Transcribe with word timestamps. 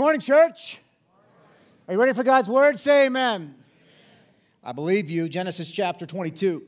morning, 0.00 0.22
church. 0.22 0.80
Are 1.86 1.92
you 1.92 2.00
ready 2.00 2.14
for 2.14 2.22
God's 2.22 2.48
word? 2.48 2.78
Say 2.78 3.04
amen. 3.04 3.54
I 4.64 4.72
believe 4.72 5.10
you. 5.10 5.28
Genesis 5.28 5.70
chapter 5.70 6.06
22. 6.06 6.62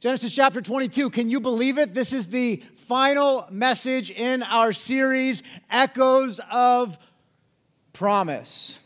Genesis 0.00 0.34
chapter 0.34 0.60
22. 0.60 1.10
Can 1.10 1.30
you 1.30 1.38
believe 1.38 1.78
it? 1.78 1.94
This 1.94 2.12
is 2.12 2.26
the 2.26 2.60
final 2.88 3.46
message 3.52 4.10
in 4.10 4.42
our 4.42 4.72
series, 4.72 5.44
Echoes 5.70 6.40
of 6.50 6.98
Promise. 7.92 8.80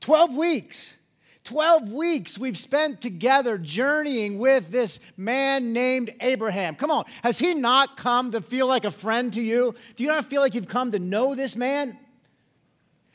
12 0.00 0.34
weeks. 0.34 0.96
12 1.44 1.92
weeks 1.92 2.38
we've 2.38 2.56
spent 2.56 3.02
together 3.02 3.58
journeying 3.58 4.38
with 4.38 4.70
this 4.70 5.00
man 5.18 5.74
named 5.74 6.14
Abraham. 6.22 6.76
Come 6.76 6.90
on, 6.90 7.04
has 7.22 7.38
he 7.38 7.52
not 7.52 7.98
come 7.98 8.30
to 8.30 8.40
feel 8.40 8.66
like 8.66 8.86
a 8.86 8.90
friend 8.90 9.34
to 9.34 9.42
you? 9.42 9.74
Do 9.96 10.04
you 10.04 10.08
not 10.08 10.30
feel 10.30 10.40
like 10.40 10.54
you've 10.54 10.66
come 10.66 10.92
to 10.92 10.98
know 10.98 11.34
this 11.34 11.56
man? 11.56 11.98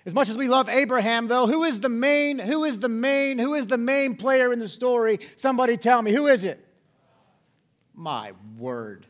As 0.05 0.13
much 0.13 0.29
as 0.29 0.37
we 0.37 0.47
love 0.47 0.69
Abraham, 0.69 1.27
though, 1.27 1.45
who 1.45 1.63
is 1.63 1.79
the 1.79 1.89
main, 1.89 2.39
who 2.39 2.63
is 2.63 2.79
the 2.79 2.89
main, 2.89 3.37
who 3.37 3.53
is 3.53 3.67
the 3.67 3.77
main 3.77 4.15
player 4.15 4.53
in 4.53 4.59
the 4.59 4.69
story? 4.69 5.19
Somebody 5.35 5.77
tell 5.77 6.01
me, 6.01 6.11
who 6.11 6.27
is 6.27 6.43
it? 6.43 6.65
My 7.93 8.31
word. 8.57 9.05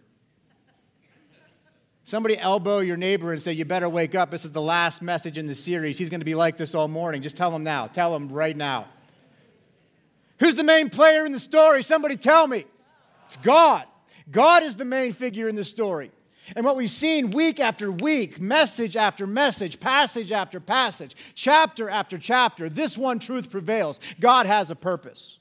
Somebody 2.04 2.40
elbow 2.40 2.80
your 2.80 2.98
neighbor 2.98 3.34
and 3.34 3.40
say, 3.40 3.54
You 3.54 3.66
better 3.66 3.88
wake 3.88 4.16
up. 4.16 4.32
This 4.32 4.44
is 4.44 4.52
the 4.52 4.62
last 4.62 5.04
message 5.04 5.38
in 5.38 5.46
the 5.46 5.54
series. 5.54 5.96
He's 6.00 6.10
going 6.10 6.22
to 6.22 6.26
be 6.26 6.34
like 6.34 6.58
this 6.58 6.74
all 6.74 6.88
morning. 6.88 7.22
Just 7.22 7.38
tell 7.38 7.56
him 7.56 7.64
now. 7.64 7.86
Tell 7.86 8.16
him 8.16 8.30
right 8.30 8.58
now. 8.58 8.88
Who's 10.40 10.56
the 10.56 10.64
main 10.64 10.90
player 10.90 11.24
in 11.24 11.34
the 11.34 11.40
story? 11.40 11.84
Somebody 11.84 12.18
tell 12.18 12.48
me. 12.48 12.66
It's 13.26 13.38
God. 13.38 13.86
God 14.32 14.64
is 14.64 14.76
the 14.76 14.86
main 14.86 15.14
figure 15.14 15.48
in 15.48 15.56
the 15.56 15.64
story. 15.64 16.12
And 16.56 16.66
what 16.66 16.76
we've 16.78 16.90
seen 16.90 17.32
week 17.32 17.60
after 17.60 17.92
week, 17.92 18.40
message 18.40 18.96
after 18.96 19.28
message, 19.28 19.80
passage 19.80 20.32
after 20.32 20.60
passage, 20.60 21.16
chapter 21.36 21.90
after 21.90 22.18
chapter, 22.18 22.70
this 22.70 22.98
one 22.98 23.20
truth 23.20 23.50
prevails 23.50 24.00
God 24.20 24.46
has 24.46 24.72
a 24.72 24.76
purpose. 24.76 25.40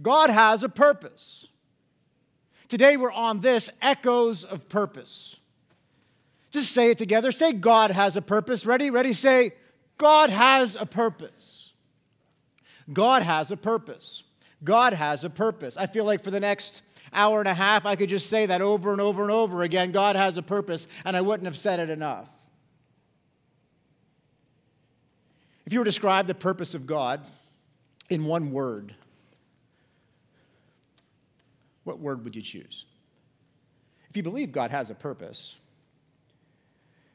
God 0.00 0.30
has 0.30 0.62
a 0.62 0.68
purpose. 0.68 1.48
Today 2.68 2.96
we're 2.96 3.12
on 3.12 3.40
this 3.40 3.70
echoes 3.80 4.44
of 4.44 4.68
purpose. 4.68 5.36
Just 6.50 6.72
say 6.72 6.90
it 6.90 6.98
together. 6.98 7.32
Say, 7.32 7.52
God 7.52 7.90
has 7.90 8.16
a 8.16 8.22
purpose. 8.22 8.64
Ready? 8.64 8.90
Ready? 8.90 9.12
Say, 9.12 9.54
God 9.98 10.30
has 10.30 10.76
a 10.76 10.86
purpose. 10.86 11.72
God 12.92 13.22
has 13.22 13.50
a 13.50 13.56
purpose. 13.56 14.22
God 14.64 14.92
has 14.92 15.24
a 15.24 15.30
purpose. 15.30 15.76
I 15.76 15.86
feel 15.86 16.04
like 16.04 16.24
for 16.24 16.30
the 16.30 16.40
next 16.40 16.82
hour 17.12 17.40
and 17.40 17.48
a 17.48 17.54
half, 17.54 17.86
I 17.86 17.96
could 17.96 18.08
just 18.08 18.28
say 18.28 18.46
that 18.46 18.60
over 18.60 18.92
and 18.92 19.00
over 19.00 19.22
and 19.22 19.30
over 19.30 19.62
again 19.62 19.92
God 19.92 20.16
has 20.16 20.38
a 20.38 20.42
purpose, 20.42 20.86
and 21.04 21.16
I 21.16 21.20
wouldn't 21.20 21.46
have 21.46 21.56
said 21.56 21.80
it 21.80 21.90
enough. 21.90 22.28
If 25.66 25.72
you 25.72 25.80
were 25.80 25.84
to 25.84 25.90
describe 25.90 26.26
the 26.26 26.34
purpose 26.34 26.74
of 26.74 26.86
God 26.86 27.20
in 28.08 28.24
one 28.24 28.52
word, 28.52 28.94
what 31.84 31.98
word 31.98 32.24
would 32.24 32.34
you 32.34 32.42
choose? 32.42 32.86
If 34.08 34.16
you 34.16 34.22
believe 34.22 34.50
God 34.50 34.70
has 34.70 34.90
a 34.90 34.94
purpose, 34.94 35.56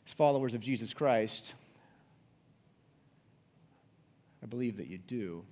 as 0.06 0.14
followers 0.14 0.54
of 0.54 0.62
Jesus 0.62 0.94
Christ, 0.94 1.56
I 4.44 4.46
believe 4.46 4.78
that 4.78 4.88
you 4.88 4.98
do. 4.98 5.44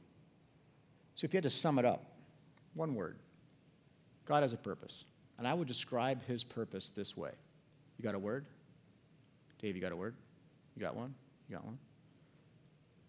So 1.16 1.26
if 1.26 1.34
you 1.34 1.38
had 1.38 1.44
to 1.44 1.50
sum 1.50 1.80
it 1.80 1.86
up, 1.86 2.06
one 2.74 2.94
word, 2.94 3.18
God 4.32 4.44
has 4.44 4.54
a 4.54 4.58
purpose. 4.58 5.04
And 5.38 5.46
I 5.46 5.54
would 5.54 5.68
describe 5.68 6.26
his 6.26 6.42
purpose 6.42 6.88
this 6.88 7.18
way. 7.18 7.32
You 7.98 8.04
got 8.04 8.16
a 8.16 8.20
word? 8.20 8.46
Dave, 9.62 9.76
you 9.76 9.82
got 9.82 9.92
a 9.92 9.96
word? 9.98 10.16
You 10.74 10.82
got 10.82 10.96
one? 10.96 11.14
You 11.50 11.56
got 11.58 11.66
one? 11.66 11.78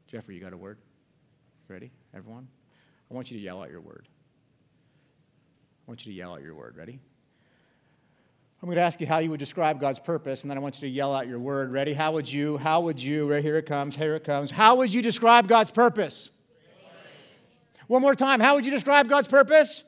Jeffrey, 0.09 0.35
you 0.35 0.41
got 0.41 0.53
a 0.53 0.57
word? 0.57 0.79
Ready? 1.69 1.93
Everyone? 2.13 2.49
I 3.09 3.15
want 3.15 3.31
you 3.31 3.39
to 3.39 3.45
yell 3.45 3.63
out 3.63 3.71
your 3.71 3.81
word. 3.81 4.09
I 5.87 5.91
want 5.93 6.05
you 6.05 6.11
to 6.11 6.19
yell 6.19 6.35
out 6.35 6.43
your 6.43 6.57
word. 6.57 6.77
Ready? 6.77 6.99
I'm 8.61 8.67
going 8.67 8.75
to 8.75 8.83
ask 8.83 9.01
you 9.01 9.07
how 9.07 9.19
you 9.19 9.31
would 9.31 9.39
describe 9.39 9.81
God's 9.81 10.01
purpose, 10.01 10.43
and 10.43 10.51
then 10.51 10.59
I 10.59 10.61
want 10.61 10.75
you 10.75 10.89
to 10.89 10.93
yell 10.93 11.15
out 11.15 11.29
your 11.29 11.39
word. 11.39 11.71
Ready? 11.71 11.93
How 11.93 12.11
would 12.11 12.31
you, 12.31 12.59
how 12.59 12.81
would 12.81 13.01
you, 13.01 13.31
right 13.31 13.45
here 13.45 13.59
it 13.59 13.67
comes, 13.67 13.95
here 13.95 14.17
it 14.17 14.25
comes. 14.25 14.51
How 14.51 14.75
would 14.75 14.93
you 14.93 15.03
describe 15.03 15.47
God's 15.47 15.71
purpose? 15.71 16.31
One 17.87 18.03
more 18.03 18.17
time. 18.17 18.41
How 18.41 18.57
would 18.57 18.67
you 18.67 18.73
describe 18.73 19.09
God's 19.09 19.29
purpose? 19.29 19.85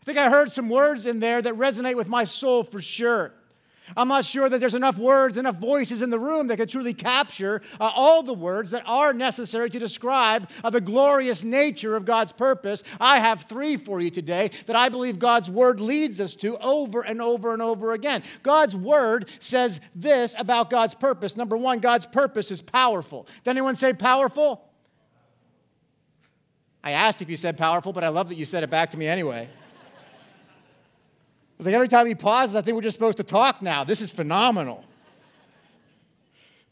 I 0.00 0.04
think 0.04 0.18
I 0.18 0.30
heard 0.30 0.50
some 0.50 0.68
words 0.68 1.06
in 1.06 1.20
there 1.20 1.42
that 1.42 1.54
resonate 1.54 1.96
with 1.96 2.08
my 2.08 2.24
soul 2.24 2.64
for 2.64 2.80
sure. 2.80 3.32
I'm 3.96 4.08
not 4.08 4.24
sure 4.24 4.48
that 4.48 4.58
there's 4.58 4.74
enough 4.74 4.98
words, 4.98 5.36
enough 5.36 5.56
voices 5.56 6.02
in 6.02 6.10
the 6.10 6.18
room 6.18 6.46
that 6.46 6.56
could 6.56 6.68
truly 6.68 6.94
capture 6.94 7.62
uh, 7.80 7.90
all 7.94 8.22
the 8.22 8.34
words 8.34 8.70
that 8.70 8.84
are 8.86 9.12
necessary 9.12 9.68
to 9.70 9.78
describe 9.78 10.48
uh, 10.62 10.70
the 10.70 10.80
glorious 10.80 11.44
nature 11.44 11.96
of 11.96 12.04
God's 12.04 12.32
purpose. 12.32 12.82
I 13.00 13.18
have 13.18 13.42
three 13.42 13.76
for 13.76 14.00
you 14.00 14.10
today 14.10 14.50
that 14.66 14.76
I 14.76 14.88
believe 14.88 15.18
God's 15.18 15.50
word 15.50 15.80
leads 15.80 16.20
us 16.20 16.34
to 16.36 16.56
over 16.58 17.02
and 17.02 17.20
over 17.20 17.52
and 17.52 17.62
over 17.62 17.92
again. 17.92 18.22
God's 18.42 18.76
word 18.76 19.28
says 19.38 19.80
this 19.94 20.34
about 20.38 20.70
God's 20.70 20.94
purpose. 20.94 21.36
Number 21.36 21.56
one, 21.56 21.80
God's 21.80 22.06
purpose 22.06 22.50
is 22.50 22.62
powerful. 22.62 23.26
Did 23.44 23.50
anyone 23.50 23.76
say 23.76 23.92
powerful? 23.92 24.64
I 26.82 26.92
asked 26.92 27.20
if 27.20 27.28
you 27.28 27.36
said 27.36 27.58
powerful, 27.58 27.92
but 27.92 28.04
I 28.04 28.08
love 28.08 28.28
that 28.30 28.36
you 28.36 28.44
said 28.44 28.62
it 28.62 28.70
back 28.70 28.90
to 28.90 28.98
me 28.98 29.06
anyway. 29.06 29.50
It's 31.60 31.66
like 31.66 31.74
every 31.74 31.88
time 31.88 32.06
he 32.06 32.14
pauses, 32.14 32.56
I 32.56 32.62
think 32.62 32.74
we're 32.74 32.80
just 32.80 32.94
supposed 32.94 33.18
to 33.18 33.22
talk 33.22 33.60
now. 33.60 33.84
This 33.84 34.00
is 34.00 34.10
phenomenal. 34.10 34.82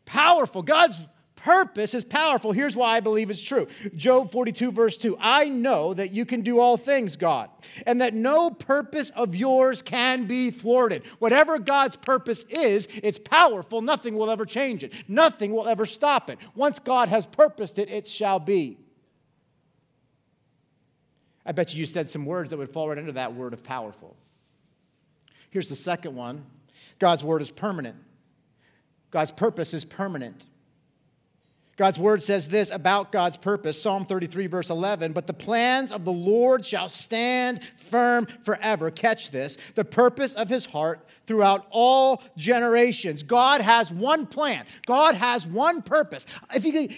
Powerful. 0.06 0.62
God's 0.62 0.96
purpose 1.36 1.92
is 1.92 2.06
powerful. 2.06 2.52
Here's 2.52 2.74
why 2.74 2.96
I 2.96 3.00
believe 3.00 3.28
it's 3.28 3.42
true 3.42 3.68
Job 3.96 4.32
42, 4.32 4.72
verse 4.72 4.96
2. 4.96 5.18
I 5.20 5.50
know 5.50 5.92
that 5.92 6.10
you 6.10 6.24
can 6.24 6.40
do 6.40 6.58
all 6.58 6.78
things, 6.78 7.16
God, 7.16 7.50
and 7.84 8.00
that 8.00 8.14
no 8.14 8.48
purpose 8.48 9.10
of 9.10 9.36
yours 9.36 9.82
can 9.82 10.24
be 10.24 10.50
thwarted. 10.50 11.02
Whatever 11.18 11.58
God's 11.58 11.96
purpose 11.96 12.44
is, 12.44 12.88
it's 13.02 13.18
powerful. 13.18 13.82
Nothing 13.82 14.16
will 14.16 14.30
ever 14.30 14.46
change 14.46 14.84
it, 14.84 14.94
nothing 15.06 15.52
will 15.52 15.68
ever 15.68 15.84
stop 15.84 16.30
it. 16.30 16.38
Once 16.54 16.78
God 16.78 17.10
has 17.10 17.26
purposed 17.26 17.78
it, 17.78 17.90
it 17.90 18.08
shall 18.08 18.38
be. 18.38 18.78
I 21.44 21.52
bet 21.52 21.74
you 21.74 21.80
you 21.80 21.84
said 21.84 22.08
some 22.08 22.24
words 22.24 22.48
that 22.48 22.56
would 22.56 22.70
fall 22.70 22.88
right 22.88 22.96
under 22.96 23.12
that 23.12 23.34
word 23.34 23.52
of 23.52 23.62
powerful. 23.62 24.16
Here's 25.50 25.68
the 25.68 25.76
second 25.76 26.14
one 26.14 26.46
God's 26.98 27.24
word 27.24 27.42
is 27.42 27.50
permanent. 27.50 27.96
God's 29.10 29.30
purpose 29.30 29.72
is 29.72 29.84
permanent. 29.84 30.46
God's 31.78 31.98
word 31.98 32.24
says 32.24 32.48
this 32.48 32.72
about 32.72 33.12
God's 33.12 33.36
purpose 33.36 33.80
Psalm 33.80 34.04
33, 34.04 34.48
verse 34.48 34.68
11. 34.68 35.12
But 35.12 35.28
the 35.28 35.32
plans 35.32 35.92
of 35.92 36.04
the 36.04 36.12
Lord 36.12 36.64
shall 36.64 36.88
stand 36.88 37.60
firm 37.76 38.26
forever. 38.42 38.90
Catch 38.90 39.30
this 39.30 39.56
the 39.76 39.84
purpose 39.84 40.34
of 40.34 40.48
his 40.48 40.66
heart 40.66 41.06
throughout 41.26 41.66
all 41.70 42.20
generations. 42.36 43.22
God 43.22 43.60
has 43.60 43.92
one 43.92 44.26
plan, 44.26 44.66
God 44.86 45.14
has 45.14 45.46
one 45.46 45.80
purpose. 45.80 46.26
If 46.52 46.64
you 46.64 46.72
could, 46.72 46.96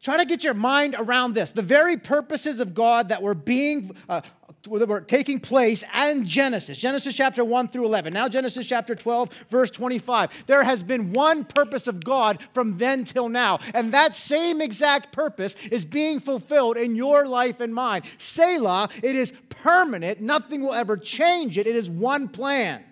Try 0.00 0.18
to 0.18 0.24
get 0.24 0.44
your 0.44 0.54
mind 0.54 0.94
around 0.96 1.34
this. 1.34 1.50
The 1.50 1.62
very 1.62 1.96
purposes 1.96 2.60
of 2.60 2.72
God 2.72 3.08
that 3.08 3.20
were 3.20 3.34
being 3.34 3.90
uh, 4.08 4.20
that 4.64 4.88
were 4.88 5.00
taking 5.00 5.40
place 5.40 5.84
and 5.94 6.26
Genesis, 6.26 6.76
Genesis 6.76 7.14
chapter 7.14 7.44
1 7.44 7.68
through 7.68 7.84
11. 7.84 8.12
Now, 8.12 8.28
Genesis 8.28 8.66
chapter 8.66 8.94
12, 8.94 9.30
verse 9.48 9.70
25. 9.70 10.46
There 10.46 10.62
has 10.62 10.82
been 10.82 11.12
one 11.12 11.44
purpose 11.44 11.86
of 11.86 12.04
God 12.04 12.38
from 12.54 12.76
then 12.78 13.04
till 13.04 13.28
now, 13.28 13.60
and 13.74 13.92
that 13.92 14.14
same 14.14 14.60
exact 14.60 15.12
purpose 15.12 15.54
is 15.70 15.84
being 15.84 16.20
fulfilled 16.20 16.76
in 16.76 16.96
your 16.96 17.26
life 17.26 17.60
and 17.60 17.74
mine. 17.74 18.02
Selah, 18.18 18.88
it 19.02 19.16
is 19.16 19.32
permanent, 19.48 20.20
nothing 20.20 20.62
will 20.62 20.74
ever 20.74 20.96
change 20.96 21.56
it. 21.56 21.66
It 21.66 21.76
is 21.76 21.88
one 21.88 22.28
plan. 22.28 22.84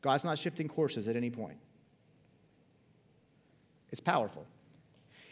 God's 0.00 0.24
not 0.24 0.38
shifting 0.38 0.68
courses 0.68 1.06
at 1.06 1.16
any 1.16 1.30
point. 1.30 1.58
It's 3.90 4.00
powerful, 4.00 4.46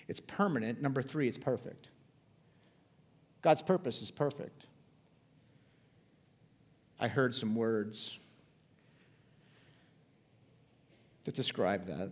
it's 0.06 0.20
permanent. 0.20 0.82
Number 0.82 1.03
three, 1.03 1.29
it's 1.29 1.38
perfect. 1.38 1.88
God's 3.42 3.62
purpose 3.62 4.02
is 4.02 4.10
perfect. 4.10 4.66
I 6.98 7.08
heard 7.08 7.34
some 7.34 7.54
words 7.54 8.19
that 11.25 11.34
describe 11.34 11.87
that. 11.87 12.10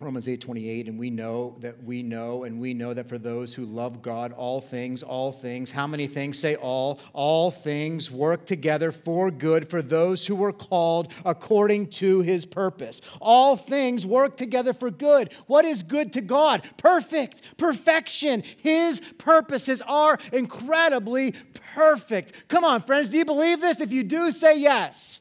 Romans 0.00 0.26
8:28 0.28 0.88
and 0.88 0.98
we 0.98 1.10
know 1.10 1.54
that 1.60 1.84
we 1.84 2.02
know 2.02 2.44
and 2.44 2.58
we 2.58 2.72
know 2.72 2.94
that 2.94 3.06
for 3.06 3.18
those 3.18 3.52
who 3.52 3.66
love 3.66 4.00
God 4.00 4.32
all 4.32 4.58
things 4.58 5.02
all 5.02 5.30
things 5.30 5.70
how 5.70 5.86
many 5.86 6.06
things? 6.06 6.38
Say 6.38 6.56
all. 6.56 7.00
All 7.12 7.50
things 7.50 8.10
work 8.10 8.46
together 8.46 8.92
for 8.92 9.30
good 9.30 9.68
for 9.68 9.82
those 9.82 10.26
who 10.26 10.34
were 10.34 10.54
called 10.54 11.12
according 11.26 11.88
to 11.88 12.22
his 12.22 12.46
purpose. 12.46 13.02
All 13.20 13.56
things 13.56 14.06
work 14.06 14.38
together 14.38 14.72
for 14.72 14.90
good. 14.90 15.34
What 15.46 15.66
is 15.66 15.82
good 15.82 16.14
to 16.14 16.22
God? 16.22 16.66
Perfect 16.78 17.42
perfection. 17.58 18.42
His 18.56 19.02
purposes 19.18 19.82
are 19.82 20.18
incredibly 20.32 21.34
perfect. 21.74 22.48
Come 22.48 22.64
on 22.64 22.80
friends 22.82 23.10
do 23.10 23.18
you 23.18 23.26
believe 23.26 23.60
this? 23.60 23.82
If 23.82 23.92
you 23.92 24.02
do 24.02 24.32
say 24.32 24.58
yes 24.58 25.20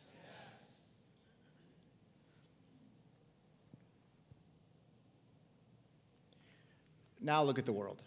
Now 7.22 7.44
look 7.44 7.60
at 7.60 7.66
the 7.66 7.74
world. 7.74 8.02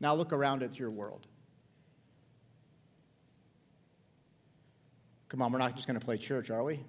Now 0.00 0.14
look 0.14 0.32
around 0.32 0.62
at 0.62 0.78
your 0.78 0.90
world. 0.90 1.26
Come 5.28 5.42
on, 5.42 5.52
we're 5.52 5.58
not 5.58 5.74
just 5.74 5.86
going 5.86 5.98
to 5.98 6.04
play 6.04 6.16
church, 6.16 6.50
are 6.50 6.62
we? 6.62 6.80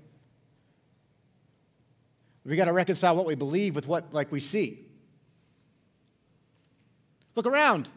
We 2.45 2.55
got 2.55 2.65
to 2.65 2.73
reconcile 2.73 3.15
what 3.15 3.25
we 3.25 3.35
believe 3.35 3.75
with 3.75 3.87
what 3.87 4.13
like 4.13 4.31
we 4.31 4.39
see. 4.39 4.85
Look 7.35 7.45
around. 7.45 7.89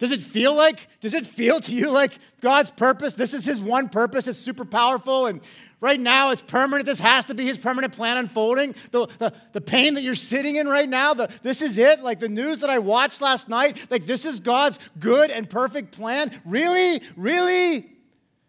Does 0.00 0.12
it 0.12 0.22
feel 0.22 0.54
like, 0.54 0.88
does 1.00 1.12
it 1.12 1.26
feel 1.26 1.60
to 1.60 1.72
you 1.72 1.90
like 1.90 2.12
God's 2.40 2.70
purpose? 2.70 3.12
This 3.12 3.34
is 3.34 3.44
his 3.44 3.60
one 3.60 3.90
purpose. 3.90 4.26
It's 4.26 4.38
super 4.38 4.64
powerful 4.64 5.26
and 5.26 5.42
right 5.82 6.00
now 6.00 6.30
it's 6.30 6.40
permanent. 6.40 6.86
This 6.86 7.00
has 7.00 7.26
to 7.26 7.34
be 7.34 7.44
his 7.44 7.58
permanent 7.58 7.92
plan 7.92 8.16
unfolding. 8.16 8.74
The, 8.92 9.08
the, 9.18 9.34
the 9.52 9.60
pain 9.60 9.92
that 9.94 10.02
you're 10.02 10.14
sitting 10.14 10.56
in 10.56 10.66
right 10.66 10.88
now, 10.88 11.12
the, 11.12 11.28
this 11.42 11.60
is 11.60 11.76
it. 11.76 12.00
Like 12.00 12.18
the 12.18 12.30
news 12.30 12.60
that 12.60 12.70
I 12.70 12.78
watched 12.78 13.20
last 13.20 13.50
night, 13.50 13.76
like 13.90 14.06
this 14.06 14.24
is 14.24 14.40
God's 14.40 14.78
good 14.98 15.30
and 15.30 15.48
perfect 15.48 15.92
plan. 15.92 16.32
Really? 16.46 17.02
Really? 17.14 17.86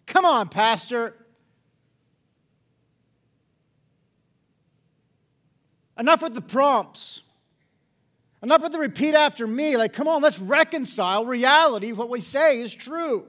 Come 0.05 0.23
on, 0.23 0.47
Pastor. 0.47 1.17
Enough 5.99 6.21
with 6.21 6.33
the 6.33 6.41
prompts. 6.41 7.23
Enough 8.43 8.63
with 8.63 8.71
the 8.71 8.79
repeat 8.79 9.13
after 9.13 9.45
me. 9.45 9.77
Like, 9.77 9.93
come 9.93 10.07
on, 10.07 10.21
let's 10.21 10.39
reconcile 10.39 11.25
reality. 11.25 11.91
What 11.91 12.09
we 12.09 12.21
say 12.21 12.61
is 12.61 12.73
true. 12.73 13.27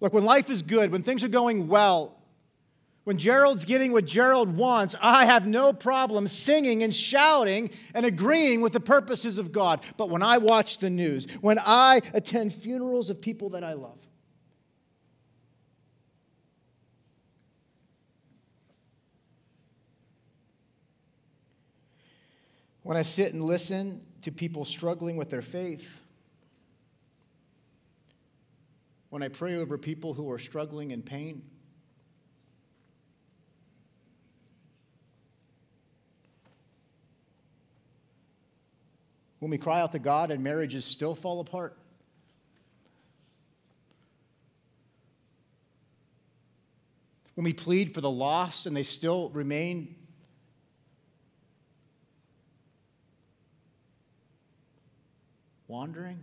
Look, 0.00 0.12
when 0.12 0.24
life 0.24 0.50
is 0.50 0.62
good, 0.62 0.92
when 0.92 1.02
things 1.02 1.24
are 1.24 1.28
going 1.28 1.68
well, 1.68 2.16
when 3.04 3.18
Gerald's 3.18 3.64
getting 3.64 3.92
what 3.92 4.04
Gerald 4.04 4.54
wants, 4.54 4.96
I 5.00 5.26
have 5.26 5.46
no 5.46 5.72
problem 5.72 6.26
singing 6.26 6.82
and 6.82 6.94
shouting 6.94 7.70
and 7.94 8.04
agreeing 8.04 8.60
with 8.60 8.72
the 8.72 8.80
purposes 8.80 9.38
of 9.38 9.52
God. 9.52 9.80
But 9.96 10.10
when 10.10 10.22
I 10.22 10.38
watch 10.38 10.78
the 10.78 10.90
news, 10.90 11.26
when 11.40 11.58
I 11.58 12.02
attend 12.12 12.52
funerals 12.52 13.08
of 13.08 13.20
people 13.20 13.50
that 13.50 13.62
I 13.62 13.74
love, 13.74 13.98
when 22.86 22.96
I 22.96 23.02
sit 23.02 23.34
and 23.34 23.42
listen 23.42 24.00
to 24.22 24.30
people 24.30 24.64
struggling 24.64 25.16
with 25.16 25.28
their 25.28 25.42
faith, 25.42 25.84
when 29.10 29.24
I 29.24 29.28
pray 29.28 29.56
over 29.56 29.76
people 29.76 30.14
who 30.14 30.30
are 30.30 30.38
struggling 30.38 30.92
in 30.92 31.02
pain, 31.02 31.42
when 39.40 39.50
we 39.50 39.58
cry 39.58 39.80
out 39.80 39.90
to 39.90 39.98
God 39.98 40.30
and 40.30 40.44
marriages 40.44 40.84
still 40.84 41.16
fall 41.16 41.40
apart. 41.40 41.76
When 47.34 47.42
we 47.42 47.52
plead 47.52 47.92
for 47.92 48.00
the 48.00 48.08
lost 48.08 48.66
and 48.66 48.76
they 48.76 48.84
still 48.84 49.30
remain 49.30 49.96
Wandering? 55.68 56.20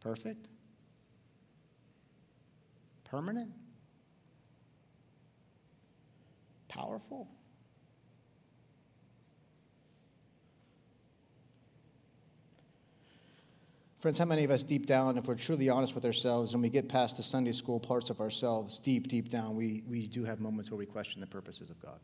Perfect? 0.00 0.46
Permanent? 3.04 3.50
Powerful? 6.68 7.28
Friends, 14.00 14.18
how 14.18 14.24
many 14.24 14.44
of 14.44 14.52
us 14.52 14.62
deep 14.62 14.86
down, 14.86 15.18
if 15.18 15.26
we're 15.26 15.34
truly 15.34 15.68
honest 15.68 15.94
with 15.94 16.04
ourselves 16.04 16.52
and 16.52 16.62
we 16.62 16.68
get 16.68 16.88
past 16.88 17.16
the 17.16 17.22
Sunday 17.24 17.50
school 17.50 17.80
parts 17.80 18.08
of 18.10 18.20
ourselves, 18.20 18.78
deep, 18.78 19.08
deep 19.08 19.30
down, 19.30 19.56
we, 19.56 19.82
we 19.88 20.06
do 20.06 20.22
have 20.22 20.38
moments 20.38 20.70
where 20.70 20.78
we 20.78 20.86
question 20.86 21.20
the 21.20 21.26
purposes 21.26 21.70
of 21.70 21.80
God? 21.82 21.98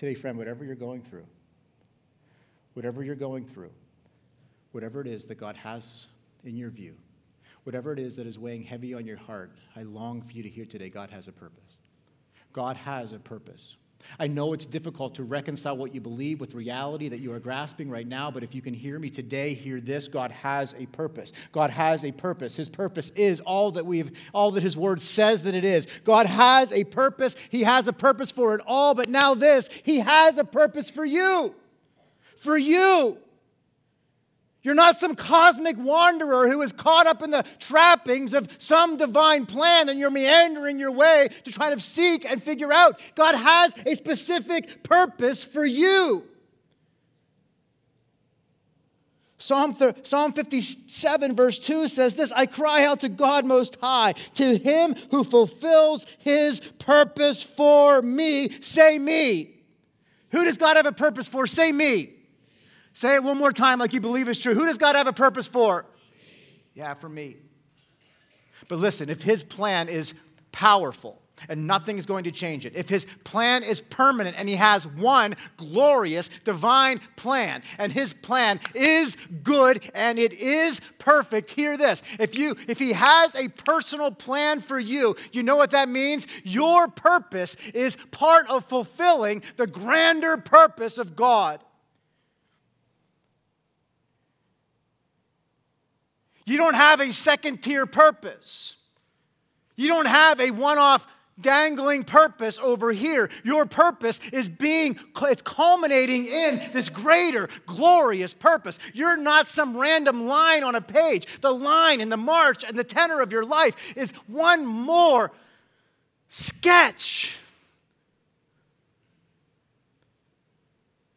Today, 0.00 0.14
friend, 0.14 0.38
whatever 0.38 0.64
you're 0.64 0.74
going 0.74 1.02
through, 1.02 1.26
whatever 2.72 3.04
you're 3.04 3.14
going 3.14 3.44
through, 3.44 3.68
whatever 4.72 5.02
it 5.02 5.06
is 5.06 5.26
that 5.26 5.34
God 5.34 5.56
has 5.56 6.06
in 6.42 6.56
your 6.56 6.70
view, 6.70 6.94
whatever 7.64 7.92
it 7.92 7.98
is 7.98 8.16
that 8.16 8.26
is 8.26 8.38
weighing 8.38 8.62
heavy 8.62 8.94
on 8.94 9.06
your 9.06 9.18
heart, 9.18 9.52
I 9.76 9.82
long 9.82 10.22
for 10.22 10.32
you 10.32 10.42
to 10.42 10.48
hear 10.48 10.64
today 10.64 10.88
God 10.88 11.10
has 11.10 11.28
a 11.28 11.32
purpose. 11.32 11.76
God 12.54 12.78
has 12.78 13.12
a 13.12 13.18
purpose. 13.18 13.76
I 14.18 14.26
know 14.26 14.52
it's 14.52 14.66
difficult 14.66 15.14
to 15.16 15.24
reconcile 15.24 15.76
what 15.76 15.94
you 15.94 16.00
believe 16.00 16.40
with 16.40 16.54
reality 16.54 17.08
that 17.08 17.20
you 17.20 17.32
are 17.32 17.40
grasping 17.40 17.90
right 17.90 18.06
now, 18.06 18.30
but 18.30 18.42
if 18.42 18.54
you 18.54 18.62
can 18.62 18.74
hear 18.74 18.98
me 18.98 19.10
today, 19.10 19.54
hear 19.54 19.80
this. 19.80 20.08
God 20.08 20.30
has 20.30 20.74
a 20.78 20.86
purpose. 20.86 21.32
God 21.52 21.70
has 21.70 22.04
a 22.04 22.12
purpose. 22.12 22.56
His 22.56 22.68
purpose 22.68 23.10
is 23.10 23.40
all 23.40 23.70
that 23.72 23.86
we've, 23.86 24.10
all 24.32 24.50
that 24.52 24.62
His 24.62 24.76
Word 24.76 25.00
says 25.00 25.42
that 25.42 25.54
it 25.54 25.64
is. 25.64 25.86
God 26.04 26.26
has 26.26 26.72
a 26.72 26.84
purpose. 26.84 27.36
He 27.50 27.62
has 27.62 27.88
a 27.88 27.92
purpose 27.92 28.30
for 28.30 28.54
it 28.54 28.62
all, 28.66 28.94
but 28.94 29.08
now 29.08 29.34
this, 29.34 29.68
He 29.82 30.00
has 30.00 30.38
a 30.38 30.44
purpose 30.44 30.90
for 30.90 31.04
you. 31.04 31.54
For 32.38 32.56
you. 32.56 33.18
You're 34.62 34.74
not 34.74 34.98
some 34.98 35.14
cosmic 35.14 35.78
wanderer 35.78 36.46
who 36.48 36.60
is 36.60 36.72
caught 36.72 37.06
up 37.06 37.22
in 37.22 37.30
the 37.30 37.46
trappings 37.58 38.34
of 38.34 38.48
some 38.58 38.98
divine 38.98 39.46
plan 39.46 39.88
and 39.88 39.98
you're 39.98 40.10
meandering 40.10 40.78
your 40.78 40.92
way 40.92 41.30
to 41.44 41.52
try 41.52 41.72
to 41.72 41.80
seek 41.80 42.30
and 42.30 42.42
figure 42.42 42.72
out. 42.72 43.00
God 43.14 43.34
has 43.34 43.74
a 43.86 43.94
specific 43.94 44.82
purpose 44.82 45.44
for 45.44 45.64
you. 45.64 46.24
Psalm, 49.38 49.74
Psalm 50.02 50.34
57, 50.34 51.34
verse 51.34 51.58
2 51.58 51.88
says 51.88 52.14
this 52.14 52.30
I 52.30 52.44
cry 52.44 52.84
out 52.84 53.00
to 53.00 53.08
God 53.08 53.46
Most 53.46 53.78
High, 53.80 54.12
to 54.34 54.58
Him 54.58 54.94
who 55.10 55.24
fulfills 55.24 56.04
His 56.18 56.60
purpose 56.60 57.42
for 57.42 58.02
me. 58.02 58.50
Say 58.60 58.98
me. 58.98 59.54
Who 60.32 60.44
does 60.44 60.58
God 60.58 60.76
have 60.76 60.84
a 60.84 60.92
purpose 60.92 61.26
for? 61.26 61.46
Say 61.46 61.72
me. 61.72 62.19
Say 63.00 63.14
it 63.14 63.24
one 63.24 63.38
more 63.38 63.50
time 63.50 63.78
like 63.78 63.94
you 63.94 64.00
believe 64.02 64.28
it's 64.28 64.38
true. 64.38 64.52
Who 64.52 64.66
does 64.66 64.76
God 64.76 64.94
have 64.94 65.06
a 65.06 65.12
purpose 65.14 65.48
for? 65.48 65.86
Yeah, 66.74 66.92
for 66.92 67.08
me. 67.08 67.38
But 68.68 68.78
listen, 68.78 69.08
if 69.08 69.22
his 69.22 69.42
plan 69.42 69.88
is 69.88 70.12
powerful 70.52 71.18
and 71.48 71.66
nothing 71.66 71.96
is 71.96 72.04
going 72.04 72.24
to 72.24 72.30
change 72.30 72.66
it, 72.66 72.76
if 72.76 72.90
his 72.90 73.06
plan 73.24 73.62
is 73.62 73.80
permanent 73.80 74.36
and 74.38 74.50
he 74.50 74.56
has 74.56 74.86
one 74.86 75.34
glorious 75.56 76.28
divine 76.44 77.00
plan 77.16 77.62
and 77.78 77.90
his 77.90 78.12
plan 78.12 78.60
is 78.74 79.16
good 79.44 79.80
and 79.94 80.18
it 80.18 80.34
is 80.34 80.82
perfect, 80.98 81.48
hear 81.48 81.78
this. 81.78 82.02
If 82.18 82.38
you 82.38 82.54
if 82.68 82.78
he 82.78 82.92
has 82.92 83.34
a 83.34 83.48
personal 83.48 84.10
plan 84.10 84.60
for 84.60 84.78
you, 84.78 85.16
you 85.32 85.42
know 85.42 85.56
what 85.56 85.70
that 85.70 85.88
means? 85.88 86.26
Your 86.44 86.86
purpose 86.86 87.56
is 87.72 87.96
part 88.10 88.46
of 88.50 88.66
fulfilling 88.66 89.42
the 89.56 89.66
grander 89.66 90.36
purpose 90.36 90.98
of 90.98 91.16
God. 91.16 91.60
You 96.50 96.56
don't 96.56 96.74
have 96.74 96.98
a 96.98 97.12
second 97.12 97.62
tier 97.62 97.86
purpose. 97.86 98.74
You 99.76 99.86
don't 99.86 100.08
have 100.08 100.40
a 100.40 100.50
one 100.50 100.78
off 100.78 101.06
dangling 101.40 102.02
purpose 102.02 102.58
over 102.58 102.90
here. 102.90 103.30
Your 103.44 103.66
purpose 103.66 104.18
is 104.32 104.48
being, 104.48 104.98
it's 105.22 105.42
culminating 105.42 106.26
in 106.26 106.60
this 106.72 106.88
greater, 106.88 107.48
glorious 107.66 108.34
purpose. 108.34 108.80
You're 108.92 109.16
not 109.16 109.46
some 109.46 109.76
random 109.76 110.26
line 110.26 110.64
on 110.64 110.74
a 110.74 110.80
page. 110.80 111.28
The 111.40 111.52
line 111.52 112.00
and 112.00 112.10
the 112.10 112.16
march 112.16 112.64
and 112.64 112.76
the 112.76 112.82
tenor 112.82 113.20
of 113.20 113.30
your 113.30 113.44
life 113.44 113.76
is 113.94 114.10
one 114.26 114.66
more 114.66 115.30
sketch. 116.30 117.36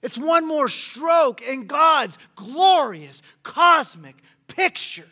It's 0.03 0.17
one 0.17 0.45
more 0.45 0.69
stroke 0.69 1.41
in 1.41 1.65
God's 1.65 2.19
glorious, 2.35 3.23
cosmic 3.41 4.17
picture. 4.47 5.07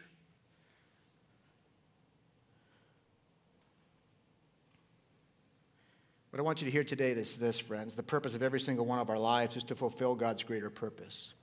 What 6.30 6.30
I 6.41 6.43
want 6.43 6.59
you 6.59 6.65
to 6.65 6.71
hear 6.71 6.83
today 6.83 7.11
is 7.11 7.35
this, 7.35 7.59
friends. 7.59 7.93
The 7.93 8.01
purpose 8.01 8.33
of 8.33 8.41
every 8.41 8.59
single 8.59 8.83
one 8.83 8.97
of 8.97 9.11
our 9.11 9.19
lives 9.19 9.57
is 9.57 9.63
to 9.65 9.75
fulfill 9.75 10.15
God's 10.15 10.41
greater 10.41 10.71
purpose. 10.71 11.35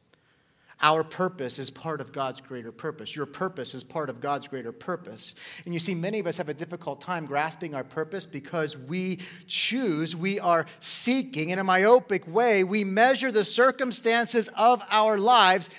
Our 0.83 1.05
purpose 1.05 1.61
is 1.61 1.71
part 1.71 2.01
of 2.01 2.11
God's 2.11 2.41
greater 2.41 2.73
purpose. 2.73 3.15
Your 3.15 3.25
purpose 3.25 3.75
is 3.75 3.85
part 3.85 4.11
of 4.11 4.21
God's 4.21 4.49
greater 4.49 4.73
purpose. 4.73 5.37
And 5.65 5.73
you 5.73 5.79
see, 5.79 5.95
many 5.95 6.19
of 6.19 6.27
us 6.27 6.37
have 6.37 6.49
a 6.49 6.55
difficult 6.55 7.01
time 7.01 7.27
grasping 7.27 7.77
our 7.77 7.85
purpose 7.85 8.27
because 8.27 8.77
we 8.77 9.21
choose, 9.47 10.17
we 10.17 10.41
are 10.41 10.67
seeking 10.81 11.51
in 11.51 11.61
a 11.61 11.65
myopic 11.65 12.27
way, 12.27 12.65
we 12.65 12.83
measure 12.83 13.31
the 13.31 13.45
circumstances 13.45 14.51
of 14.57 14.83
our 14.91 15.17
lives 15.17 15.71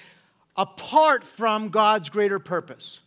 apart 0.55 1.25
from 1.25 1.67
God's 1.67 2.07
greater 2.07 2.39
purpose. 2.39 3.01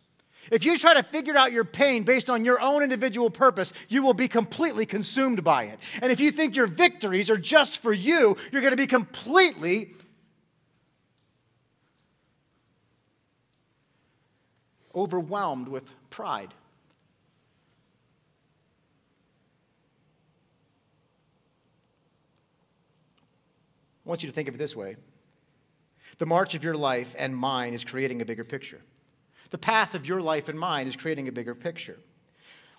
If 0.51 0.65
you 0.65 0.77
try 0.77 0.95
to 0.95 1.03
figure 1.03 1.37
out 1.37 1.53
your 1.53 1.65
pain 1.65 2.03
based 2.03 2.29
on 2.29 2.45
your 2.45 2.61
own 2.61 2.83
individual 2.83 3.31
purpose, 3.31 3.73
you 3.89 4.03
will 4.03 4.15
be 4.15 4.29
completely 4.29 4.87
consumed 4.87 5.45
by 5.45 5.65
it. 5.65 5.79
And 6.01 6.11
if 6.11 6.21
you 6.21 6.33
think 6.33 6.57
your 6.57 6.67
victories 6.67 7.31
are 7.31 7.39
just 7.39 7.79
for 7.79 7.93
you, 7.93 8.37
you're 8.51 8.61
going 8.61 8.73
to 8.73 8.77
be 8.77 8.87
completely 8.87 9.95
overwhelmed 14.95 15.69
with 15.69 15.89
pride. 16.11 16.53
I 24.05 24.09
want 24.09 24.23
you 24.23 24.29
to 24.29 24.35
think 24.35 24.49
of 24.49 24.57
it 24.57 24.59
this 24.59 24.75
way 24.75 24.97
the 26.19 26.27
march 26.27 26.55
of 26.55 26.63
your 26.63 26.75
life 26.75 27.15
and 27.19 27.37
mine 27.37 27.73
is 27.75 27.85
creating 27.85 28.21
a 28.21 28.25
bigger 28.25 28.45
picture. 28.45 28.81
The 29.53 29.59
path 29.59 29.95
of 29.95 30.07
your 30.07 30.21
life 30.21 30.49
and 30.49 30.59
mine 30.59 30.89
is 30.89 30.97
creating 30.97 31.29
a 31.29 31.33
bigger 31.33 31.55
picture. 31.55 31.99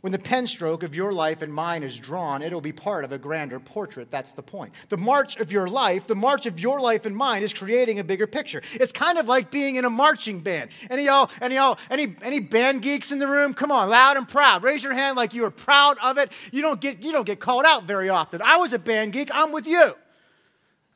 When 0.01 0.11
the 0.11 0.19
pen 0.19 0.47
stroke 0.47 0.83
of 0.83 0.93
your 0.93 1.13
life 1.13 1.41
and 1.41 1.53
mine 1.53 1.81
is 1.81 1.97
drawn, 1.97 2.41
it'll 2.41 2.59
be 2.59 2.73
part 2.73 3.05
of 3.05 3.13
a 3.13 3.17
grander 3.17 3.57
portrait. 3.57 4.11
That's 4.11 4.31
the 4.31 4.41
point. 4.41 4.73
The 4.89 4.97
march 4.97 5.37
of 5.37 5.49
your 5.49 5.69
life, 5.69 6.07
the 6.07 6.15
march 6.15 6.45
of 6.45 6.59
your 6.59 6.81
life 6.81 7.05
and 7.05 7.15
mine 7.15 7.41
is 7.41 7.53
creating 7.53 7.99
a 7.99 8.03
bigger 8.03 8.27
picture. 8.27 8.61
It's 8.73 8.91
kind 8.91 9.17
of 9.17 9.29
like 9.29 9.49
being 9.49 9.77
in 9.77 9.85
a 9.85 9.89
marching 9.89 10.41
band. 10.41 10.71
Any 10.89 11.05
y'all, 11.05 11.29
any 11.39 11.55
y'all, 11.55 11.77
any 11.89 12.17
any 12.21 12.41
band 12.41 12.81
geeks 12.81 13.13
in 13.13 13.19
the 13.19 13.27
room? 13.27 13.53
Come 13.53 13.71
on, 13.71 13.89
loud 13.89 14.17
and 14.17 14.27
proud. 14.27 14.61
Raise 14.63 14.83
your 14.83 14.93
hand 14.93 15.15
like 15.15 15.33
you 15.33 15.45
are 15.45 15.51
proud 15.51 15.97
of 16.03 16.17
it. 16.17 16.33
You 16.51 16.61
don't 16.61 16.81
get 16.81 17.01
you 17.01 17.13
don't 17.13 17.25
get 17.25 17.39
called 17.39 17.63
out 17.63 17.85
very 17.85 18.09
often. 18.09 18.41
I 18.41 18.57
was 18.57 18.73
a 18.73 18.79
band 18.79 19.13
geek. 19.13 19.29
I'm 19.33 19.53
with 19.53 19.67
you. 19.67 19.93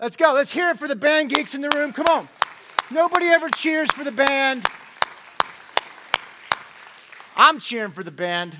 Let's 0.02 0.18
go. 0.18 0.34
Let's 0.34 0.52
hear 0.52 0.70
it 0.72 0.80
for 0.80 0.90
the 0.90 0.98
band 0.98 1.30
geeks 1.30 1.56
in 1.56 1.62
the 1.62 1.70
room. 1.70 1.94
Come 1.94 2.08
on. 2.10 2.28
Nobody 2.92 3.28
ever 3.28 3.48
cheers 3.52 3.90
for 3.92 4.04
the 4.04 4.12
band. 4.12 4.66
I'm 7.38 7.60
cheering 7.60 7.92
for 7.92 8.04
the 8.04 8.12
band 8.12 8.58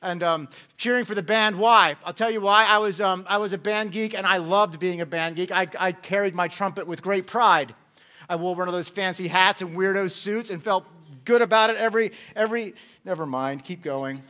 and 0.00 0.22
um, 0.22 0.48
cheering 0.78 1.04
for 1.04 1.14
the 1.14 1.22
band. 1.22 1.58
Why? 1.58 1.96
I'll 2.04 2.14
tell 2.14 2.30
you 2.30 2.40
why. 2.40 2.66
I 2.66 2.78
was, 2.78 3.00
um, 3.00 3.26
I 3.28 3.36
was 3.36 3.52
a 3.52 3.58
band 3.58 3.92
geek 3.92 4.14
and 4.14 4.26
I 4.26 4.38
loved 4.38 4.80
being 4.80 5.02
a 5.02 5.06
band 5.06 5.36
geek. 5.36 5.52
I, 5.52 5.68
I 5.78 5.92
carried 5.92 6.34
my 6.34 6.48
trumpet 6.48 6.86
with 6.86 7.02
great 7.02 7.26
pride. 7.26 7.74
I 8.28 8.36
wore 8.36 8.56
one 8.56 8.68
of 8.68 8.74
those 8.74 8.88
fancy 8.88 9.28
hats 9.28 9.60
and 9.60 9.76
weirdo 9.76 10.10
suits 10.10 10.48
and 10.48 10.64
felt 10.64 10.86
good 11.24 11.42
about 11.42 11.70
it 11.70 11.76
every, 11.76 12.12
every, 12.34 12.74
never 13.04 13.26
mind, 13.26 13.64
keep 13.64 13.82
going. 13.82 14.22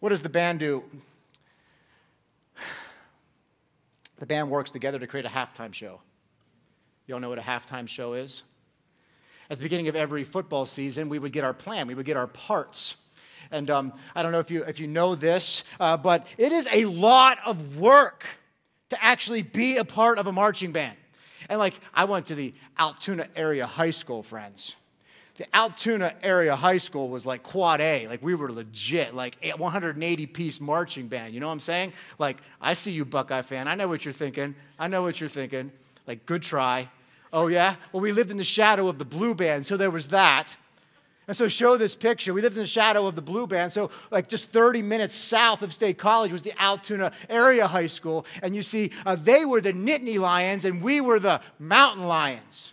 What 0.00 0.10
does 0.10 0.22
the 0.22 0.28
band 0.28 0.60
do? 0.60 0.84
The 4.18 4.26
band 4.26 4.50
works 4.50 4.70
together 4.70 4.98
to 4.98 5.06
create 5.06 5.26
a 5.26 5.30
halftime 5.30 5.72
show. 5.72 6.00
You 7.06 7.14
all 7.14 7.20
know 7.20 7.28
what 7.28 7.38
a 7.38 7.42
halftime 7.42 7.88
show 7.88 8.14
is? 8.14 8.42
At 9.50 9.58
the 9.58 9.62
beginning 9.62 9.88
of 9.88 9.96
every 9.96 10.24
football 10.24 10.66
season, 10.66 11.08
we 11.08 11.18
would 11.18 11.32
get 11.32 11.44
our 11.44 11.54
plan, 11.54 11.86
we 11.86 11.94
would 11.94 12.06
get 12.06 12.16
our 12.16 12.26
parts. 12.26 12.96
And 13.50 13.70
um, 13.70 13.92
I 14.14 14.22
don't 14.22 14.32
know 14.32 14.40
if 14.40 14.50
you, 14.50 14.64
if 14.64 14.80
you 14.80 14.88
know 14.88 15.14
this, 15.14 15.62
uh, 15.78 15.96
but 15.96 16.26
it 16.36 16.52
is 16.52 16.66
a 16.72 16.84
lot 16.86 17.38
of 17.46 17.76
work 17.76 18.26
to 18.90 19.04
actually 19.04 19.42
be 19.42 19.76
a 19.76 19.84
part 19.84 20.18
of 20.18 20.26
a 20.26 20.32
marching 20.32 20.72
band. 20.72 20.96
And 21.48 21.58
like, 21.58 21.74
I 21.94 22.04
went 22.04 22.26
to 22.26 22.34
the 22.34 22.54
Altoona 22.78 23.28
area 23.36 23.66
high 23.66 23.90
school, 23.90 24.22
friends. 24.22 24.74
The 25.36 25.54
Altoona 25.54 26.14
area 26.22 26.56
high 26.56 26.78
school 26.78 27.08
was 27.08 27.26
like 27.26 27.42
quad 27.42 27.80
A. 27.80 28.08
Like, 28.08 28.22
we 28.22 28.34
were 28.34 28.50
legit, 28.50 29.14
like 29.14 29.36
180 29.56 30.26
piece 30.26 30.60
marching 30.60 31.08
band. 31.08 31.34
You 31.34 31.40
know 31.40 31.46
what 31.46 31.52
I'm 31.52 31.60
saying? 31.60 31.92
Like, 32.18 32.38
I 32.60 32.74
see 32.74 32.92
you, 32.92 33.04
Buckeye 33.04 33.42
fan. 33.42 33.68
I 33.68 33.74
know 33.74 33.86
what 33.86 34.04
you're 34.04 34.14
thinking. 34.14 34.54
I 34.78 34.88
know 34.88 35.02
what 35.02 35.20
you're 35.20 35.28
thinking. 35.28 35.72
Like, 36.06 36.24
good 36.24 36.42
try. 36.42 36.88
Oh, 37.36 37.48
yeah? 37.48 37.76
Well, 37.92 38.00
we 38.00 38.12
lived 38.12 38.30
in 38.30 38.38
the 38.38 38.44
shadow 38.44 38.88
of 38.88 38.96
the 38.96 39.04
blue 39.04 39.34
band, 39.34 39.66
so 39.66 39.76
there 39.76 39.90
was 39.90 40.08
that. 40.08 40.56
And 41.28 41.36
so, 41.36 41.48
show 41.48 41.76
this 41.76 41.94
picture. 41.94 42.32
We 42.32 42.40
lived 42.40 42.56
in 42.56 42.62
the 42.62 42.66
shadow 42.66 43.06
of 43.06 43.14
the 43.14 43.20
Blue 43.20 43.46
Band. 43.46 43.72
So, 43.72 43.90
like 44.10 44.26
just 44.26 44.50
30 44.52 44.80
minutes 44.80 45.14
south 45.14 45.60
of 45.60 45.74
State 45.74 45.98
College 45.98 46.32
was 46.32 46.42
the 46.42 46.54
Altoona 46.58 47.12
Area 47.28 47.66
High 47.66 47.88
School. 47.88 48.24
And 48.42 48.56
you 48.56 48.62
see, 48.62 48.92
uh, 49.04 49.16
they 49.16 49.44
were 49.44 49.60
the 49.60 49.72
Nittany 49.72 50.18
Lions 50.18 50.64
and 50.64 50.80
we 50.80 51.00
were 51.00 51.18
the 51.18 51.40
Mountain 51.58 52.06
Lions. 52.06 52.72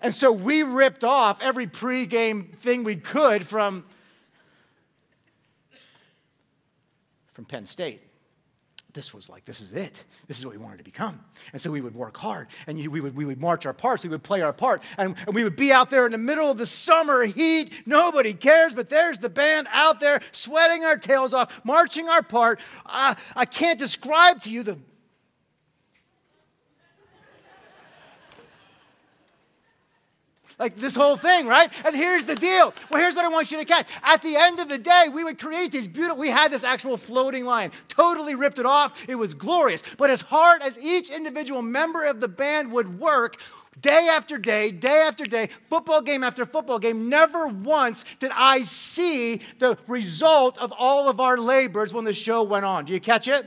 and 0.00 0.14
so, 0.14 0.32
we 0.32 0.62
ripped 0.62 1.04
off 1.04 1.42
every 1.42 1.66
pregame 1.66 2.56
thing 2.60 2.84
we 2.84 2.96
could 2.96 3.46
from, 3.46 3.84
from 7.34 7.44
Penn 7.44 7.66
State 7.66 8.09
this 8.92 9.14
was 9.14 9.28
like, 9.28 9.44
this 9.44 9.60
is 9.60 9.72
it. 9.72 10.04
This 10.26 10.38
is 10.38 10.44
what 10.44 10.52
we 10.52 10.62
wanted 10.62 10.78
to 10.78 10.84
become. 10.84 11.20
And 11.52 11.60
so 11.60 11.70
we 11.70 11.80
would 11.80 11.94
work 11.94 12.16
hard 12.16 12.48
and 12.66 12.78
you, 12.78 12.90
we, 12.90 13.00
would, 13.00 13.14
we 13.14 13.24
would 13.24 13.40
march 13.40 13.66
our 13.66 13.72
parts, 13.72 14.02
we 14.02 14.08
would 14.08 14.22
play 14.22 14.42
our 14.42 14.52
part, 14.52 14.82
and, 14.98 15.14
and 15.26 15.34
we 15.34 15.44
would 15.44 15.56
be 15.56 15.72
out 15.72 15.90
there 15.90 16.06
in 16.06 16.12
the 16.12 16.18
middle 16.18 16.50
of 16.50 16.58
the 16.58 16.66
summer 16.66 17.24
heat. 17.24 17.72
Nobody 17.86 18.34
cares, 18.34 18.74
but 18.74 18.88
there's 18.88 19.18
the 19.18 19.30
band 19.30 19.68
out 19.70 20.00
there 20.00 20.20
sweating 20.32 20.84
our 20.84 20.96
tails 20.96 21.32
off, 21.32 21.52
marching 21.64 22.08
our 22.08 22.22
part. 22.22 22.60
Uh, 22.86 23.14
I 23.36 23.44
can't 23.44 23.78
describe 23.78 24.40
to 24.42 24.50
you 24.50 24.62
the 24.62 24.78
Like 30.60 30.76
this 30.76 30.94
whole 30.94 31.16
thing, 31.16 31.46
right? 31.46 31.72
And 31.86 31.96
here's 31.96 32.26
the 32.26 32.34
deal. 32.34 32.74
Well, 32.90 33.00
here's 33.00 33.16
what 33.16 33.24
I 33.24 33.28
want 33.28 33.50
you 33.50 33.56
to 33.56 33.64
catch. 33.64 33.86
At 34.02 34.22
the 34.22 34.36
end 34.36 34.60
of 34.60 34.68
the 34.68 34.76
day, 34.76 35.06
we 35.10 35.24
would 35.24 35.40
create 35.40 35.72
these 35.72 35.88
beautiful, 35.88 36.18
we 36.18 36.28
had 36.28 36.52
this 36.52 36.64
actual 36.64 36.98
floating 36.98 37.46
line, 37.46 37.72
totally 37.88 38.34
ripped 38.34 38.58
it 38.58 38.66
off. 38.66 38.92
It 39.08 39.14
was 39.14 39.32
glorious. 39.32 39.82
But 39.96 40.10
as 40.10 40.20
hard 40.20 40.60
as 40.60 40.78
each 40.78 41.08
individual 41.08 41.62
member 41.62 42.04
of 42.04 42.20
the 42.20 42.28
band 42.28 42.70
would 42.72 43.00
work, 43.00 43.38
day 43.80 44.08
after 44.10 44.36
day, 44.36 44.70
day 44.70 45.00
after 45.00 45.24
day, 45.24 45.48
football 45.70 46.02
game 46.02 46.22
after 46.22 46.44
football 46.44 46.78
game, 46.78 47.08
never 47.08 47.46
once 47.46 48.04
did 48.18 48.30
I 48.34 48.60
see 48.60 49.40
the 49.60 49.78
result 49.86 50.58
of 50.58 50.74
all 50.76 51.08
of 51.08 51.20
our 51.20 51.38
labors 51.38 51.94
when 51.94 52.04
the 52.04 52.12
show 52.12 52.42
went 52.42 52.66
on. 52.66 52.84
Do 52.84 52.92
you 52.92 53.00
catch 53.00 53.28
it? 53.28 53.46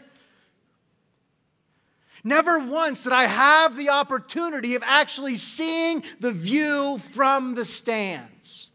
Never 2.23 2.59
once 2.59 3.03
did 3.03 3.11
I 3.11 3.25
have 3.25 3.75
the 3.75 3.89
opportunity 3.89 4.75
of 4.75 4.83
actually 4.85 5.35
seeing 5.35 6.03
the 6.19 6.31
view 6.31 6.99
from 7.13 7.55
the 7.55 7.65
stands. 7.65 8.69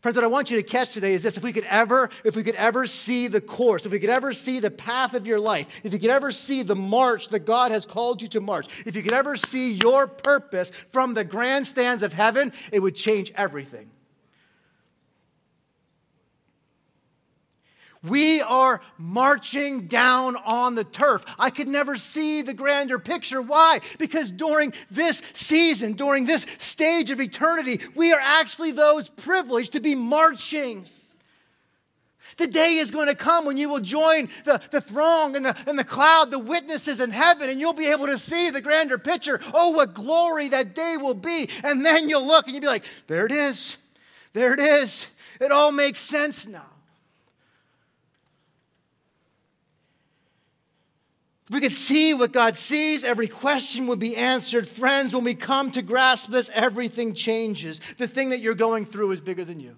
Friends, 0.00 0.16
what 0.16 0.24
I 0.24 0.28
want 0.28 0.50
you 0.50 0.56
to 0.56 0.64
catch 0.64 0.88
today 0.88 1.14
is 1.14 1.22
this. 1.22 1.36
If 1.36 1.44
we 1.44 1.52
could 1.52 1.64
ever, 1.64 2.10
if 2.24 2.34
we 2.34 2.42
could 2.42 2.56
ever 2.56 2.86
see 2.86 3.28
the 3.28 3.40
course, 3.40 3.86
if 3.86 3.92
we 3.92 4.00
could 4.00 4.10
ever 4.10 4.32
see 4.32 4.58
the 4.58 4.70
path 4.70 5.14
of 5.14 5.28
your 5.28 5.38
life, 5.38 5.68
if 5.84 5.92
you 5.92 6.00
could 6.00 6.10
ever 6.10 6.32
see 6.32 6.64
the 6.64 6.74
march 6.74 7.28
that 7.28 7.40
God 7.40 7.70
has 7.70 7.86
called 7.86 8.20
you 8.20 8.26
to 8.28 8.40
march, 8.40 8.66
if 8.84 8.96
you 8.96 9.02
could 9.02 9.12
ever 9.12 9.36
see 9.36 9.74
your 9.74 10.08
purpose 10.08 10.72
from 10.90 11.14
the 11.14 11.22
grandstands 11.22 12.02
of 12.02 12.12
heaven, 12.12 12.52
it 12.72 12.80
would 12.80 12.96
change 12.96 13.30
everything. 13.36 13.90
We 18.04 18.40
are 18.40 18.80
marching 18.98 19.86
down 19.86 20.34
on 20.36 20.74
the 20.74 20.82
turf. 20.82 21.24
I 21.38 21.50
could 21.50 21.68
never 21.68 21.96
see 21.96 22.42
the 22.42 22.52
grander 22.52 22.98
picture. 22.98 23.40
Why? 23.40 23.80
Because 23.98 24.30
during 24.32 24.72
this 24.90 25.22
season, 25.34 25.92
during 25.92 26.24
this 26.24 26.46
stage 26.58 27.12
of 27.12 27.20
eternity, 27.20 27.80
we 27.94 28.12
are 28.12 28.20
actually 28.20 28.72
those 28.72 29.08
privileged 29.08 29.72
to 29.72 29.80
be 29.80 29.94
marching. 29.94 30.86
The 32.38 32.48
day 32.48 32.78
is 32.78 32.90
going 32.90 33.06
to 33.06 33.14
come 33.14 33.44
when 33.44 33.56
you 33.56 33.68
will 33.68 33.80
join 33.80 34.28
the, 34.44 34.60
the 34.70 34.80
throng 34.80 35.36
and 35.36 35.46
the, 35.46 35.56
and 35.66 35.78
the 35.78 35.84
cloud, 35.84 36.32
the 36.32 36.38
witnesses 36.40 36.98
in 36.98 37.10
heaven, 37.10 37.50
and 37.50 37.60
you'll 37.60 37.72
be 37.72 37.86
able 37.86 38.06
to 38.06 38.18
see 38.18 38.50
the 38.50 38.60
grander 38.60 38.98
picture. 38.98 39.38
Oh, 39.54 39.70
what 39.70 39.94
glory 39.94 40.48
that 40.48 40.74
day 40.74 40.96
will 40.96 41.14
be. 41.14 41.50
And 41.62 41.86
then 41.86 42.08
you'll 42.08 42.26
look 42.26 42.46
and 42.46 42.54
you'll 42.54 42.62
be 42.62 42.66
like, 42.66 42.84
there 43.06 43.26
it 43.26 43.32
is. 43.32 43.76
There 44.32 44.54
it 44.54 44.60
is. 44.60 45.06
It 45.40 45.52
all 45.52 45.70
makes 45.70 46.00
sense 46.00 46.48
now. 46.48 46.66
We 51.52 51.60
could 51.60 51.74
see 51.74 52.14
what 52.14 52.32
God 52.32 52.56
sees, 52.56 53.04
every 53.04 53.28
question 53.28 53.86
would 53.88 53.98
be 53.98 54.16
answered. 54.16 54.66
Friends, 54.66 55.14
when 55.14 55.24
we 55.24 55.34
come 55.34 55.70
to 55.72 55.82
grasp 55.82 56.30
this, 56.30 56.50
everything 56.54 57.14
changes. 57.14 57.80
The 57.98 58.08
thing 58.08 58.30
that 58.30 58.40
you're 58.40 58.54
going 58.54 58.86
through 58.86 59.10
is 59.12 59.20
bigger 59.20 59.44
than 59.44 59.60
you. 59.60 59.76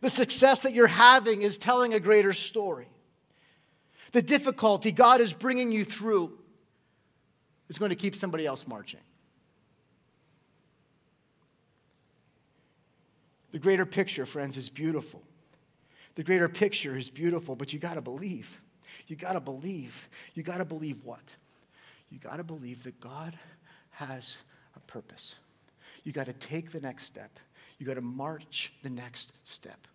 The 0.00 0.10
success 0.10 0.60
that 0.60 0.74
you're 0.74 0.86
having 0.86 1.42
is 1.42 1.58
telling 1.58 1.94
a 1.94 2.00
greater 2.00 2.32
story. 2.32 2.88
The 4.12 4.22
difficulty 4.22 4.92
God 4.92 5.20
is 5.20 5.32
bringing 5.32 5.72
you 5.72 5.84
through 5.84 6.38
is 7.68 7.78
going 7.78 7.90
to 7.90 7.96
keep 7.96 8.14
somebody 8.14 8.46
else 8.46 8.66
marching. 8.66 9.00
The 13.52 13.58
greater 13.58 13.86
picture, 13.86 14.26
friends, 14.26 14.56
is 14.56 14.68
beautiful. 14.68 15.22
The 16.14 16.22
greater 16.22 16.48
picture 16.48 16.96
is 16.96 17.08
beautiful, 17.08 17.56
but 17.56 17.72
you 17.72 17.78
got 17.78 17.94
to 17.94 18.00
believe. 18.00 18.60
You 19.06 19.16
got 19.16 19.32
to 19.32 19.40
believe. 19.40 20.08
You 20.34 20.42
got 20.42 20.58
to 20.58 20.64
believe 20.64 20.98
what? 21.04 21.34
You 22.10 22.18
got 22.18 22.36
to 22.36 22.44
believe 22.44 22.82
that 22.84 23.00
God 23.00 23.38
has 23.90 24.36
a 24.76 24.80
purpose. 24.80 25.34
You 26.04 26.12
got 26.12 26.26
to 26.26 26.32
take 26.34 26.72
the 26.72 26.80
next 26.80 27.04
step. 27.04 27.30
You 27.78 27.86
got 27.86 27.94
to 27.94 28.02
march 28.02 28.72
the 28.82 28.90
next 28.90 29.32
step. 29.44 29.86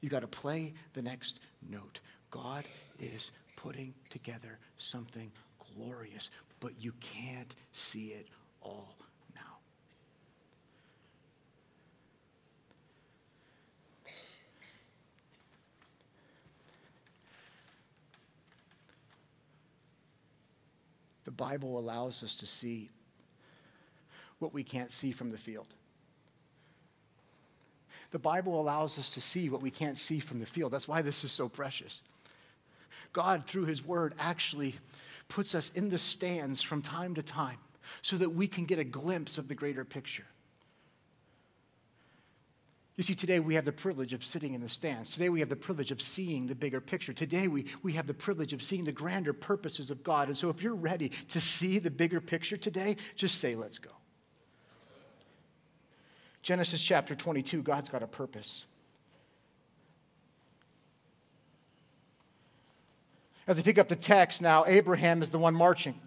You 0.00 0.08
got 0.08 0.20
to 0.20 0.26
play 0.26 0.74
the 0.94 1.02
next 1.02 1.40
note. 1.68 2.00
God 2.30 2.64
is 2.98 3.30
putting 3.56 3.94
together 4.10 4.58
something 4.78 5.30
glorious, 5.74 6.30
but 6.60 6.72
you 6.78 6.92
can't 7.00 7.54
see 7.72 8.08
it 8.08 8.26
all 8.62 8.94
now. 9.34 9.40
The 21.26 21.32
Bible 21.32 21.78
allows 21.78 22.22
us 22.22 22.36
to 22.36 22.46
see 22.46 22.88
what 24.38 24.54
we 24.54 24.62
can't 24.62 24.92
see 24.92 25.10
from 25.10 25.30
the 25.30 25.36
field. 25.36 25.66
The 28.12 28.18
Bible 28.20 28.60
allows 28.60 28.96
us 28.96 29.10
to 29.14 29.20
see 29.20 29.50
what 29.50 29.60
we 29.60 29.70
can't 29.70 29.98
see 29.98 30.20
from 30.20 30.38
the 30.38 30.46
field. 30.46 30.72
That's 30.72 30.86
why 30.86 31.02
this 31.02 31.24
is 31.24 31.32
so 31.32 31.48
precious. 31.48 32.00
God, 33.12 33.44
through 33.44 33.64
His 33.64 33.84
Word, 33.84 34.14
actually 34.20 34.76
puts 35.26 35.56
us 35.56 35.70
in 35.74 35.90
the 35.90 35.98
stands 35.98 36.62
from 36.62 36.80
time 36.80 37.14
to 37.16 37.22
time 37.22 37.58
so 38.02 38.16
that 38.18 38.30
we 38.30 38.46
can 38.46 38.64
get 38.64 38.78
a 38.78 38.84
glimpse 38.84 39.36
of 39.36 39.48
the 39.48 39.54
greater 39.56 39.84
picture. 39.84 40.26
You 42.96 43.04
see, 43.04 43.14
today 43.14 43.40
we 43.40 43.54
have 43.56 43.66
the 43.66 43.72
privilege 43.72 44.14
of 44.14 44.24
sitting 44.24 44.54
in 44.54 44.62
the 44.62 44.70
stands. 44.70 45.10
Today 45.10 45.28
we 45.28 45.40
have 45.40 45.50
the 45.50 45.56
privilege 45.56 45.90
of 45.90 46.00
seeing 46.00 46.46
the 46.46 46.54
bigger 46.54 46.80
picture. 46.80 47.12
Today 47.12 47.46
we, 47.46 47.66
we 47.82 47.92
have 47.92 48.06
the 48.06 48.14
privilege 48.14 48.54
of 48.54 48.62
seeing 48.62 48.84
the 48.84 48.92
grander 48.92 49.34
purposes 49.34 49.90
of 49.90 50.02
God. 50.02 50.28
And 50.28 50.36
so 50.36 50.48
if 50.48 50.62
you're 50.62 50.74
ready 50.74 51.10
to 51.28 51.40
see 51.40 51.78
the 51.78 51.90
bigger 51.90 52.22
picture 52.22 52.56
today, 52.56 52.96
just 53.14 53.38
say, 53.38 53.54
let's 53.54 53.78
go. 53.78 53.90
Genesis 56.40 56.82
chapter 56.82 57.14
22, 57.14 57.62
God's 57.62 57.90
got 57.90 58.02
a 58.02 58.06
purpose. 58.06 58.64
As 63.46 63.58
I 63.58 63.62
pick 63.62 63.78
up 63.78 63.88
the 63.88 63.96
text 63.96 64.40
now, 64.40 64.64
Abraham 64.66 65.20
is 65.20 65.28
the 65.28 65.38
one 65.38 65.54
marching. 65.54 66.00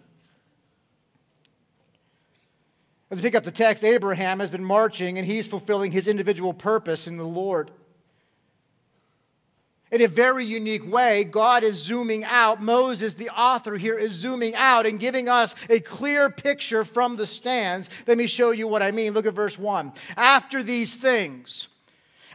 As 3.11 3.17
we 3.17 3.23
pick 3.23 3.35
up 3.35 3.43
the 3.43 3.51
text, 3.51 3.83
Abraham 3.83 4.39
has 4.39 4.51
been 4.51 4.63
marching 4.63 5.17
and 5.17 5.25
he's 5.25 5.47
fulfilling 5.47 5.91
his 5.91 6.07
individual 6.07 6.53
purpose 6.53 7.07
in 7.07 7.17
the 7.17 7.23
Lord. 7.23 7.71
In 9.91 10.01
a 10.01 10.07
very 10.07 10.45
unique 10.45 10.87
way, 10.91 11.23
God 11.23 11.63
is 11.63 11.75
zooming 11.75 12.23
out. 12.23 12.61
Moses, 12.61 13.15
the 13.15 13.29
author 13.29 13.75
here, 13.75 13.97
is 13.97 14.11
zooming 14.11 14.53
out 14.53 14.85
and 14.85 14.99
giving 14.99 15.27
us 15.27 15.55
a 15.67 15.79
clear 15.79 16.29
picture 16.29 16.85
from 16.85 17.15
the 17.15 17.25
stands. 17.25 17.89
Let 18.05 18.19
me 18.19 18.27
show 18.27 18.51
you 18.51 18.67
what 18.67 18.83
I 18.83 18.91
mean. 18.91 19.13
Look 19.13 19.25
at 19.25 19.33
verse 19.33 19.57
1. 19.57 19.91
After 20.15 20.61
these 20.61 20.93
things, 20.93 21.67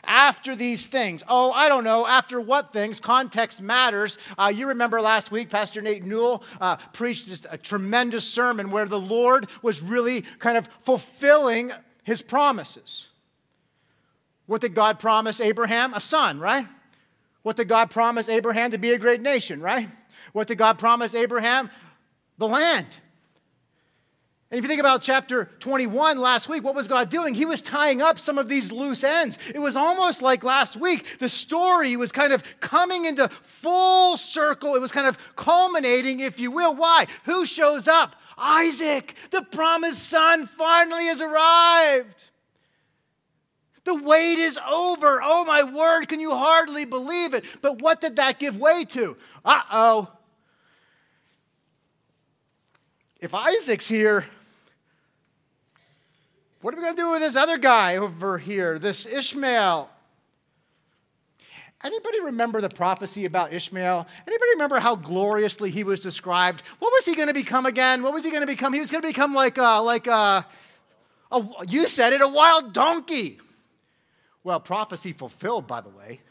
after 0.06 0.54
these 0.56 0.86
things. 0.86 1.22
Oh, 1.28 1.52
I 1.52 1.68
don't 1.68 1.84
know. 1.84 2.06
After 2.06 2.40
what 2.40 2.72
things? 2.72 3.00
Context 3.00 3.60
matters. 3.60 4.18
Uh, 4.38 4.52
you 4.54 4.68
remember 4.68 5.00
last 5.00 5.30
week, 5.30 5.50
Pastor 5.50 5.80
Nate 5.80 6.04
Newell 6.04 6.42
uh, 6.60 6.76
preached 6.92 7.28
this, 7.28 7.46
a 7.50 7.58
tremendous 7.58 8.24
sermon 8.24 8.70
where 8.70 8.86
the 8.86 9.00
Lord 9.00 9.48
was 9.62 9.82
really 9.82 10.22
kind 10.38 10.56
of 10.56 10.68
fulfilling 10.82 11.72
his 12.02 12.22
promises. 12.22 13.08
What 14.46 14.60
did 14.60 14.74
God 14.74 14.98
promise 14.98 15.40
Abraham? 15.40 15.94
A 15.94 16.00
son, 16.00 16.38
right? 16.38 16.66
What 17.42 17.56
did 17.56 17.68
God 17.68 17.90
promise 17.90 18.28
Abraham 18.28 18.70
to 18.70 18.78
be 18.78 18.92
a 18.92 18.98
great 18.98 19.20
nation, 19.20 19.60
right? 19.60 19.88
What 20.32 20.48
did 20.48 20.58
God 20.58 20.78
promise 20.78 21.14
Abraham? 21.14 21.70
The 22.38 22.48
land. 22.48 22.86
And 24.54 24.60
if 24.60 24.64
you 24.66 24.68
think 24.68 24.78
about 24.78 25.02
chapter 25.02 25.46
21 25.58 26.16
last 26.16 26.48
week, 26.48 26.62
what 26.62 26.76
was 26.76 26.86
God 26.86 27.10
doing? 27.10 27.34
He 27.34 27.44
was 27.44 27.60
tying 27.60 28.00
up 28.00 28.20
some 28.20 28.38
of 28.38 28.48
these 28.48 28.70
loose 28.70 29.02
ends. 29.02 29.36
It 29.52 29.58
was 29.58 29.74
almost 29.74 30.22
like 30.22 30.44
last 30.44 30.76
week, 30.76 31.18
the 31.18 31.28
story 31.28 31.96
was 31.96 32.12
kind 32.12 32.32
of 32.32 32.44
coming 32.60 33.04
into 33.04 33.28
full 33.42 34.16
circle. 34.16 34.76
It 34.76 34.80
was 34.80 34.92
kind 34.92 35.08
of 35.08 35.18
culminating, 35.34 36.20
if 36.20 36.38
you 36.38 36.52
will. 36.52 36.72
Why? 36.72 37.08
Who 37.24 37.44
shows 37.44 37.88
up? 37.88 38.14
Isaac, 38.38 39.16
the 39.32 39.42
promised 39.42 40.08
son, 40.08 40.48
finally 40.56 41.06
has 41.06 41.20
arrived. 41.20 42.28
The 43.82 43.96
wait 43.96 44.38
is 44.38 44.56
over. 44.70 45.20
Oh, 45.20 45.44
my 45.44 45.64
word, 45.64 46.06
can 46.06 46.20
you 46.20 46.30
hardly 46.30 46.84
believe 46.84 47.34
it? 47.34 47.44
But 47.60 47.82
what 47.82 48.00
did 48.00 48.14
that 48.16 48.38
give 48.38 48.56
way 48.56 48.84
to? 48.84 49.16
Uh 49.44 49.62
oh. 49.72 50.12
If 53.20 53.34
Isaac's 53.34 53.88
here, 53.88 54.26
what 56.64 56.72
are 56.72 56.78
we 56.78 56.82
going 56.82 56.96
to 56.96 57.02
do 57.02 57.10
with 57.10 57.20
this 57.20 57.36
other 57.36 57.58
guy 57.58 57.96
over 57.96 58.38
here, 58.38 58.78
this 58.78 59.04
Ishmael? 59.04 59.90
Anybody 61.84 62.22
remember 62.22 62.62
the 62.62 62.70
prophecy 62.70 63.26
about 63.26 63.52
Ishmael? 63.52 64.06
Anybody 64.26 64.50
remember 64.52 64.80
how 64.80 64.96
gloriously 64.96 65.70
he 65.70 65.84
was 65.84 66.00
described? 66.00 66.62
What 66.78 66.90
was 66.90 67.04
he 67.04 67.14
going 67.14 67.28
to 67.28 67.34
become 67.34 67.66
again? 67.66 68.02
What 68.02 68.14
was 68.14 68.24
he 68.24 68.30
going 68.30 68.40
to 68.40 68.46
become? 68.46 68.72
He 68.72 68.80
was 68.80 68.90
going 68.90 69.02
to 69.02 69.06
become 69.06 69.34
like 69.34 69.58
a, 69.58 69.82
like 69.82 70.06
a, 70.06 70.46
a, 71.30 71.46
you 71.68 71.86
said 71.86 72.14
it, 72.14 72.22
a 72.22 72.28
wild 72.28 72.72
donkey. 72.72 73.38
Well, 74.42 74.58
prophecy 74.58 75.12
fulfilled, 75.12 75.66
by 75.66 75.82
the 75.82 75.90
way. 75.90 76.22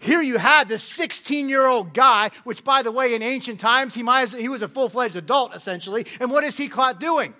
Here 0.00 0.20
you 0.20 0.38
had 0.38 0.68
this 0.68 0.82
16 0.82 1.48
year 1.48 1.64
old 1.64 1.94
guy, 1.94 2.32
which, 2.42 2.64
by 2.64 2.82
the 2.82 2.90
way, 2.90 3.14
in 3.14 3.22
ancient 3.22 3.60
times, 3.60 3.94
he, 3.94 4.02
might, 4.02 4.30
he 4.30 4.48
was 4.48 4.62
a 4.62 4.68
full 4.68 4.88
fledged 4.88 5.14
adult, 5.14 5.54
essentially. 5.54 6.06
And 6.18 6.28
what 6.28 6.42
is 6.42 6.56
he 6.56 6.68
caught 6.68 6.98
doing? 6.98 7.34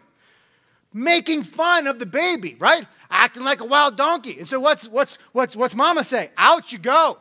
Making 0.92 1.44
fun 1.44 1.86
of 1.86 1.98
the 1.98 2.06
baby, 2.06 2.56
right? 2.58 2.86
Acting 3.10 3.44
like 3.44 3.60
a 3.60 3.64
wild 3.64 3.96
donkey. 3.96 4.38
And 4.38 4.48
so 4.48 4.60
what's 4.60 4.88
what's 4.88 5.18
what's 5.32 5.56
what's 5.56 5.74
mama 5.74 6.04
say? 6.04 6.30
Out 6.36 6.72
you 6.72 6.78
go. 6.78 7.18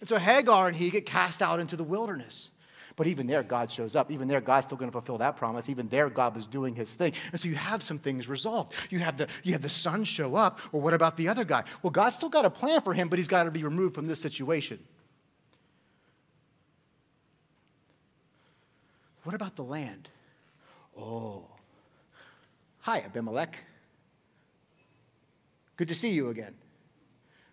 And 0.00 0.08
so 0.08 0.18
Hagar 0.18 0.68
and 0.68 0.76
he 0.76 0.90
get 0.90 1.06
cast 1.06 1.42
out 1.42 1.60
into 1.60 1.76
the 1.76 1.84
wilderness. 1.84 2.50
But 2.96 3.06
even 3.06 3.26
there, 3.26 3.42
God 3.42 3.70
shows 3.70 3.94
up. 3.94 4.10
Even 4.10 4.26
there, 4.26 4.40
God's 4.40 4.66
still 4.66 4.78
going 4.78 4.90
to 4.90 4.92
fulfill 4.92 5.18
that 5.18 5.36
promise. 5.36 5.68
Even 5.68 5.86
there, 5.88 6.08
God 6.08 6.34
was 6.34 6.46
doing 6.46 6.74
his 6.74 6.94
thing. 6.94 7.12
And 7.30 7.38
so 7.38 7.46
you 7.46 7.54
have 7.54 7.82
some 7.82 7.98
things 7.98 8.26
resolved. 8.26 8.72
You 8.88 9.00
have 9.00 9.18
the, 9.18 9.28
you 9.42 9.52
have 9.52 9.60
the 9.60 9.68
son 9.68 10.04
show 10.04 10.34
up. 10.34 10.60
Well, 10.72 10.80
what 10.80 10.94
about 10.94 11.18
the 11.18 11.28
other 11.28 11.44
guy? 11.44 11.64
Well, 11.82 11.90
God's 11.90 12.16
still 12.16 12.30
got 12.30 12.46
a 12.46 12.50
plan 12.50 12.80
for 12.80 12.94
him, 12.94 13.10
but 13.10 13.18
he's 13.18 13.28
got 13.28 13.44
to 13.44 13.50
be 13.50 13.64
removed 13.64 13.94
from 13.94 14.06
this 14.06 14.20
situation. 14.20 14.78
What 19.24 19.34
about 19.34 19.56
the 19.56 19.64
land? 19.64 20.08
Oh. 20.98 21.46
Hi, 22.80 23.00
Abimelech. 23.00 23.58
Good 25.76 25.88
to 25.88 25.94
see 25.94 26.10
you 26.10 26.30
again. 26.30 26.54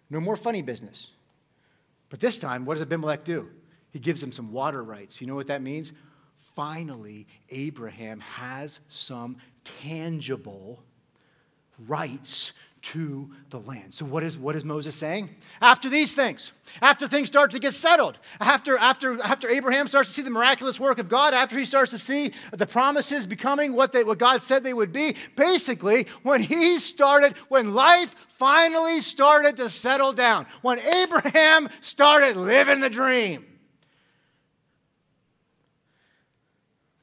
No 0.10 0.20
more 0.20 0.38
funny 0.38 0.62
business. 0.62 1.10
But 2.10 2.20
this 2.20 2.38
time, 2.38 2.66
what 2.66 2.76
does 2.76 2.84
Abimelech 2.84 3.26
do? 3.26 3.50
He 3.92 4.00
gives 4.00 4.22
him 4.22 4.32
some 4.32 4.52
water 4.52 4.84
rights. 4.84 5.20
You 5.20 5.28
know 5.28 5.36
what 5.36 5.48
that 5.48 5.62
means? 5.62 5.92
Finally, 6.56 7.28
Abraham 7.50 8.20
has 8.20 8.80
some 8.88 9.38
tangible 9.64 10.84
rights 11.88 12.54
to 12.84 13.32
the 13.50 13.60
land. 13.60 13.94
So 13.94 14.04
what 14.04 14.24
is, 14.24 14.38
what 14.38 14.56
is 14.58 14.66
Moses 14.66 14.94
saying? 14.94 15.30
After 15.62 15.90
these 15.90 16.14
things, 16.14 16.52
after 16.82 17.08
things 17.08 17.28
start 17.28 17.52
to 17.52 17.60
get 17.60 17.74
settled, 17.74 18.18
after, 18.42 18.78
after, 18.78 19.22
after 19.22 19.50
Abraham 19.50 19.88
starts 19.88 20.10
to 20.10 20.14
see 20.14 20.22
the 20.22 20.30
miraculous 20.30 20.82
work 20.82 21.00
of 21.00 21.08
God, 21.08 21.34
after 21.34 21.58
he 21.58 21.64
starts 21.64 21.92
to 21.92 21.98
see 21.98 22.34
the 22.52 22.68
promises 22.68 23.26
becoming 23.26 23.74
what, 23.74 23.94
they, 23.94 24.04
what 24.04 24.18
God 24.18 24.44
said 24.44 24.64
they 24.64 24.74
would 24.74 24.92
be, 24.92 25.16
basically, 25.38 26.08
when 26.24 26.42
he 26.42 26.78
started, 26.78 27.38
when 27.48 27.74
life 27.74 28.14
finally 28.38 29.00
started 29.00 29.56
to 29.58 29.70
settle 29.70 30.12
down, 30.12 30.46
when 30.62 30.80
Abraham 30.80 31.70
started 31.80 32.36
living 32.36 32.82
the 32.82 32.90
dream, 32.90 33.46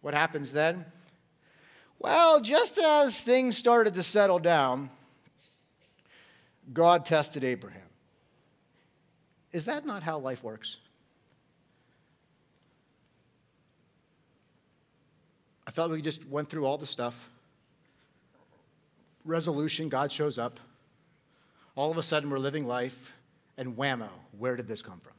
what 0.03 0.13
happens 0.13 0.53
then? 0.53 0.85
Well, 1.99 2.41
just 2.41 2.77
as 2.79 3.19
things 3.21 3.57
started 3.57 3.95
to 3.95 4.03
settle 4.03 4.39
down, 4.39 4.91
God 6.73 7.05
tested 7.05 7.45
Abraham. 7.45 7.83
Is 9.53 9.65
that 9.65 9.85
not 9.85 10.03
how 10.03 10.19
life 10.19 10.43
works? 10.45 10.77
I 15.67 15.73
felt 15.73 15.91
we 15.91 16.03
just 16.03 16.27
went 16.27 16.49
through 16.49 16.67
all 16.67 16.79
the 16.79 16.87
stuff. 16.87 17.29
Resolution, 19.25 19.89
God 19.89 20.11
shows 20.11 20.39
up. 20.39 20.59
All 21.75 21.91
of 21.91 21.99
a 21.99 22.03
sudden, 22.03 22.31
we're 22.31 22.39
living 22.39 22.67
life, 22.67 23.13
and 23.57 23.77
whammo, 23.77 24.09
where 24.39 24.57
did 24.57 24.67
this 24.67 24.83
come 24.83 25.01
from? 25.01 25.13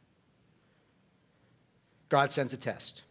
God 2.09 2.31
sends 2.31 2.51
a 2.51 2.57
test. 2.57 3.03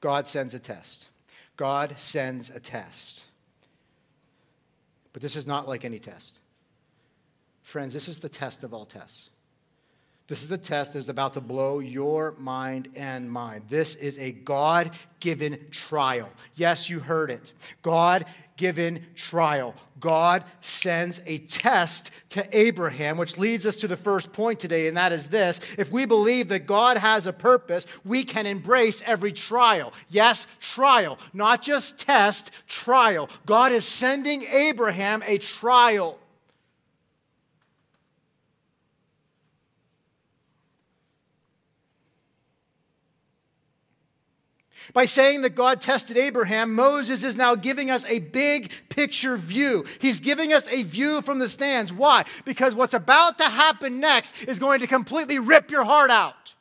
God 0.00 0.28
sends 0.28 0.54
a 0.54 0.58
test. 0.58 1.08
God 1.56 1.94
sends 1.96 2.50
a 2.50 2.60
test. 2.60 3.24
But 5.12 5.22
this 5.22 5.34
is 5.34 5.46
not 5.46 5.66
like 5.66 5.84
any 5.84 5.98
test. 5.98 6.38
Friends, 7.66 7.92
this 7.92 8.06
is 8.06 8.20
the 8.20 8.28
test 8.28 8.62
of 8.62 8.72
all 8.72 8.84
tests. 8.84 9.30
This 10.28 10.40
is 10.40 10.46
the 10.46 10.56
test 10.56 10.92
that 10.92 11.00
is 11.00 11.08
about 11.08 11.34
to 11.34 11.40
blow 11.40 11.80
your 11.80 12.36
mind 12.38 12.88
and 12.94 13.28
mine. 13.28 13.64
This 13.68 13.96
is 13.96 14.16
a 14.18 14.30
God 14.30 14.92
given 15.18 15.58
trial. 15.72 16.30
Yes, 16.54 16.88
you 16.88 17.00
heard 17.00 17.28
it. 17.28 17.52
God 17.82 18.24
given 18.56 19.04
trial. 19.16 19.74
God 19.98 20.44
sends 20.60 21.20
a 21.26 21.38
test 21.38 22.12
to 22.30 22.56
Abraham, 22.56 23.18
which 23.18 23.36
leads 23.36 23.66
us 23.66 23.74
to 23.76 23.88
the 23.88 23.96
first 23.96 24.32
point 24.32 24.60
today, 24.60 24.86
and 24.86 24.96
that 24.96 25.10
is 25.10 25.26
this. 25.26 25.58
If 25.76 25.90
we 25.90 26.04
believe 26.04 26.50
that 26.50 26.68
God 26.68 26.96
has 26.98 27.26
a 27.26 27.32
purpose, 27.32 27.88
we 28.04 28.22
can 28.22 28.46
embrace 28.46 29.02
every 29.04 29.32
trial. 29.32 29.92
Yes, 30.08 30.46
trial, 30.60 31.18
not 31.32 31.62
just 31.62 31.98
test, 31.98 32.52
trial. 32.68 33.28
God 33.44 33.72
is 33.72 33.84
sending 33.84 34.44
Abraham 34.44 35.24
a 35.26 35.38
trial. 35.38 36.20
By 44.92 45.04
saying 45.04 45.42
that 45.42 45.54
God 45.54 45.80
tested 45.80 46.16
Abraham, 46.16 46.74
Moses 46.74 47.24
is 47.24 47.36
now 47.36 47.54
giving 47.54 47.90
us 47.90 48.04
a 48.06 48.20
big 48.20 48.70
picture 48.88 49.36
view. 49.36 49.84
He's 50.00 50.20
giving 50.20 50.52
us 50.52 50.68
a 50.68 50.82
view 50.82 51.22
from 51.22 51.38
the 51.38 51.48
stands. 51.48 51.92
Why? 51.92 52.24
Because 52.44 52.74
what's 52.74 52.94
about 52.94 53.38
to 53.38 53.44
happen 53.44 54.00
next 54.00 54.34
is 54.46 54.58
going 54.58 54.80
to 54.80 54.86
completely 54.86 55.38
rip 55.38 55.70
your 55.70 55.84
heart 55.84 56.10
out. 56.10 56.54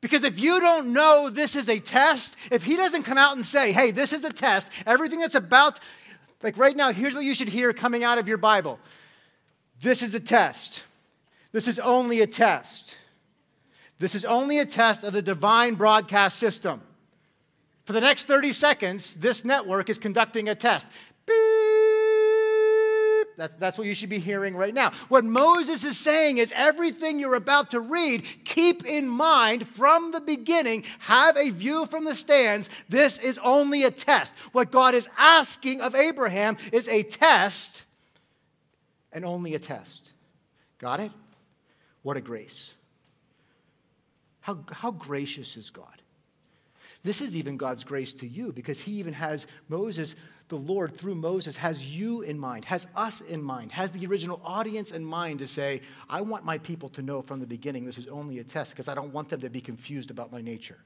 Because 0.00 0.22
if 0.22 0.38
you 0.38 0.60
don't 0.60 0.92
know 0.92 1.30
this 1.30 1.56
is 1.56 1.68
a 1.68 1.78
test, 1.78 2.36
if 2.50 2.62
he 2.62 2.76
doesn't 2.76 3.04
come 3.04 3.16
out 3.16 3.36
and 3.36 3.44
say, 3.44 3.72
hey, 3.72 3.90
this 3.90 4.12
is 4.12 4.22
a 4.22 4.32
test, 4.32 4.68
everything 4.84 5.18
that's 5.18 5.34
about, 5.34 5.80
like 6.42 6.58
right 6.58 6.76
now, 6.76 6.92
here's 6.92 7.14
what 7.14 7.24
you 7.24 7.34
should 7.34 7.48
hear 7.48 7.72
coming 7.72 8.04
out 8.04 8.18
of 8.18 8.28
your 8.28 8.36
Bible 8.36 8.78
this 9.80 10.02
is 10.02 10.14
a 10.14 10.20
test. 10.20 10.82
This 11.52 11.68
is 11.68 11.78
only 11.78 12.20
a 12.20 12.26
test. 12.26 12.96
This 13.98 14.14
is 14.14 14.24
only 14.24 14.58
a 14.58 14.66
test 14.66 15.04
of 15.04 15.12
the 15.12 15.22
divine 15.22 15.74
broadcast 15.74 16.38
system. 16.38 16.82
For 17.84 17.92
the 17.92 18.00
next 18.00 18.26
30 18.26 18.52
seconds, 18.52 19.14
this 19.14 19.44
network 19.44 19.90
is 19.90 19.98
conducting 19.98 20.48
a 20.48 20.54
test. 20.54 20.88
Beep. 21.26 21.34
That's, 23.36 23.52
that's 23.58 23.78
what 23.78 23.86
you 23.86 23.94
should 23.94 24.08
be 24.08 24.18
hearing 24.18 24.56
right 24.56 24.72
now. 24.72 24.92
What 25.08 25.24
Moses 25.24 25.84
is 25.84 25.98
saying 25.98 26.38
is 26.38 26.52
everything 26.54 27.18
you're 27.18 27.34
about 27.34 27.70
to 27.72 27.80
read, 27.80 28.24
keep 28.44 28.86
in 28.86 29.08
mind 29.08 29.68
from 29.68 30.12
the 30.12 30.20
beginning, 30.20 30.84
have 31.00 31.36
a 31.36 31.50
view 31.50 31.86
from 31.86 32.04
the 32.04 32.14
stands. 32.14 32.70
This 32.88 33.18
is 33.18 33.38
only 33.38 33.84
a 33.84 33.90
test. 33.90 34.34
What 34.52 34.70
God 34.70 34.94
is 34.94 35.08
asking 35.18 35.80
of 35.80 35.94
Abraham 35.94 36.56
is 36.72 36.88
a 36.88 37.02
test 37.02 37.84
and 39.12 39.24
only 39.24 39.54
a 39.54 39.58
test. 39.58 40.12
Got 40.78 41.00
it? 41.00 41.12
What 42.02 42.16
a 42.16 42.20
grace. 42.20 42.72
How, 44.44 44.58
how 44.70 44.90
gracious 44.90 45.56
is 45.56 45.70
God? 45.70 46.02
This 47.02 47.22
is 47.22 47.34
even 47.34 47.56
God's 47.56 47.82
grace 47.82 48.12
to 48.16 48.26
you 48.26 48.52
because 48.52 48.78
he 48.78 48.92
even 48.92 49.14
has 49.14 49.46
Moses, 49.70 50.14
the 50.48 50.58
Lord, 50.58 50.94
through 50.94 51.14
Moses, 51.14 51.56
has 51.56 51.96
you 51.96 52.20
in 52.20 52.38
mind, 52.38 52.66
has 52.66 52.86
us 52.94 53.22
in 53.22 53.42
mind, 53.42 53.72
has 53.72 53.90
the 53.90 54.04
original 54.06 54.42
audience 54.44 54.92
in 54.92 55.02
mind 55.02 55.38
to 55.38 55.46
say, 55.46 55.80
I 56.10 56.20
want 56.20 56.44
my 56.44 56.58
people 56.58 56.90
to 56.90 57.00
know 57.00 57.22
from 57.22 57.40
the 57.40 57.46
beginning 57.46 57.86
this 57.86 57.96
is 57.96 58.06
only 58.08 58.38
a 58.38 58.44
test 58.44 58.72
because 58.72 58.86
I 58.86 58.94
don't 58.94 59.14
want 59.14 59.30
them 59.30 59.40
to 59.40 59.48
be 59.48 59.62
confused 59.62 60.10
about 60.10 60.30
my 60.30 60.42
nature. 60.42 60.78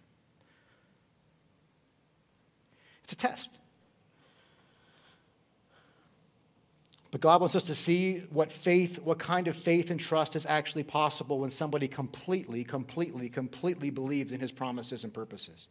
It's 3.02 3.12
a 3.12 3.16
test. 3.16 3.58
But 7.10 7.22
God 7.22 7.40
wants 7.40 7.56
us 7.56 7.64
to 7.64 7.74
see 7.74 8.18
what 8.30 8.52
faith, 8.52 8.98
what 8.98 9.18
kind 9.18 9.48
of 9.48 9.56
faith 9.56 9.90
and 9.90 9.98
trust 9.98 10.36
is 10.36 10.44
actually 10.44 10.82
possible 10.82 11.38
when 11.38 11.50
somebody 11.50 11.88
completely, 11.88 12.64
completely, 12.64 13.30
completely 13.30 13.90
believes 13.90 14.32
in 14.32 14.40
his 14.40 14.52
promises 14.52 15.04
and 15.04 15.14
purposes. 15.14 15.68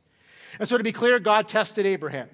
And 0.59 0.67
so, 0.67 0.77
to 0.77 0.83
be 0.83 0.91
clear, 0.91 1.19
God 1.19 1.47
tested 1.47 1.85
Abraham. 1.85 2.29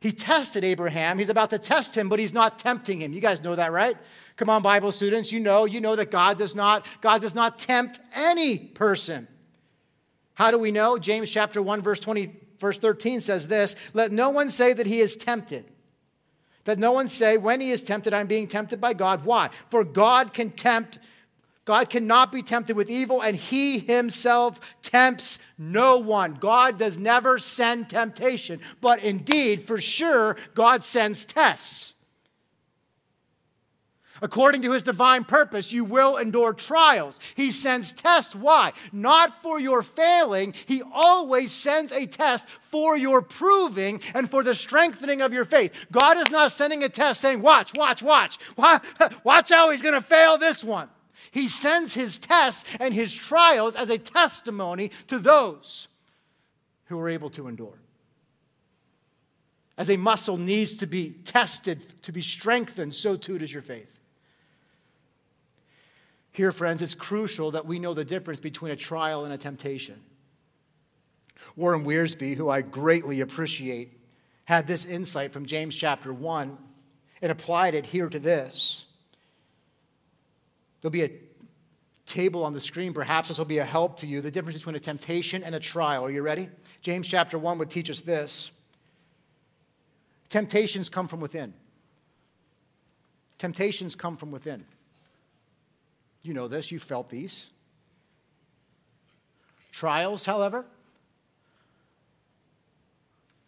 He 0.00 0.12
tested 0.12 0.64
Abraham. 0.64 1.18
He's 1.18 1.28
about 1.28 1.50
to 1.50 1.58
test 1.58 1.94
him, 1.94 2.08
but 2.08 2.18
he's 2.18 2.32
not 2.32 2.58
tempting 2.58 3.02
him. 3.02 3.12
You 3.12 3.20
guys 3.20 3.42
know 3.42 3.54
that, 3.54 3.72
right? 3.72 3.96
Come 4.36 4.48
on, 4.48 4.62
Bible 4.62 4.92
students. 4.92 5.32
You 5.32 5.40
know, 5.40 5.64
you 5.64 5.80
know 5.80 5.96
that 5.96 6.10
God 6.10 6.38
does 6.38 6.54
not, 6.54 6.86
God 7.00 7.20
does 7.20 7.34
not 7.34 7.58
tempt 7.58 8.00
any 8.14 8.58
person. 8.58 9.28
How 10.34 10.50
do 10.52 10.58
we 10.58 10.70
know? 10.70 10.98
James 10.98 11.30
chapter 11.30 11.60
1, 11.60 11.82
verse 11.82 11.98
20, 11.98 12.32
verse 12.60 12.78
13 12.78 13.20
says 13.20 13.48
this: 13.48 13.74
Let 13.92 14.12
no 14.12 14.30
one 14.30 14.50
say 14.50 14.72
that 14.72 14.86
he 14.86 15.00
is 15.00 15.16
tempted. 15.16 15.64
That 16.68 16.78
no 16.78 16.92
one 16.92 17.08
say, 17.08 17.38
when 17.38 17.62
he 17.62 17.70
is 17.70 17.80
tempted, 17.80 18.12
I'm 18.12 18.26
being 18.26 18.46
tempted 18.46 18.78
by 18.78 18.92
God. 18.92 19.24
Why? 19.24 19.48
For 19.70 19.84
God 19.84 20.34
can 20.34 20.50
tempt, 20.50 20.98
God 21.64 21.88
cannot 21.88 22.30
be 22.30 22.42
tempted 22.42 22.76
with 22.76 22.90
evil, 22.90 23.22
and 23.22 23.34
he 23.34 23.78
himself 23.78 24.60
tempts 24.82 25.38
no 25.56 25.96
one. 25.96 26.34
God 26.34 26.78
does 26.78 26.98
never 26.98 27.38
send 27.38 27.88
temptation, 27.88 28.60
but 28.82 29.02
indeed, 29.02 29.66
for 29.66 29.80
sure, 29.80 30.36
God 30.54 30.84
sends 30.84 31.24
tests. 31.24 31.94
According 34.20 34.62
to 34.62 34.72
his 34.72 34.82
divine 34.82 35.24
purpose, 35.24 35.72
you 35.72 35.84
will 35.84 36.16
endure 36.16 36.52
trials. 36.52 37.18
He 37.34 37.50
sends 37.50 37.92
tests. 37.92 38.34
Why? 38.34 38.72
Not 38.92 39.42
for 39.42 39.60
your 39.60 39.82
failing. 39.82 40.54
He 40.66 40.82
always 40.82 41.52
sends 41.52 41.92
a 41.92 42.06
test 42.06 42.46
for 42.70 42.96
your 42.96 43.22
proving 43.22 44.00
and 44.14 44.30
for 44.30 44.42
the 44.42 44.54
strengthening 44.54 45.22
of 45.22 45.32
your 45.32 45.44
faith. 45.44 45.72
God 45.92 46.18
is 46.18 46.30
not 46.30 46.52
sending 46.52 46.84
a 46.84 46.88
test 46.88 47.20
saying, 47.20 47.42
Watch, 47.42 47.72
watch, 47.74 48.02
watch. 48.02 48.38
Watch 49.24 49.50
how 49.50 49.70
he's 49.70 49.82
going 49.82 49.94
to 49.94 50.00
fail 50.00 50.38
this 50.38 50.64
one. 50.64 50.88
He 51.30 51.48
sends 51.48 51.92
his 51.92 52.18
tests 52.18 52.64
and 52.80 52.92
his 52.92 53.12
trials 53.12 53.76
as 53.76 53.90
a 53.90 53.98
testimony 53.98 54.90
to 55.08 55.18
those 55.18 55.88
who 56.86 56.98
are 56.98 57.08
able 57.08 57.30
to 57.30 57.48
endure. 57.48 57.78
As 59.76 59.90
a 59.90 59.96
muscle 59.96 60.36
needs 60.36 60.74
to 60.78 60.86
be 60.86 61.10
tested, 61.24 62.02
to 62.02 62.12
be 62.12 62.22
strengthened, 62.22 62.94
so 62.94 63.16
too 63.16 63.38
does 63.38 63.52
your 63.52 63.62
faith. 63.62 63.97
Here, 66.38 66.52
friends, 66.52 66.82
it's 66.82 66.94
crucial 66.94 67.50
that 67.50 67.66
we 67.66 67.80
know 67.80 67.94
the 67.94 68.04
difference 68.04 68.38
between 68.38 68.70
a 68.70 68.76
trial 68.76 69.24
and 69.24 69.34
a 69.34 69.36
temptation. 69.36 70.00
Warren 71.56 71.84
Wiersbe, 71.84 72.36
who 72.36 72.48
I 72.48 72.60
greatly 72.60 73.22
appreciate, 73.22 74.00
had 74.44 74.64
this 74.64 74.84
insight 74.84 75.32
from 75.32 75.46
James 75.46 75.74
chapter 75.74 76.14
1 76.14 76.56
and 77.22 77.32
applied 77.32 77.74
it 77.74 77.84
here 77.84 78.08
to 78.08 78.20
this. 78.20 78.84
There'll 80.80 80.92
be 80.92 81.02
a 81.02 81.10
table 82.06 82.44
on 82.44 82.52
the 82.52 82.60
screen. 82.60 82.94
Perhaps 82.94 83.26
this 83.26 83.38
will 83.38 83.44
be 83.44 83.58
a 83.58 83.64
help 83.64 83.98
to 83.98 84.06
you. 84.06 84.20
The 84.20 84.30
difference 84.30 84.58
between 84.58 84.76
a 84.76 84.80
temptation 84.80 85.42
and 85.42 85.56
a 85.56 85.60
trial. 85.60 86.04
Are 86.04 86.10
you 86.12 86.22
ready? 86.22 86.48
James 86.82 87.08
chapter 87.08 87.36
1 87.36 87.58
would 87.58 87.68
teach 87.68 87.90
us 87.90 88.00
this 88.00 88.52
Temptations 90.28 90.88
come 90.88 91.08
from 91.08 91.18
within. 91.18 91.52
Temptations 93.38 93.96
come 93.96 94.16
from 94.16 94.30
within. 94.30 94.64
You 96.28 96.34
know 96.34 96.46
this, 96.46 96.70
you 96.70 96.78
felt 96.78 97.08
these. 97.08 97.46
Trials, 99.72 100.26
however, 100.26 100.66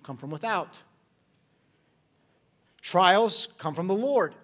come 0.03 0.17
from 0.17 0.31
without. 0.31 0.79
Trials 2.81 3.49
come 3.59 3.75
from 3.75 3.87
the 3.87 3.95
Lord. 3.95 4.35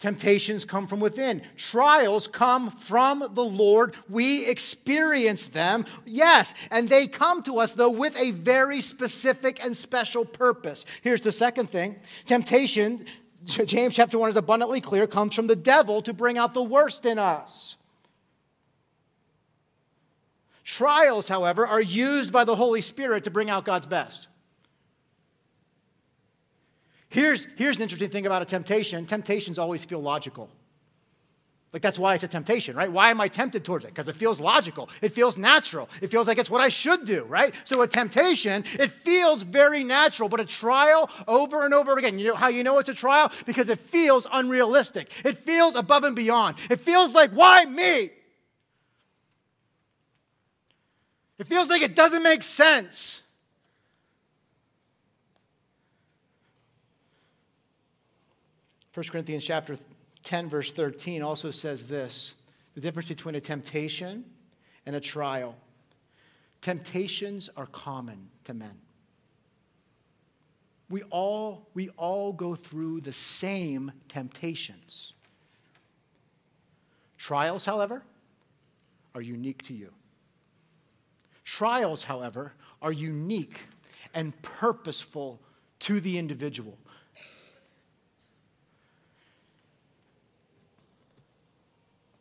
Temptations 0.00 0.64
come 0.64 0.88
from 0.88 0.98
within. 0.98 1.42
Trials 1.56 2.26
come 2.26 2.72
from 2.72 3.20
the 3.34 3.44
Lord. 3.44 3.94
We 4.08 4.46
experience 4.46 5.46
them, 5.46 5.86
yes, 6.04 6.54
and 6.72 6.88
they 6.88 7.06
come 7.06 7.44
to 7.44 7.60
us, 7.60 7.72
though, 7.72 7.90
with 7.90 8.16
a 8.16 8.32
very 8.32 8.80
specific 8.80 9.64
and 9.64 9.76
special 9.76 10.24
purpose. 10.24 10.84
Here's 11.02 11.20
the 11.20 11.30
second 11.30 11.70
thing 11.70 12.00
temptation 12.26 13.06
James 13.44 13.94
chapter 13.94 14.18
1 14.18 14.30
is 14.30 14.36
abundantly 14.36 14.80
clear, 14.80 15.06
comes 15.06 15.34
from 15.34 15.46
the 15.46 15.56
devil 15.56 16.02
to 16.02 16.12
bring 16.12 16.36
out 16.36 16.52
the 16.52 16.62
worst 16.62 17.06
in 17.06 17.18
us. 17.18 17.76
Trials, 20.62 21.26
however, 21.26 21.66
are 21.66 21.80
used 21.80 22.32
by 22.32 22.44
the 22.44 22.54
Holy 22.54 22.80
Spirit 22.80 23.24
to 23.24 23.30
bring 23.30 23.50
out 23.50 23.64
God's 23.64 23.86
best. 23.86 24.28
Here's, 27.08 27.46
here's 27.56 27.76
an 27.76 27.82
interesting 27.82 28.10
thing 28.10 28.26
about 28.26 28.42
a 28.42 28.44
temptation 28.44 29.04
temptations 29.04 29.58
always 29.58 29.84
feel 29.84 30.00
logical. 30.00 30.48
Like 31.72 31.82
that's 31.82 32.00
why 32.00 32.14
it's 32.14 32.24
a 32.24 32.28
temptation, 32.28 32.74
right? 32.74 32.90
Why 32.90 33.10
am 33.10 33.20
I 33.20 33.28
tempted 33.28 33.64
towards 33.64 33.84
it? 33.84 33.88
Because 33.88 34.08
it 34.08 34.16
feels 34.16 34.40
logical. 34.40 34.88
It 35.02 35.14
feels 35.14 35.38
natural. 35.38 35.88
It 36.00 36.10
feels 36.10 36.26
like 36.26 36.38
it's 36.38 36.50
what 36.50 36.60
I 36.60 36.68
should 36.68 37.04
do, 37.04 37.22
right? 37.24 37.54
So 37.64 37.82
a 37.82 37.88
temptation, 37.88 38.64
it 38.74 38.90
feels 38.90 39.44
very 39.44 39.84
natural, 39.84 40.28
but 40.28 40.40
a 40.40 40.44
trial 40.44 41.08
over 41.28 41.64
and 41.64 41.72
over 41.72 41.96
again. 41.96 42.18
You 42.18 42.28
know 42.28 42.34
how 42.34 42.48
you 42.48 42.64
know 42.64 42.78
it's 42.78 42.88
a 42.88 42.94
trial? 42.94 43.30
Because 43.46 43.68
it 43.68 43.78
feels 43.78 44.26
unrealistic. 44.32 45.10
It 45.24 45.44
feels 45.46 45.76
above 45.76 46.02
and 46.02 46.16
beyond. 46.16 46.56
It 46.68 46.80
feels 46.80 47.12
like, 47.12 47.30
why 47.30 47.64
me? 47.64 48.10
It 51.38 51.46
feels 51.46 51.68
like 51.68 51.82
it 51.82 51.94
doesn't 51.94 52.22
make 52.24 52.42
sense. 52.42 53.22
First 58.92 59.12
Corinthians 59.12 59.44
chapter 59.44 59.78
10, 60.24 60.48
verse 60.48 60.72
13, 60.72 61.22
also 61.22 61.50
says 61.50 61.84
this 61.84 62.34
the 62.74 62.80
difference 62.80 63.08
between 63.08 63.34
a 63.34 63.40
temptation 63.40 64.24
and 64.86 64.96
a 64.96 65.00
trial. 65.00 65.56
Temptations 66.62 67.50
are 67.56 67.66
common 67.66 68.28
to 68.44 68.54
men. 68.54 68.78
We 70.88 71.02
all, 71.04 71.68
we 71.74 71.88
all 71.90 72.32
go 72.32 72.54
through 72.54 73.00
the 73.02 73.12
same 73.12 73.92
temptations. 74.08 75.14
Trials, 77.16 77.64
however, 77.64 78.02
are 79.14 79.22
unique 79.22 79.62
to 79.64 79.74
you. 79.74 79.92
Trials, 81.44 82.02
however, 82.02 82.52
are 82.82 82.92
unique 82.92 83.60
and 84.14 84.40
purposeful 84.42 85.40
to 85.80 86.00
the 86.00 86.18
individual. 86.18 86.76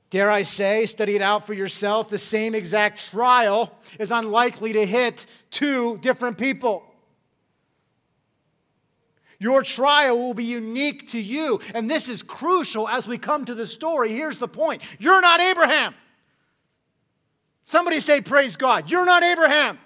Dare 0.10 0.32
I 0.32 0.41
say, 0.41 0.86
study 0.86 1.15
it 1.15 1.22
out 1.22 1.45
for 1.45 1.54
yourself, 1.54 2.10
the 2.10 2.17
same 2.17 2.56
exact 2.56 3.12
trial 3.12 3.72
is 4.00 4.10
unlikely 4.12 4.74
to 4.74 4.86
hit 4.86 5.28
two 5.52 6.00
different 6.00 6.38
people. 6.38 6.84
Your 9.38 9.63
trial 9.63 10.17
will 10.17 10.34
be 10.34 10.43
unique 10.43 11.10
to 11.10 11.19
you. 11.19 11.62
And 11.74 11.89
this 11.89 12.10
is 12.10 12.22
crucial 12.22 12.89
as 12.89 13.08
we 13.08 13.17
come 13.17 13.45
to 13.45 13.56
the 13.56 13.65
story. 13.65 14.12
Here's 14.12 14.38
the 14.38 14.48
point 14.48 14.82
you're 15.00 15.22
not 15.22 15.39
Abraham. 15.39 15.95
Somebody 17.63 18.00
say, 18.00 18.19
Praise 18.19 18.56
God. 18.56 18.89
You're 18.89 19.06
not 19.06 19.24
Abraham. 19.24 19.80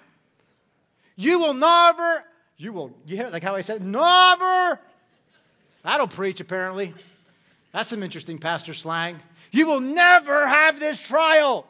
You 1.16 1.38
will 1.38 1.54
never, 1.54 2.24
you 2.56 2.72
will, 2.72 2.92
you 3.06 3.16
hear 3.16 3.28
like 3.28 3.44
how 3.44 3.54
I 3.54 3.60
said, 3.60 3.82
never. 3.82 4.80
That'll 5.84 6.08
preach, 6.08 6.40
apparently. 6.40 6.92
That's 7.72 7.90
some 7.90 8.02
interesting 8.02 8.38
pastor 8.38 8.74
slang. 8.74 9.20
You 9.54 9.66
will 9.66 9.80
never 9.80 10.48
have 10.48 10.80
this 10.80 10.98
trial. 10.98 11.64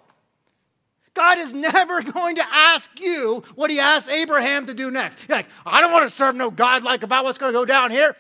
God 1.13 1.39
is 1.39 1.53
never 1.53 2.01
going 2.13 2.37
to 2.37 2.45
ask 2.51 2.89
you 2.99 3.43
what 3.57 3.69
he 3.69 3.79
asked 3.79 4.09
Abraham 4.09 4.65
to 4.67 4.75
do 4.75 4.91
next. 4.91 5.19
You're 5.29 5.37
like, 5.37 5.49
I 5.67 5.83
don't 5.83 5.93
want 5.93 6.09
to 6.09 6.17
serve 6.17 6.35
no 6.35 6.51
God 6.51 6.83
like 6.83 7.03
about 7.03 7.25
what's 7.25 7.39
going 7.39 7.53
to 7.53 7.59
go 7.59 7.67
down 7.67 7.91
here. 7.91 8.17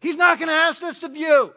He's 0.00 0.16
not 0.16 0.40
going 0.40 0.48
to 0.48 0.54
ask 0.54 0.80
this 0.80 1.00
of 1.04 1.16
you. 1.16 1.54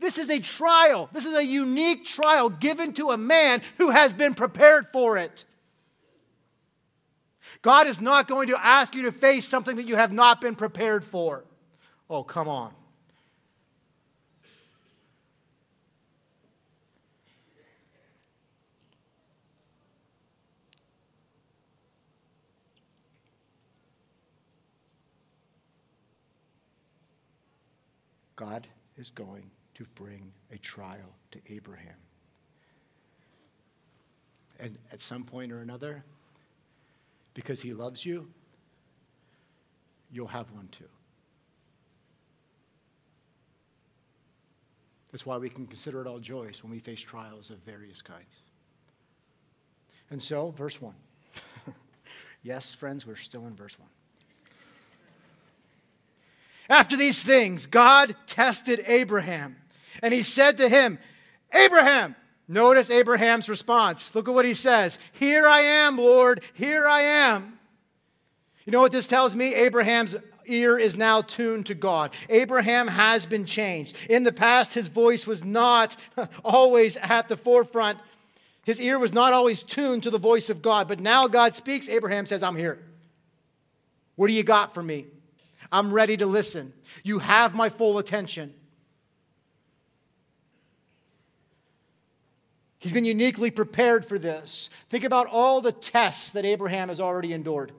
This 0.00 0.16
is 0.16 0.30
a 0.30 0.40
trial. 0.40 1.10
This 1.12 1.26
is 1.26 1.34
a 1.34 1.44
unique 1.44 2.06
trial 2.06 2.48
given 2.48 2.94
to 2.94 3.10
a 3.10 3.18
man 3.18 3.60
who 3.76 3.90
has 3.90 4.14
been 4.14 4.32
prepared 4.32 4.86
for 4.90 5.18
it. 5.18 5.44
God 7.60 7.86
is 7.86 8.00
not 8.00 8.26
going 8.26 8.48
to 8.48 8.58
ask 8.58 8.94
you 8.94 9.02
to 9.02 9.12
face 9.12 9.46
something 9.46 9.76
that 9.76 9.86
you 9.86 9.96
have 9.96 10.12
not 10.12 10.40
been 10.40 10.56
prepared 10.56 11.04
for. 11.04 11.44
Oh, 12.08 12.24
come 12.24 12.48
on. 12.48 12.72
God 28.36 28.66
is 28.96 29.10
going 29.10 29.50
to 29.74 29.84
bring 29.94 30.32
a 30.52 30.58
trial 30.58 31.14
to 31.32 31.38
Abraham. 31.50 31.96
And 34.60 34.78
at 34.92 35.00
some 35.00 35.24
point 35.24 35.52
or 35.52 35.60
another, 35.60 36.04
because 37.34 37.60
he 37.60 37.72
loves 37.72 38.06
you, 38.06 38.28
you'll 40.12 40.26
have 40.28 40.50
one 40.52 40.68
too. 40.68 40.84
That's 45.10 45.26
why 45.26 45.36
we 45.36 45.48
can 45.48 45.66
consider 45.66 46.00
it 46.00 46.08
all 46.08 46.18
joys 46.18 46.62
when 46.62 46.72
we 46.72 46.80
face 46.80 47.00
trials 47.00 47.50
of 47.50 47.58
various 47.58 48.02
kinds. 48.02 48.40
And 50.10 50.20
so, 50.20 50.50
verse 50.50 50.80
1. 50.80 50.92
yes, 52.42 52.74
friends, 52.74 53.06
we're 53.06 53.16
still 53.16 53.46
in 53.46 53.54
verse 53.54 53.78
1. 53.78 53.88
After 56.68 56.96
these 56.96 57.20
things, 57.20 57.66
God 57.66 58.16
tested 58.26 58.84
Abraham, 58.86 59.56
and 60.02 60.14
he 60.14 60.22
said 60.22 60.58
to 60.58 60.68
him, 60.68 60.98
Abraham, 61.52 62.16
notice 62.48 62.90
Abraham's 62.90 63.48
response. 63.48 64.14
Look 64.14 64.28
at 64.28 64.34
what 64.34 64.44
he 64.44 64.54
says 64.54 64.98
Here 65.12 65.46
I 65.46 65.60
am, 65.60 65.98
Lord, 65.98 66.42
here 66.54 66.86
I 66.88 67.02
am. 67.02 67.58
You 68.64 68.72
know 68.72 68.80
what 68.80 68.92
this 68.92 69.06
tells 69.06 69.34
me? 69.34 69.54
Abraham's 69.54 70.16
ear 70.46 70.78
is 70.78 70.96
now 70.96 71.20
tuned 71.22 71.66
to 71.66 71.74
God. 71.74 72.10
Abraham 72.28 72.88
has 72.88 73.26
been 73.26 73.44
changed. 73.44 73.96
In 74.08 74.24
the 74.24 74.32
past, 74.32 74.74
his 74.74 74.88
voice 74.88 75.26
was 75.26 75.44
not 75.44 75.96
always 76.44 76.96
at 76.96 77.28
the 77.28 77.36
forefront. 77.36 77.98
His 78.64 78.80
ear 78.80 78.98
was 78.98 79.12
not 79.12 79.32
always 79.32 79.62
tuned 79.62 80.02
to 80.04 80.10
the 80.10 80.18
voice 80.18 80.48
of 80.48 80.62
God, 80.62 80.88
but 80.88 81.00
now 81.00 81.28
God 81.28 81.54
speaks. 81.54 81.88
Abraham 81.88 82.24
says, 82.24 82.42
I'm 82.42 82.56
here. 82.56 82.78
What 84.16 84.28
do 84.28 84.32
you 84.32 84.42
got 84.42 84.72
for 84.72 84.82
me? 84.82 85.06
I'm 85.70 85.92
ready 85.92 86.16
to 86.16 86.26
listen. 86.26 86.72
You 87.02 87.18
have 87.18 87.54
my 87.54 87.68
full 87.68 87.98
attention. 87.98 88.54
He's 92.78 92.92
been 92.92 93.06
uniquely 93.06 93.50
prepared 93.50 94.04
for 94.04 94.18
this. 94.18 94.68
Think 94.90 95.04
about 95.04 95.26
all 95.30 95.62
the 95.62 95.72
tests 95.72 96.32
that 96.32 96.44
Abraham 96.44 96.88
has 96.88 97.00
already 97.00 97.32
endured. 97.32 97.72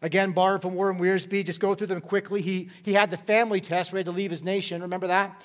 Again, 0.00 0.30
borrowed 0.30 0.62
from 0.62 0.74
Warren 0.74 0.98
Wiersbe, 0.98 1.44
just 1.44 1.58
go 1.58 1.74
through 1.74 1.88
them 1.88 2.00
quickly. 2.00 2.40
He, 2.40 2.70
he 2.84 2.92
had 2.92 3.10
the 3.10 3.16
family 3.16 3.60
test 3.60 3.90
where 3.90 3.98
he 3.98 4.00
had 4.00 4.06
to 4.06 4.12
leave 4.12 4.30
his 4.30 4.44
nation. 4.44 4.82
Remember 4.82 5.08
that? 5.08 5.44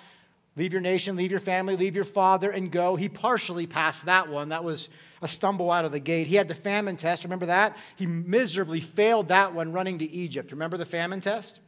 Leave 0.58 0.73
your 0.73 0.82
nation, 0.82 1.15
leave 1.15 1.32
your 1.32 1.39
family, 1.39 1.75
leave 1.75 1.95
your 1.95 2.04
father, 2.04 2.51
and 2.51 2.71
go. 2.71 2.95
He 2.95 3.10
partially 3.10 3.65
passed 3.65 4.06
that 4.06 4.30
one. 4.30 4.49
That 4.49 4.63
was 4.63 4.89
a 5.21 5.27
stumble 5.27 5.71
out 5.71 5.86
of 5.86 5.91
the 5.91 5.99
gate. 5.99 6.27
He 6.27 6.36
had 6.36 6.47
the 6.47 6.55
famine 6.55 6.97
test. 6.97 7.23
Remember 7.23 7.45
that? 7.47 7.77
He 7.95 8.05
miserably 8.05 8.81
failed 8.81 9.27
that 9.27 9.53
one 9.53 9.71
running 9.71 9.99
to 9.99 10.10
Egypt. 10.10 10.51
Remember 10.51 10.77
the 10.77 10.86
famine 10.86 11.21
test? 11.21 11.60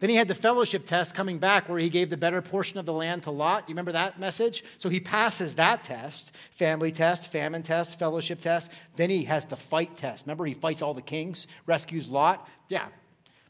Then 0.00 0.10
he 0.10 0.16
had 0.16 0.28
the 0.28 0.34
fellowship 0.34 0.86
test 0.86 1.14
coming 1.14 1.38
back 1.38 1.68
where 1.68 1.78
he 1.78 1.88
gave 1.88 2.08
the 2.08 2.16
better 2.16 2.40
portion 2.40 2.78
of 2.78 2.86
the 2.86 2.92
land 2.92 3.24
to 3.24 3.32
Lot. 3.32 3.68
You 3.68 3.72
remember 3.72 3.92
that 3.92 4.20
message? 4.20 4.62
So 4.78 4.88
he 4.88 5.00
passes 5.00 5.54
that 5.54 5.82
test 5.82 6.32
family 6.52 6.92
test, 6.92 7.32
famine 7.32 7.64
test, 7.64 7.98
fellowship 7.98 8.40
test. 8.40 8.70
Then 8.94 9.10
he 9.10 9.24
has 9.24 9.44
the 9.44 9.56
fight 9.56 9.96
test. 9.96 10.26
Remember, 10.26 10.46
he 10.46 10.54
fights 10.54 10.82
all 10.82 10.94
the 10.94 11.02
kings, 11.02 11.48
rescues 11.66 12.08
Lot. 12.08 12.48
Yeah, 12.68 12.86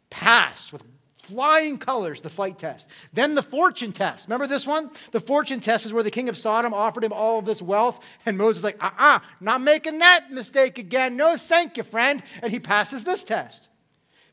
passed 0.08 0.72
with 0.72 0.82
flying 1.28 1.78
colors, 1.78 2.20
the 2.20 2.30
fight 2.30 2.58
test. 2.58 2.88
Then 3.12 3.34
the 3.34 3.42
fortune 3.42 3.92
test. 3.92 4.26
Remember 4.26 4.46
this 4.46 4.66
one? 4.66 4.90
The 5.12 5.20
fortune 5.20 5.60
test 5.60 5.86
is 5.86 5.92
where 5.92 6.02
the 6.02 6.10
king 6.10 6.28
of 6.28 6.36
Sodom 6.36 6.74
offered 6.74 7.04
him 7.04 7.12
all 7.12 7.38
of 7.38 7.44
this 7.44 7.62
wealth, 7.62 8.04
and 8.26 8.36
Moses 8.36 8.64
like, 8.64 8.82
uh 8.82 8.86
uh-uh, 8.86 9.16
uh, 9.16 9.20
not 9.40 9.60
making 9.60 9.98
that 9.98 10.30
mistake 10.30 10.78
again. 10.78 11.16
No, 11.16 11.36
thank 11.36 11.76
you, 11.76 11.82
friend. 11.82 12.22
And 12.42 12.50
he 12.52 12.58
passes 12.58 13.04
this 13.04 13.24
test. 13.24 13.68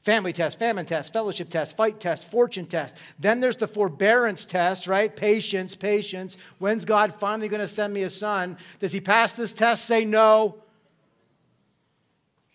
Family 0.04 0.34
test, 0.34 0.60
famine 0.60 0.86
test, 0.86 1.12
fellowship 1.12 1.50
test, 1.50 1.76
fight 1.76 2.00
test, 2.00 2.30
fortune 2.30 2.68
test. 2.68 2.96
Then 3.20 3.40
there's 3.40 3.58
the 3.58 3.68
forbearance 3.68 4.46
test, 4.46 4.86
right? 4.86 5.14
Patience, 5.14 5.76
patience. 5.76 6.38
When's 6.60 6.86
God 6.86 7.16
finally 7.20 7.48
going 7.48 7.62
to 7.62 7.68
send 7.68 7.94
me 7.94 8.04
a 8.04 8.10
son? 8.10 8.58
Does 8.80 8.92
he 8.92 9.02
pass 9.02 9.34
this 9.34 9.52
test? 9.52 9.86
Say 9.86 10.06
no. 10.06 10.58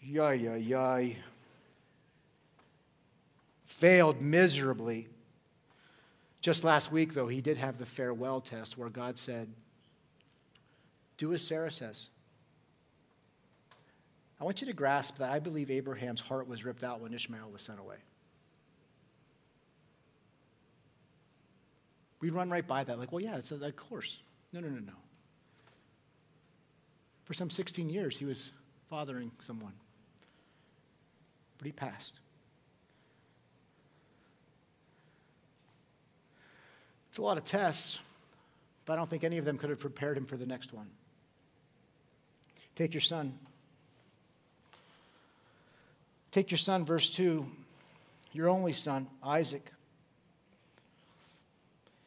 Yay, 0.01 0.37
yay, 0.37 0.59
yay 0.61 1.19
failed 3.81 4.21
miserably. 4.21 5.09
Just 6.43 6.65
last 6.65 6.93
week, 6.93 7.15
though, 7.15 7.29
he 7.29 7.41
did 7.41 7.57
have 7.57 7.79
the 7.79 7.87
farewell 7.87 8.41
test 8.41 8.77
where 8.77 8.91
God 8.91 9.17
said, 9.17 9.49
Do 11.17 11.33
as 11.33 11.43
Sarah 11.43 11.71
says. 11.71 12.09
I 14.39 14.45
want 14.45 14.61
you 14.61 14.67
to 14.67 14.73
grasp 14.73 15.19
that 15.19 15.31
I 15.31 15.39
believe 15.39 15.71
Abraham's 15.71 16.21
heart 16.21 16.47
was 16.47 16.65
ripped 16.65 16.85
out 16.85 17.01
when 17.01 17.13
Ishmael 17.13 17.51
was 17.51 17.63
sent 17.63 17.79
away. 17.79 17.97
We 22.21 22.29
run 22.29 22.51
right 22.51 22.67
by 22.67 22.85
that, 22.85 22.99
like, 22.99 23.13
well, 23.13 23.23
yeah, 23.23 23.37
it's 23.37 23.51
a, 23.51 23.55
of 23.55 23.77
course. 23.77 24.19
No, 24.53 24.61
no, 24.61 24.69
no, 24.69 24.81
no. 24.81 24.93
For 27.25 27.33
some 27.33 27.49
16 27.49 27.89
years, 27.89 28.19
he 28.19 28.27
was 28.27 28.53
fathering 28.91 29.31
someone, 29.41 29.73
but 31.57 31.65
he 31.65 31.73
passed. 31.73 32.19
It's 37.11 37.19
a 37.19 37.23
lot 37.23 37.37
of 37.37 37.45
tests, 37.45 37.99
but 38.87 38.93
I 38.93 38.97
don't 38.97 39.11
think 39.11 39.25
any 39.25 39.39
of 39.39 39.45
them 39.45 39.59
could 39.59 39.69
have 39.69 39.81
prepared 39.81 40.17
him 40.17 40.27
for 40.27 40.37
the 40.37 40.47
next 40.47 40.73
one. 40.73 40.89
Take 42.77 42.95
your 42.95 43.01
son. 43.01 43.37
Take 46.31 46.53
your 46.53 46.59
son, 46.59 46.85
verse 46.85 47.11
2, 47.11 47.45
your 48.33 48.49
only 48.49 48.73
son, 48.73 49.09
Isaac. 49.25 49.67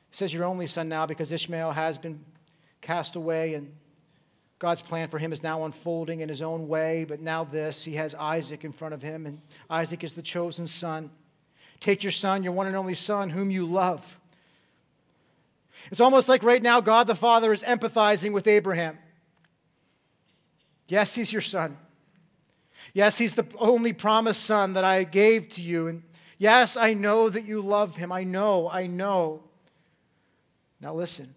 It 0.09 0.15
says 0.15 0.33
your 0.33 0.45
only 0.45 0.67
son 0.67 0.87
now 0.87 1.05
because 1.05 1.33
Ishmael 1.33 1.71
has 1.71 1.97
been 1.97 2.23
cast 2.79 3.17
away 3.17 3.55
and 3.55 3.73
God's 4.57 4.81
plan 4.81 5.09
for 5.09 5.17
him 5.19 5.33
is 5.33 5.43
now 5.43 5.65
unfolding 5.65 6.21
in 6.21 6.29
his 6.29 6.41
own 6.41 6.69
way. 6.69 7.03
But 7.03 7.19
now, 7.19 7.43
this, 7.43 7.83
he 7.83 7.95
has 7.95 8.15
Isaac 8.15 8.63
in 8.63 8.71
front 8.71 8.93
of 8.93 9.01
him, 9.01 9.25
and 9.25 9.41
Isaac 9.69 10.05
is 10.05 10.15
the 10.15 10.21
chosen 10.21 10.67
son. 10.67 11.11
Take 11.81 12.01
your 12.01 12.13
son, 12.13 12.43
your 12.43 12.53
one 12.53 12.67
and 12.67 12.75
only 12.77 12.93
son, 12.93 13.29
whom 13.29 13.51
you 13.51 13.65
love 13.65 14.17
It's 15.91 15.99
almost 15.99 16.29
like 16.29 16.43
right 16.43 16.61
now 16.61 16.81
God 16.81 17.07
the 17.07 17.15
Father 17.15 17.51
is 17.51 17.63
empathizing 17.63 18.33
with 18.33 18.47
Abraham. 18.47 18.97
Yes, 20.87 21.15
he's 21.15 21.31
your 21.31 21.41
son. 21.41 21.77
Yes, 22.93 23.17
he's 23.17 23.33
the 23.33 23.47
only 23.57 23.93
promised 23.93 24.43
son 24.43 24.73
that 24.73 24.83
I 24.83 25.03
gave 25.03 25.49
to 25.49 25.61
you. 25.61 25.87
And 25.87 26.03
yes, 26.37 26.77
I 26.77 26.93
know 26.93 27.29
that 27.29 27.45
you 27.45 27.61
love 27.61 27.95
him. 27.95 28.11
I 28.11 28.23
know, 28.23 28.69
I 28.69 28.87
know. 28.87 29.43
Now 30.79 30.93
listen. 30.93 31.33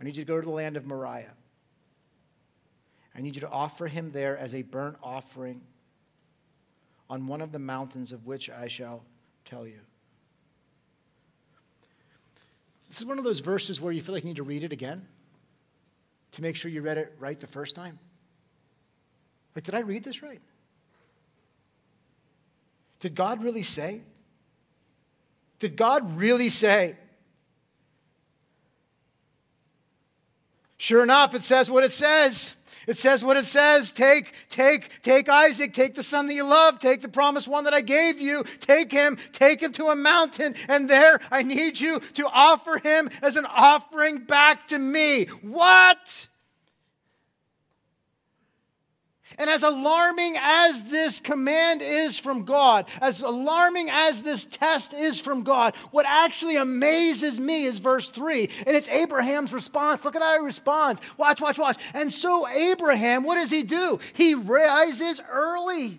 I 0.00 0.04
need 0.04 0.16
you 0.16 0.24
to 0.24 0.28
go 0.28 0.40
to 0.40 0.46
the 0.46 0.52
land 0.52 0.76
of 0.76 0.86
Moriah. 0.86 1.32
I 3.14 3.20
need 3.20 3.34
you 3.34 3.40
to 3.40 3.50
offer 3.50 3.88
him 3.88 4.10
there 4.10 4.38
as 4.38 4.54
a 4.54 4.62
burnt 4.62 4.96
offering 5.02 5.60
on 7.10 7.26
one 7.26 7.40
of 7.40 7.52
the 7.52 7.58
mountains 7.58 8.12
of 8.12 8.26
which 8.26 8.48
I 8.48 8.68
shall 8.68 9.02
tell 9.44 9.66
you. 9.66 9.80
This 12.88 12.98
is 12.98 13.06
one 13.06 13.18
of 13.18 13.24
those 13.24 13.40
verses 13.40 13.80
where 13.80 13.92
you 13.92 14.02
feel 14.02 14.14
like 14.14 14.24
you 14.24 14.28
need 14.28 14.36
to 14.36 14.42
read 14.42 14.64
it 14.64 14.72
again 14.72 15.06
to 16.32 16.42
make 16.42 16.56
sure 16.56 16.70
you 16.70 16.82
read 16.82 16.98
it 16.98 17.14
right 17.18 17.38
the 17.38 17.46
first 17.46 17.74
time. 17.74 17.98
Like, 19.54 19.64
did 19.64 19.74
I 19.74 19.80
read 19.80 20.04
this 20.04 20.22
right? 20.22 20.40
Did 23.00 23.14
God 23.14 23.42
really 23.42 23.62
say? 23.62 24.02
Did 25.58 25.76
God 25.76 26.16
really 26.16 26.48
say? 26.48 26.96
Sure 30.76 31.02
enough, 31.02 31.34
it 31.34 31.42
says 31.42 31.70
what 31.70 31.84
it 31.84 31.92
says. 31.92 32.54
It 32.88 32.96
says 32.96 33.22
what 33.22 33.36
it 33.36 33.44
says. 33.44 33.92
Take, 33.92 34.32
take, 34.48 34.88
take 35.02 35.28
Isaac, 35.28 35.74
take 35.74 35.94
the 35.94 36.02
son 36.02 36.26
that 36.26 36.32
you 36.32 36.44
love, 36.44 36.78
take 36.78 37.02
the 37.02 37.08
promised 37.08 37.46
one 37.46 37.64
that 37.64 37.74
I 37.74 37.82
gave 37.82 38.18
you, 38.18 38.44
take 38.60 38.90
him, 38.90 39.18
take 39.32 39.60
him 39.60 39.72
to 39.72 39.88
a 39.88 39.94
mountain, 39.94 40.54
and 40.68 40.88
there 40.88 41.20
I 41.30 41.42
need 41.42 41.78
you 41.78 42.00
to 42.14 42.26
offer 42.26 42.78
him 42.78 43.10
as 43.20 43.36
an 43.36 43.44
offering 43.44 44.24
back 44.24 44.68
to 44.68 44.78
me. 44.78 45.26
What? 45.42 46.28
And 49.38 49.48
as 49.48 49.62
alarming 49.62 50.36
as 50.40 50.82
this 50.84 51.20
command 51.20 51.80
is 51.80 52.18
from 52.18 52.44
God, 52.44 52.86
as 53.00 53.20
alarming 53.20 53.88
as 53.90 54.20
this 54.20 54.44
test 54.44 54.92
is 54.92 55.18
from 55.18 55.44
God, 55.44 55.74
what 55.92 56.06
actually 56.06 56.56
amazes 56.56 57.38
me 57.38 57.64
is 57.64 57.78
verse 57.78 58.10
3. 58.10 58.50
And 58.66 58.76
it's 58.76 58.88
Abraham's 58.88 59.52
response. 59.52 60.04
Look 60.04 60.16
at 60.16 60.22
how 60.22 60.38
he 60.38 60.44
responds. 60.44 61.00
Watch, 61.16 61.40
watch, 61.40 61.58
watch. 61.58 61.78
And 61.94 62.12
so, 62.12 62.48
Abraham, 62.48 63.22
what 63.22 63.36
does 63.36 63.50
he 63.50 63.62
do? 63.62 64.00
He 64.12 64.34
rises 64.34 65.20
early. 65.30 65.98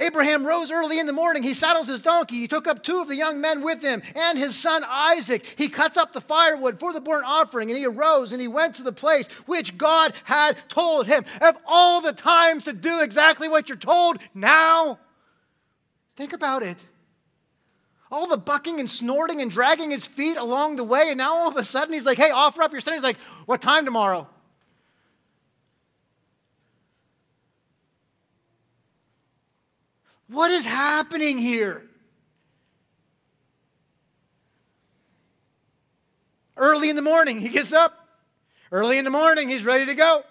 Abraham 0.00 0.46
rose 0.46 0.72
early 0.72 0.98
in 0.98 1.06
the 1.06 1.12
morning. 1.12 1.42
He 1.42 1.54
saddles 1.54 1.86
his 1.86 2.00
donkey. 2.00 2.36
He 2.36 2.48
took 2.48 2.66
up 2.66 2.82
two 2.82 3.00
of 3.00 3.08
the 3.08 3.16
young 3.16 3.40
men 3.40 3.62
with 3.62 3.82
him 3.82 4.02
and 4.14 4.38
his 4.38 4.56
son 4.56 4.82
Isaac. 4.86 5.54
He 5.56 5.68
cuts 5.68 5.96
up 5.96 6.12
the 6.12 6.20
firewood 6.20 6.80
for 6.80 6.92
the 6.92 7.00
burnt 7.00 7.26
offering 7.26 7.70
and 7.70 7.78
he 7.78 7.86
arose 7.86 8.32
and 8.32 8.40
he 8.40 8.48
went 8.48 8.74
to 8.76 8.82
the 8.82 8.92
place 8.92 9.28
which 9.46 9.76
God 9.76 10.14
had 10.24 10.56
told 10.68 11.06
him. 11.06 11.24
Of 11.40 11.58
all 11.66 12.00
the 12.00 12.12
times 12.12 12.64
to 12.64 12.72
do 12.72 13.00
exactly 13.00 13.48
what 13.48 13.68
you're 13.68 13.78
told, 13.78 14.18
now, 14.34 14.98
think 16.16 16.32
about 16.32 16.62
it. 16.62 16.78
All 18.10 18.26
the 18.26 18.38
bucking 18.38 18.80
and 18.80 18.90
snorting 18.90 19.40
and 19.40 19.50
dragging 19.50 19.90
his 19.90 20.06
feet 20.06 20.36
along 20.36 20.76
the 20.76 20.84
way, 20.84 21.10
and 21.10 21.18
now 21.18 21.32
all 21.32 21.48
of 21.48 21.56
a 21.56 21.64
sudden 21.64 21.94
he's 21.94 22.06
like, 22.06 22.18
hey, 22.18 22.30
offer 22.30 22.62
up 22.62 22.72
your 22.72 22.80
son. 22.80 22.94
He's 22.94 23.04
like, 23.04 23.18
what 23.46 23.62
time 23.62 23.84
tomorrow? 23.84 24.26
What 30.30 30.52
is 30.52 30.64
happening 30.64 31.38
here? 31.38 31.82
Early 36.56 36.88
in 36.88 36.94
the 36.94 37.02
morning, 37.02 37.40
he 37.40 37.48
gets 37.48 37.72
up. 37.72 38.08
Early 38.70 38.98
in 38.98 39.04
the 39.04 39.10
morning, 39.10 39.48
he's 39.48 39.64
ready 39.64 39.86
to 39.86 39.94
go. 39.94 40.22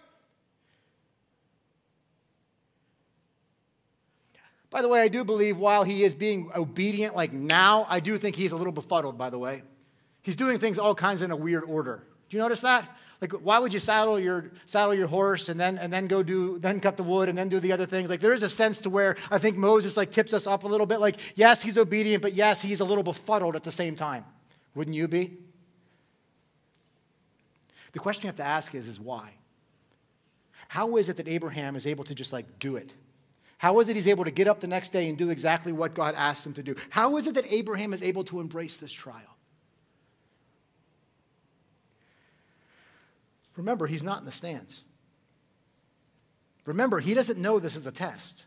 By 4.70 4.82
the 4.82 4.88
way, 4.88 5.02
I 5.02 5.10
do 5.10 5.26
believe 5.26 5.58
while 5.58 5.84
he 5.84 6.04
is 6.04 6.16
being 6.16 6.50
obedient, 6.56 7.14
like 7.16 7.34
now, 7.34 7.86
I 7.90 8.00
do 8.00 8.18
think 8.18 8.38
he's 8.38 8.54
a 8.54 8.56
little 8.56 8.72
befuddled, 8.72 9.18
by 9.18 9.30
the 9.30 9.40
way. 9.40 9.64
He's 10.22 10.38
doing 10.38 10.60
things 10.60 10.80
all 10.80 10.96
kinds 10.96 11.24
in 11.24 11.32
a 11.32 11.36
weird 11.36 11.64
order. 11.66 12.04
Do 12.30 12.38
you 12.38 12.44
notice 12.44 12.62
that? 12.62 12.88
Like, 13.22 13.34
why 13.34 13.60
would 13.60 13.74
you 13.74 13.82
saddle 13.82 14.18
your 14.18 14.52
saddle 14.66 14.94
your 14.94 15.08
horse 15.08 15.50
and 15.50 15.60
then 15.60 15.78
and 15.78 15.92
then 15.92 16.08
go 16.08 16.24
do 16.24 16.58
then 16.60 16.80
cut 16.80 16.96
the 16.96 17.04
wood 17.04 17.28
and 17.28 17.38
then 17.38 17.50
do 17.50 17.60
the 17.60 17.72
other 17.72 17.86
things? 17.86 18.10
Like, 18.10 18.22
there 18.22 18.34
is 18.34 18.44
a 18.44 18.50
sense 18.50 18.80
to 18.80 18.90
where 18.90 19.18
I 19.30 19.40
think 19.40 19.58
Moses 19.58 19.98
like 19.98 20.12
tips 20.12 20.34
us 20.34 20.48
up 20.48 20.64
a 20.64 20.68
little 20.68 20.86
bit. 20.86 21.00
Like, 21.00 21.18
yes, 21.36 21.62
he's 21.62 21.78
obedient, 21.78 22.22
but 22.22 22.34
yes, 22.34 22.62
he's 22.62 22.80
a 22.80 22.86
little 22.86 23.04
befuddled 23.04 23.56
at 23.56 23.64
the 23.64 23.72
same 23.72 23.96
time. 23.96 24.24
Wouldn't 24.74 24.96
you 24.96 25.08
be? 25.08 25.38
The 27.92 28.00
question 28.00 28.24
you 28.24 28.28
have 28.28 28.38
to 28.38 28.44
ask 28.44 28.74
is, 28.76 28.88
is 28.88 29.00
why? 29.00 29.32
How 30.68 30.98
is 30.98 31.10
it 31.10 31.18
that 31.18 31.28
Abraham 31.28 31.76
is 31.76 31.88
able 31.88 32.04
to 32.06 32.16
just 32.16 32.32
like 32.32 32.60
do 32.60 32.76
it? 32.76 32.94
How 33.58 33.80
is 33.80 33.90
it 33.90 33.96
he's 33.96 34.08
able 34.08 34.24
to 34.24 34.32
get 34.32 34.48
up 34.48 34.62
the 34.62 34.68
next 34.68 34.92
day 34.92 35.10
and 35.10 35.18
do 35.18 35.32
exactly 35.32 35.74
what 35.74 35.94
God 35.94 36.14
asked 36.16 36.46
him 36.46 36.54
to 36.54 36.64
do? 36.64 36.76
How 36.90 37.18
is 37.18 37.28
it 37.28 37.34
that 37.34 37.52
Abraham 37.52 37.92
is 37.92 38.02
able 38.02 38.24
to 38.26 38.40
embrace 38.40 38.78
this 38.78 38.92
trial? 38.92 39.36
Remember, 43.60 43.88
he's 43.88 44.04
not 44.04 44.20
in 44.20 44.26
the 44.26 44.32
stands. 44.32 44.82
Remember, 46.66 47.02
he 47.02 47.14
doesn't 47.14 47.38
know 47.38 47.60
this 47.60 47.76
is 47.76 47.86
a 47.86 47.92
test. 47.92 48.46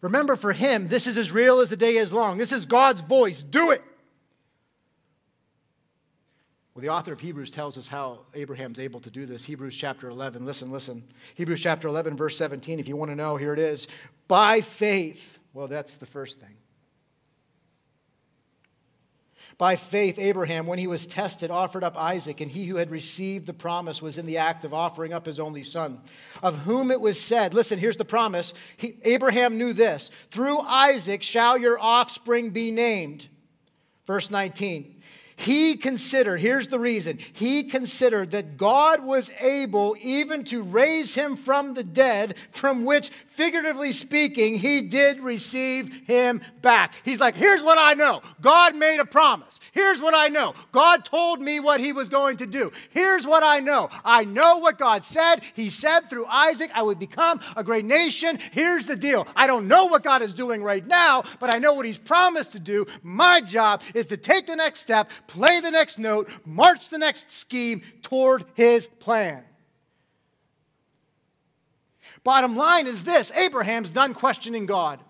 Remember, 0.00 0.36
for 0.36 0.52
him, 0.52 0.86
this 0.86 1.08
is 1.08 1.18
as 1.18 1.32
real 1.32 1.58
as 1.58 1.70
the 1.70 1.76
day 1.76 1.96
is 1.96 2.12
long. 2.12 2.38
This 2.38 2.52
is 2.52 2.66
God's 2.66 3.00
voice. 3.00 3.42
Do 3.42 3.72
it. 3.72 3.82
Well, 6.72 6.82
the 6.82 6.90
author 6.90 7.12
of 7.12 7.18
Hebrews 7.18 7.50
tells 7.50 7.76
us 7.76 7.88
how 7.88 8.20
Abraham's 8.32 8.78
able 8.78 9.00
to 9.00 9.10
do 9.10 9.26
this. 9.26 9.44
Hebrews 9.44 9.76
chapter 9.76 10.08
11. 10.08 10.46
Listen, 10.46 10.70
listen. 10.70 11.02
Hebrews 11.34 11.60
chapter 11.60 11.88
11, 11.88 12.16
verse 12.16 12.38
17. 12.38 12.78
If 12.78 12.86
you 12.86 12.94
want 12.94 13.10
to 13.10 13.16
know, 13.16 13.34
here 13.34 13.52
it 13.52 13.58
is. 13.58 13.88
By 14.28 14.60
faith. 14.60 15.40
Well, 15.52 15.66
that's 15.66 15.96
the 15.96 16.06
first 16.06 16.38
thing. 16.38 16.54
By 19.58 19.74
faith, 19.74 20.20
Abraham, 20.20 20.68
when 20.68 20.78
he 20.78 20.86
was 20.86 21.04
tested, 21.04 21.50
offered 21.50 21.82
up 21.82 21.96
Isaac, 21.96 22.40
and 22.40 22.48
he 22.48 22.66
who 22.66 22.76
had 22.76 22.92
received 22.92 23.44
the 23.44 23.52
promise 23.52 24.00
was 24.00 24.16
in 24.16 24.24
the 24.24 24.38
act 24.38 24.62
of 24.62 24.72
offering 24.72 25.12
up 25.12 25.26
his 25.26 25.40
only 25.40 25.64
son, 25.64 26.00
of 26.44 26.58
whom 26.58 26.92
it 26.92 27.00
was 27.00 27.20
said, 27.20 27.54
Listen, 27.54 27.76
here's 27.76 27.96
the 27.96 28.04
promise. 28.04 28.54
He, 28.76 28.96
Abraham 29.02 29.58
knew 29.58 29.72
this 29.72 30.12
through 30.30 30.60
Isaac 30.60 31.24
shall 31.24 31.58
your 31.58 31.76
offspring 31.80 32.50
be 32.50 32.70
named. 32.70 33.26
Verse 34.06 34.30
19. 34.30 34.94
He 35.34 35.76
considered, 35.76 36.40
here's 36.40 36.66
the 36.66 36.80
reason, 36.80 37.18
he 37.32 37.64
considered 37.64 38.32
that 38.32 38.56
God 38.56 39.04
was 39.04 39.30
able 39.40 39.96
even 40.00 40.42
to 40.46 40.62
raise 40.62 41.14
him 41.14 41.36
from 41.36 41.74
the 41.74 41.84
dead, 41.84 42.34
from 42.50 42.84
which, 42.84 43.10
figuratively 43.38 43.92
speaking, 43.92 44.56
he 44.56 44.82
did 44.82 45.20
receive 45.20 45.92
him 46.08 46.40
back. 46.60 46.94
He's 47.04 47.20
like, 47.20 47.36
here's 47.36 47.62
what 47.62 47.78
I 47.78 47.94
know 47.94 48.20
God 48.40 48.74
made 48.74 48.98
a 48.98 49.04
promise. 49.04 49.60
Here's 49.70 50.02
what 50.02 50.12
I 50.12 50.26
know 50.26 50.54
God 50.72 51.04
told 51.04 51.40
me 51.40 51.60
what 51.60 51.78
he 51.78 51.92
was 51.92 52.08
going 52.08 52.38
to 52.38 52.46
do. 52.46 52.72
Here's 52.90 53.28
what 53.28 53.44
I 53.44 53.60
know 53.60 53.90
I 54.04 54.24
know 54.24 54.58
what 54.58 54.76
God 54.76 55.04
said. 55.04 55.42
He 55.54 55.70
said 55.70 56.10
through 56.10 56.26
Isaac, 56.26 56.72
I 56.74 56.82
would 56.82 56.98
become 56.98 57.40
a 57.56 57.62
great 57.62 57.84
nation. 57.84 58.40
Here's 58.50 58.86
the 58.86 58.96
deal 58.96 59.28
I 59.36 59.46
don't 59.46 59.68
know 59.68 59.86
what 59.86 60.02
God 60.02 60.20
is 60.20 60.34
doing 60.34 60.64
right 60.64 60.84
now, 60.84 61.22
but 61.38 61.54
I 61.54 61.58
know 61.58 61.74
what 61.74 61.86
he's 61.86 61.96
promised 61.96 62.50
to 62.52 62.58
do. 62.58 62.88
My 63.04 63.40
job 63.40 63.82
is 63.94 64.06
to 64.06 64.16
take 64.16 64.48
the 64.48 64.56
next 64.56 64.80
step 64.80 65.08
play 65.28 65.60
the 65.60 65.70
next 65.70 66.00
note, 66.00 66.28
march 66.44 66.90
the 66.90 66.98
next 66.98 67.30
scheme 67.30 67.82
toward 68.02 68.44
his 68.54 68.88
plan. 68.88 69.44
Bottom 72.24 72.56
line 72.56 72.86
is 72.86 73.02
this 73.02 73.30
Abraham's 73.32 73.90
done 73.90 74.14
questioning 74.14 74.66
God. 74.66 75.00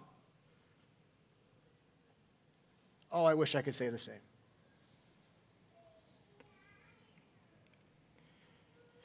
Oh, 3.11 3.25
I 3.25 3.35
wish 3.35 3.55
I 3.55 3.63
could 3.63 3.75
say 3.75 3.89
the 3.89 3.99
same. 3.99 4.15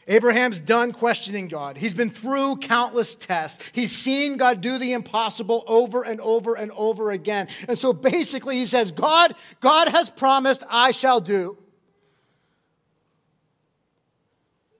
Abraham's 0.07 0.59
done 0.59 0.91
questioning 0.91 1.47
God. 1.47 1.77
He's 1.77 1.93
been 1.93 2.09
through 2.09 2.57
countless 2.57 3.15
tests. 3.15 3.63
He's 3.71 3.91
seen 3.91 4.35
God 4.35 4.59
do 4.59 4.77
the 4.77 4.91
impossible 4.91 5.63
over 5.65 6.03
and 6.03 6.19
over 6.19 6.55
and 6.55 6.71
over 6.71 7.11
again. 7.11 7.47
And 7.69 7.77
so 7.77 7.93
basically 7.93 8.57
he 8.57 8.65
says, 8.65 8.91
God, 8.91 9.33
God 9.61 9.87
has 9.87 10.09
promised 10.09 10.63
I 10.69 10.91
shall 10.91 11.21
do. 11.21 11.57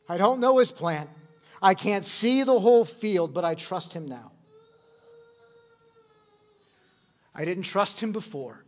I 0.10 0.18
don't 0.18 0.42
know 0.42 0.58
his 0.58 0.74
plan. 0.74 1.08
I 1.64 1.76
can't 1.76 2.04
see 2.04 2.44
the 2.44 2.60
whole 2.60 2.84
field, 2.84 3.34
but 3.34 3.46
I 3.46 3.56
trust 3.56 3.94
him 3.94 4.06
now. 4.06 4.34
I 7.34 7.46
didn't 7.46 7.64
trust 7.64 8.02
him 8.02 8.12
before, 8.12 8.66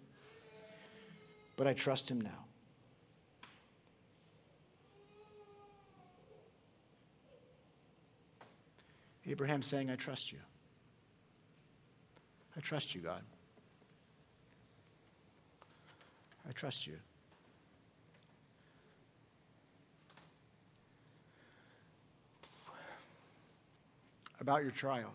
but 1.57 1.67
I 1.67 1.73
trust 1.73 2.09
him 2.09 2.21
now. 2.21 2.45
Abraham 9.27 9.61
saying, 9.61 9.89
I 9.89 9.97
trust 9.97 10.31
you. 10.31 10.39
I 12.55 12.61
trust 12.61 12.95
you, 12.95 13.01
God. 13.01 13.23
I 16.47 16.53
trust 16.53 16.87
you. 16.87 16.93
About 24.45 24.61
your 24.61 24.69
trial. 24.69 25.11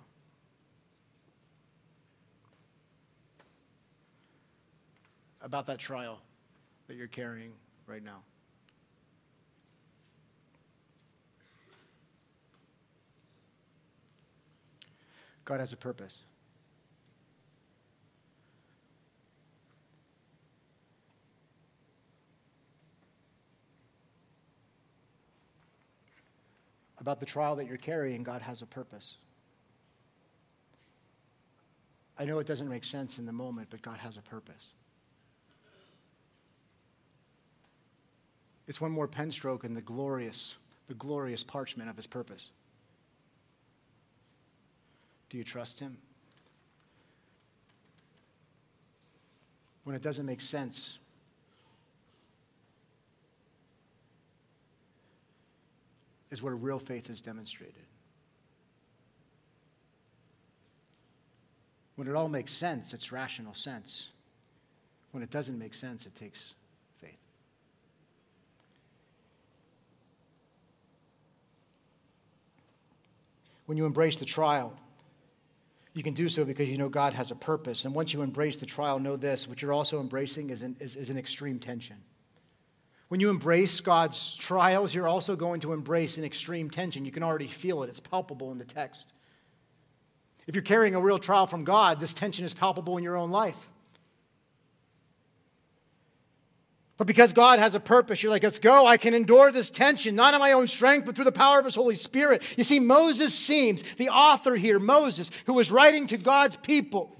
About 5.40 5.68
that 5.68 5.78
trial 5.78 6.18
that 6.88 6.96
you're 6.96 7.06
carrying 7.06 7.52
right 7.86 8.02
now. 8.02 8.22
God 15.44 15.60
has 15.60 15.72
a 15.72 15.76
purpose. 15.76 16.18
About 27.00 27.18
the 27.18 27.26
trial 27.26 27.56
that 27.56 27.66
you're 27.66 27.78
carrying, 27.78 28.22
God 28.22 28.42
has 28.42 28.60
a 28.62 28.66
purpose. 28.66 29.16
I 32.18 32.26
know 32.26 32.38
it 32.38 32.46
doesn't 32.46 32.68
make 32.68 32.84
sense 32.84 33.18
in 33.18 33.24
the 33.24 33.32
moment, 33.32 33.68
but 33.70 33.80
God 33.80 33.98
has 33.98 34.18
a 34.18 34.22
purpose. 34.22 34.72
It's 38.68 38.80
one 38.80 38.92
more 38.92 39.08
pen 39.08 39.32
stroke 39.32 39.64
in 39.64 39.74
the 39.74 39.80
glorious, 39.80 40.54
the 40.86 40.94
glorious 40.94 41.42
parchment 41.42 41.88
of 41.88 41.96
his 41.96 42.06
purpose. 42.06 42.50
Do 45.30 45.38
you 45.38 45.44
trust 45.44 45.80
him? 45.80 45.96
When 49.84 49.96
it 49.96 50.02
doesn't 50.02 50.26
make 50.26 50.42
sense, 50.42 50.98
is 56.30 56.42
where 56.42 56.54
real 56.54 56.78
faith 56.78 57.10
is 57.10 57.20
demonstrated. 57.20 57.86
When 61.96 62.08
it 62.08 62.14
all 62.14 62.28
makes 62.28 62.52
sense, 62.52 62.94
it's 62.94 63.12
rational 63.12 63.54
sense. 63.54 64.08
When 65.10 65.22
it 65.22 65.30
doesn't 65.30 65.58
make 65.58 65.74
sense, 65.74 66.06
it 66.06 66.14
takes 66.14 66.54
faith. 67.00 67.18
When 73.66 73.76
you 73.76 73.84
embrace 73.84 74.18
the 74.18 74.24
trial, 74.24 74.72
you 75.92 76.02
can 76.02 76.14
do 76.14 76.28
so 76.28 76.44
because 76.44 76.68
you 76.68 76.78
know 76.78 76.88
God 76.88 77.12
has 77.12 77.32
a 77.32 77.34
purpose. 77.34 77.84
And 77.84 77.94
once 77.94 78.14
you 78.14 78.22
embrace 78.22 78.56
the 78.56 78.66
trial, 78.66 78.98
know 78.98 79.16
this 79.16 79.48
what 79.48 79.60
you're 79.60 79.72
also 79.72 80.00
embracing 80.00 80.50
is 80.50 80.62
an, 80.62 80.76
is, 80.80 80.94
is 80.96 81.10
an 81.10 81.18
extreme 81.18 81.58
tension. 81.58 81.96
When 83.10 83.18
you 83.18 83.28
embrace 83.28 83.80
God's 83.80 84.36
trials, 84.36 84.94
you're 84.94 85.08
also 85.08 85.34
going 85.34 85.62
to 85.62 85.72
embrace 85.72 86.16
an 86.16 86.22
extreme 86.22 86.70
tension. 86.70 87.04
You 87.04 87.10
can 87.10 87.24
already 87.24 87.48
feel 87.48 87.82
it, 87.82 87.88
it's 87.88 87.98
palpable 87.98 88.52
in 88.52 88.58
the 88.58 88.64
text. 88.64 89.12
If 90.46 90.54
you're 90.54 90.62
carrying 90.62 90.94
a 90.94 91.00
real 91.00 91.18
trial 91.18 91.48
from 91.48 91.64
God, 91.64 91.98
this 91.98 92.14
tension 92.14 92.44
is 92.44 92.54
palpable 92.54 92.98
in 92.98 93.02
your 93.02 93.16
own 93.16 93.32
life. 93.32 93.56
But 96.98 97.08
because 97.08 97.32
God 97.32 97.58
has 97.58 97.74
a 97.74 97.80
purpose, 97.80 98.22
you're 98.22 98.30
like, 98.30 98.44
let's 98.44 98.60
go. 98.60 98.86
I 98.86 98.96
can 98.96 99.12
endure 99.12 99.50
this 99.50 99.70
tension, 99.70 100.14
not 100.14 100.32
in 100.34 100.38
my 100.38 100.52
own 100.52 100.68
strength, 100.68 101.04
but 101.04 101.16
through 101.16 101.24
the 101.24 101.32
power 101.32 101.58
of 101.58 101.64
His 101.64 101.74
Holy 101.74 101.96
Spirit. 101.96 102.42
You 102.56 102.62
see, 102.62 102.78
Moses 102.78 103.34
seems, 103.34 103.82
the 103.96 104.10
author 104.10 104.54
here, 104.54 104.78
Moses, 104.78 105.32
who 105.46 105.54
was 105.54 105.72
writing 105.72 106.06
to 106.06 106.16
God's 106.16 106.54
people, 106.54 107.19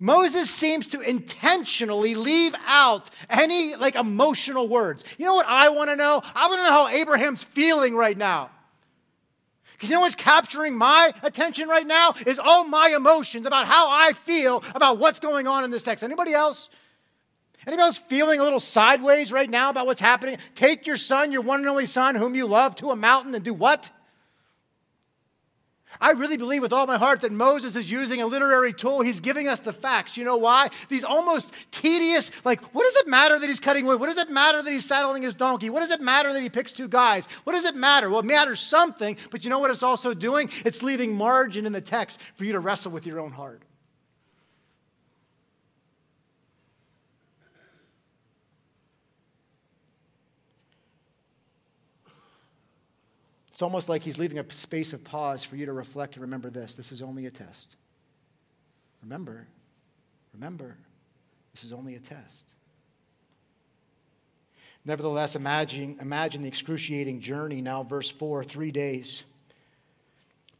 Moses 0.00 0.48
seems 0.48 0.88
to 0.88 1.00
intentionally 1.00 2.14
leave 2.14 2.54
out 2.66 3.10
any 3.28 3.74
like 3.74 3.96
emotional 3.96 4.68
words. 4.68 5.04
You 5.18 5.26
know 5.26 5.34
what 5.34 5.46
I 5.46 5.70
want 5.70 5.90
to 5.90 5.96
know? 5.96 6.22
I 6.34 6.48
want 6.48 6.60
to 6.60 6.62
know 6.64 6.70
how 6.70 6.88
Abraham's 6.88 7.42
feeling 7.42 7.96
right 7.96 8.16
now. 8.16 8.50
Because 9.72 9.90
you 9.90 9.94
know 9.94 10.00
what's 10.00 10.14
capturing 10.14 10.76
my 10.76 11.12
attention 11.22 11.68
right 11.68 11.86
now 11.86 12.14
is 12.26 12.38
all 12.38 12.64
my 12.64 12.92
emotions 12.96 13.46
about 13.46 13.66
how 13.66 13.88
I 13.88 14.12
feel 14.12 14.62
about 14.74 14.98
what's 14.98 15.20
going 15.20 15.46
on 15.46 15.64
in 15.64 15.70
this 15.70 15.84
text. 15.84 16.02
Anybody 16.02 16.32
else? 16.32 16.68
Anybody 17.66 17.82
else 17.82 17.98
feeling 17.98 18.40
a 18.40 18.44
little 18.44 18.60
sideways 18.60 19.30
right 19.30 19.50
now 19.50 19.70
about 19.70 19.86
what's 19.86 20.00
happening? 20.00 20.38
Take 20.54 20.86
your 20.86 20.96
son, 20.96 21.32
your 21.32 21.42
one 21.42 21.60
and 21.60 21.68
only 21.68 21.86
son, 21.86 22.14
whom 22.14 22.34
you 22.34 22.46
love, 22.46 22.74
to 22.76 22.90
a 22.90 22.96
mountain 22.96 23.34
and 23.34 23.44
do 23.44 23.54
what? 23.54 23.90
I 26.00 26.10
really 26.10 26.36
believe 26.36 26.62
with 26.62 26.72
all 26.72 26.86
my 26.86 26.98
heart 26.98 27.20
that 27.22 27.32
Moses 27.32 27.76
is 27.76 27.90
using 27.90 28.20
a 28.20 28.26
literary 28.26 28.72
tool. 28.72 29.00
He's 29.00 29.20
giving 29.20 29.48
us 29.48 29.60
the 29.60 29.72
facts. 29.72 30.16
You 30.16 30.24
know 30.24 30.36
why? 30.36 30.68
These 30.88 31.04
almost 31.04 31.52
tedious, 31.70 32.30
like, 32.44 32.60
what 32.74 32.84
does 32.84 32.96
it 32.96 33.08
matter 33.08 33.38
that 33.38 33.48
he's 33.48 33.60
cutting 33.60 33.86
wood? 33.86 34.00
What 34.00 34.06
does 34.06 34.18
it 34.18 34.30
matter 34.30 34.62
that 34.62 34.70
he's 34.70 34.84
saddling 34.84 35.22
his 35.22 35.34
donkey? 35.34 35.70
What 35.70 35.80
does 35.80 35.90
it 35.90 36.00
matter 36.00 36.32
that 36.32 36.40
he 36.40 36.48
picks 36.48 36.72
two 36.72 36.88
guys? 36.88 37.26
What 37.44 37.54
does 37.54 37.64
it 37.64 37.74
matter? 37.74 38.10
Well, 38.10 38.20
it 38.20 38.26
matters 38.26 38.60
something, 38.60 39.16
but 39.30 39.44
you 39.44 39.50
know 39.50 39.58
what 39.58 39.70
it's 39.70 39.82
also 39.82 40.14
doing? 40.14 40.50
It's 40.64 40.82
leaving 40.82 41.14
margin 41.14 41.66
in 41.66 41.72
the 41.72 41.80
text 41.80 42.20
for 42.36 42.44
you 42.44 42.52
to 42.52 42.60
wrestle 42.60 42.92
with 42.92 43.06
your 43.06 43.20
own 43.20 43.32
heart. 43.32 43.62
It's 53.58 53.62
almost 53.64 53.88
like 53.88 54.04
he's 54.04 54.18
leaving 54.18 54.38
a 54.38 54.48
space 54.52 54.92
of 54.92 55.02
pause 55.02 55.42
for 55.42 55.56
you 55.56 55.66
to 55.66 55.72
reflect 55.72 56.14
and 56.14 56.22
remember 56.22 56.48
this. 56.48 56.74
This 56.74 56.92
is 56.92 57.02
only 57.02 57.26
a 57.26 57.30
test. 57.32 57.74
Remember, 59.02 59.48
remember, 60.32 60.76
this 61.52 61.64
is 61.64 61.72
only 61.72 61.96
a 61.96 61.98
test. 61.98 62.46
Nevertheless, 64.84 65.34
imagine, 65.34 65.98
imagine 66.00 66.42
the 66.42 66.46
excruciating 66.46 67.20
journey 67.20 67.60
now, 67.60 67.82
verse 67.82 68.08
4 68.08 68.44
three 68.44 68.70
days. 68.70 69.24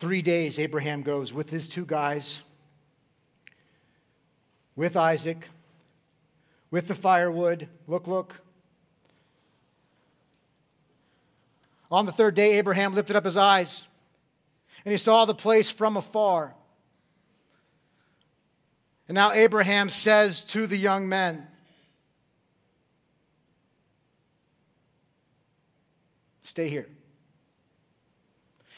Three 0.01 0.21
days, 0.21 0.59
Abraham 0.59 1.03
goes 1.03 1.33
with 1.33 1.51
his 1.51 1.69
two 1.69 1.87
guys, 1.87 2.41
with 4.75 4.97
Isaac, 4.97 5.49
with 6.73 6.89
the 6.89 6.97
firewood. 6.97 7.69
Look, 7.87 8.09
look. 8.09 8.41
On 11.91 12.07
the 12.07 12.13
third 12.13 12.35
day, 12.35 12.59
Abraham 12.59 12.95
lifted 12.95 13.17
up 13.17 13.25
his 13.25 13.37
eyes 13.37 13.87
and 14.85 14.93
he 14.93 14.99
saw 14.99 15.25
the 15.25 15.35
place 15.35 15.71
from 15.71 15.97
afar. 15.97 16.55
And 19.09 19.15
now 19.15 19.33
Abraham 19.33 19.89
says 19.89 20.45
to 20.45 20.67
the 20.67 20.77
young 20.77 21.09
men, 21.09 21.47
Stay 26.43 26.69
here. 26.69 26.89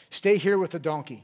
Stay 0.09 0.37
here 0.37 0.57
with 0.57 0.71
the 0.71 0.79
donkey. 0.79 1.23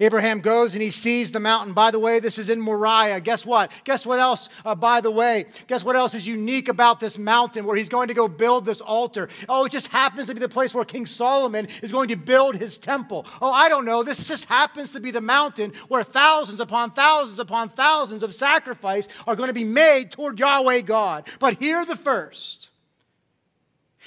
Abraham 0.00 0.40
goes 0.40 0.74
and 0.74 0.82
he 0.82 0.90
sees 0.90 1.32
the 1.32 1.40
mountain. 1.40 1.72
By 1.72 1.90
the 1.90 1.98
way, 1.98 2.20
this 2.20 2.38
is 2.38 2.50
in 2.50 2.60
Moriah. 2.60 3.20
Guess 3.20 3.46
what? 3.46 3.70
Guess 3.84 4.04
what 4.04 4.18
else, 4.18 4.48
uh, 4.64 4.74
by 4.74 5.00
the 5.00 5.10
way? 5.10 5.46
Guess 5.66 5.84
what 5.84 5.96
else 5.96 6.14
is 6.14 6.26
unique 6.26 6.68
about 6.68 7.00
this 7.00 7.18
mountain 7.18 7.64
where 7.64 7.76
he's 7.76 7.88
going 7.88 8.08
to 8.08 8.14
go 8.14 8.28
build 8.28 8.66
this 8.66 8.80
altar? 8.80 9.28
Oh, 9.48 9.64
it 9.64 9.72
just 9.72 9.88
happens 9.88 10.26
to 10.26 10.34
be 10.34 10.40
the 10.40 10.48
place 10.48 10.74
where 10.74 10.84
King 10.84 11.06
Solomon 11.06 11.68
is 11.82 11.92
going 11.92 12.08
to 12.08 12.16
build 12.16 12.56
his 12.56 12.78
temple. 12.78 13.26
Oh, 13.40 13.50
I 13.50 13.68
don't 13.68 13.84
know. 13.84 14.02
This 14.02 14.26
just 14.26 14.44
happens 14.44 14.92
to 14.92 15.00
be 15.00 15.10
the 15.10 15.20
mountain 15.20 15.72
where 15.88 16.04
thousands 16.04 16.60
upon 16.60 16.92
thousands 16.92 17.38
upon 17.38 17.70
thousands 17.70 18.22
of 18.22 18.34
sacrifice 18.34 19.08
are 19.26 19.36
going 19.36 19.48
to 19.48 19.54
be 19.54 19.64
made 19.64 20.10
toward 20.10 20.38
Yahweh 20.38 20.82
God. 20.82 21.26
But 21.38 21.58
here 21.58 21.84
the 21.84 21.96
first. 21.96 22.68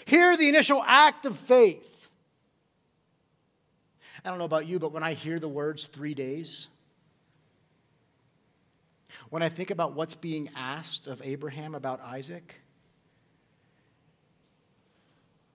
Here 0.06 0.38
the 0.38 0.50
initial 0.50 0.84
act 0.86 1.26
of 1.26 1.38
faith 1.38 1.89
I 4.24 4.30
don't 4.30 4.38
know 4.38 4.46
about 4.46 4.68
you, 4.68 4.80
but 4.80 4.92
when 4.92 5.04
I 5.04 5.14
hear 5.14 5.40
the 5.40 5.48
words 5.48 5.86
three 5.88 6.14
days, 6.14 6.68
when 9.30 9.42
I 9.42 9.50
think 9.50 9.72
about 9.72 9.94
what's 9.94 10.16
being 10.16 10.50
asked 10.56 11.08
of 11.08 11.22
Abraham 11.24 11.76
about 11.76 12.02
Isaac, 12.02 12.56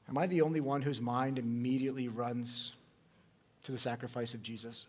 am 0.09 0.17
I 0.17 0.27
the 0.27 0.43
only 0.43 0.61
one 0.61 0.81
whose 0.81 1.01
mind 1.01 1.39
immediately 1.39 2.09
runs 2.09 2.75
to 3.65 3.73
the 3.73 3.79
sacrifice 3.79 4.35
of 4.35 4.43
Jesus? 4.43 4.87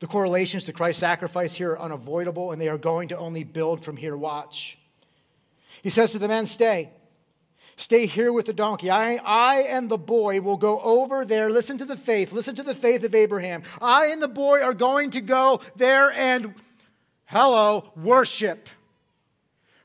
The 0.00 0.06
correlations 0.06 0.64
to 0.64 0.72
Christ's 0.72 1.00
sacrifice 1.00 1.52
here 1.52 1.72
are 1.72 1.80
unavoidable, 1.80 2.52
and 2.52 2.60
they 2.60 2.68
are 2.68 2.78
going 2.78 3.08
to 3.08 3.18
only 3.18 3.44
build 3.44 3.84
from 3.84 3.96
here. 3.96 4.16
Watch. 4.16 4.78
He 5.82 5.90
says 5.90 6.12
to 6.12 6.18
the 6.18 6.28
men, 6.28 6.46
Stay. 6.46 6.90
Stay 7.80 8.04
here 8.04 8.30
with 8.30 8.44
the 8.44 8.52
donkey. 8.52 8.90
I, 8.90 9.16
I 9.24 9.62
and 9.62 9.88
the 9.88 9.96
boy 9.96 10.42
will 10.42 10.58
go 10.58 10.80
over 10.82 11.24
there. 11.24 11.48
Listen 11.48 11.78
to 11.78 11.86
the 11.86 11.96
faith. 11.96 12.30
Listen 12.30 12.54
to 12.56 12.62
the 12.62 12.74
faith 12.74 13.02
of 13.04 13.14
Abraham. 13.14 13.62
I 13.80 14.08
and 14.08 14.20
the 14.20 14.28
boy 14.28 14.60
are 14.60 14.74
going 14.74 15.12
to 15.12 15.22
go 15.22 15.62
there 15.76 16.12
and, 16.12 16.54
hello, 17.24 17.90
worship. 17.96 18.68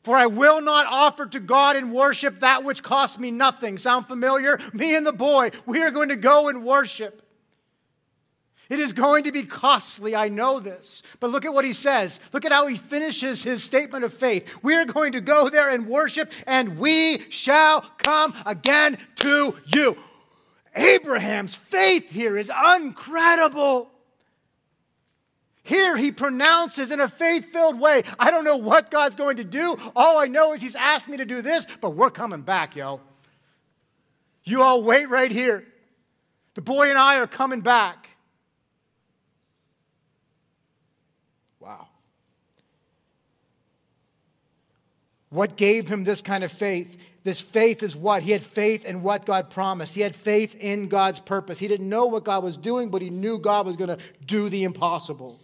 For 0.04 0.18
I 0.18 0.26
will 0.26 0.60
not 0.60 0.88
offer 0.88 1.26
to 1.26 1.40
God 1.40 1.78
in 1.78 1.92
worship 1.92 2.42
that 2.42 2.66
which 2.66 2.84
costs 2.84 3.18
me 3.18 3.32
nothing. 3.32 3.78
Sound 3.78 4.08
familiar? 4.08 4.60
Me 4.74 4.94
and 4.96 5.08
the 5.08 5.14
boy, 5.14 5.52
we 5.66 5.82
are 5.82 5.90
going 5.90 6.10
to 6.10 6.18
go 6.18 6.50
and 6.50 6.66
worship. 6.66 7.25
It 8.70 8.80
is 8.80 8.94
going 8.94 9.26
to 9.26 9.32
be 9.32 9.44
costly, 9.44 10.16
I 10.16 10.30
know 10.30 10.60
this. 10.60 11.04
But 11.20 11.30
look 11.30 11.46
at 11.46 11.54
what 11.54 11.66
he 11.66 11.74
says. 11.74 12.20
Look 12.34 12.46
at 12.46 12.52
how 12.52 12.68
he 12.68 12.78
finishes 12.78 13.44
his 13.44 13.64
statement 13.64 14.04
of 14.04 14.14
faith. 14.14 14.48
We 14.64 14.76
are 14.76 14.86
going 14.86 15.12
to 15.14 15.22
go 15.22 15.50
there 15.50 15.70
and 15.70 15.88
worship, 15.88 16.32
and 16.48 16.80
we 16.80 17.30
shall 17.30 17.82
come 17.98 18.34
again 18.46 18.98
to 19.18 19.56
you. 19.68 19.96
Abraham's 20.76 21.56
faith 21.56 22.10
here 22.10 22.38
is 22.38 22.52
incredible. 22.76 23.92
Here 25.64 25.98
he 25.98 26.12
pronounces 26.12 26.92
in 26.92 27.00
a 27.00 27.08
faith 27.08 27.52
filled 27.52 27.80
way 27.80 28.04
I 28.20 28.30
don't 28.30 28.44
know 28.44 28.58
what 28.58 28.92
God's 28.92 29.16
going 29.16 29.38
to 29.38 29.44
do. 29.44 29.78
All 29.96 30.20
I 30.20 30.28
know 30.28 30.54
is 30.54 30.62
he's 30.62 30.76
asked 30.76 31.08
me 31.08 31.18
to 31.18 31.26
do 31.26 31.42
this, 31.42 31.66
but 31.82 31.92
we're 31.92 32.12
coming 32.12 32.42
back, 32.42 32.76
yo. 32.76 33.02
You 34.44 34.62
all 34.62 34.84
wait 34.84 35.10
right 35.10 35.32
here. 35.32 35.66
The 36.54 36.62
boy 36.62 36.90
and 36.90 36.98
I 36.98 37.18
are 37.18 37.28
coming 37.28 37.62
back. 37.62 38.10
What 45.36 45.58
gave 45.58 45.88
him 45.88 46.04
this 46.06 46.22
kind 46.22 46.44
of 46.46 46.52
faith? 46.52 46.96
This 47.26 47.42
faith 47.42 47.84
is 47.84 47.96
what? 47.96 48.24
He 48.24 48.32
had 48.32 48.42
faith 48.42 48.86
in 48.86 49.04
what 49.04 49.26
God 49.26 49.50
promised. 49.50 49.94
He 49.94 50.02
had 50.02 50.16
faith 50.16 50.56
in 50.56 50.88
God's 50.88 51.20
purpose. 51.20 51.60
He 51.60 51.68
didn't 51.68 51.90
know 51.90 52.06
what 52.06 52.24
God 52.24 52.44
was 52.44 52.56
doing, 52.56 52.90
but 52.90 53.02
he 53.02 53.10
knew 53.10 53.38
God 53.38 53.66
was 53.66 53.76
going 53.76 53.90
to 53.90 53.98
do 54.26 54.48
the 54.48 54.64
impossible. 54.64 55.40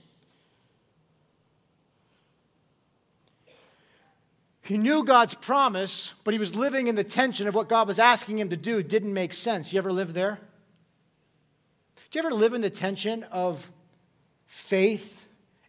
He 4.61 4.77
knew 4.77 5.03
God's 5.03 5.33
promise, 5.33 6.13
but 6.23 6.33
he 6.33 6.39
was 6.39 6.55
living 6.55 6.87
in 6.87 6.95
the 6.95 7.03
tension 7.03 7.47
of 7.47 7.55
what 7.55 7.67
God 7.67 7.87
was 7.89 7.99
asking 7.99 8.39
him 8.39 8.49
to 8.51 8.57
do. 8.57 8.77
It 8.77 8.87
didn't 8.87 9.13
make 9.13 9.33
sense. 9.33 9.73
You 9.73 9.79
ever 9.79 9.91
live 9.91 10.13
there? 10.13 10.39
Do 12.11 12.19
you 12.19 12.25
ever 12.25 12.33
live 12.33 12.53
in 12.53 12.61
the 12.61 12.69
tension 12.69 13.23
of 13.23 13.69
faith 14.47 15.17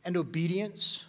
and 0.05 0.17
obedience? 0.17 1.07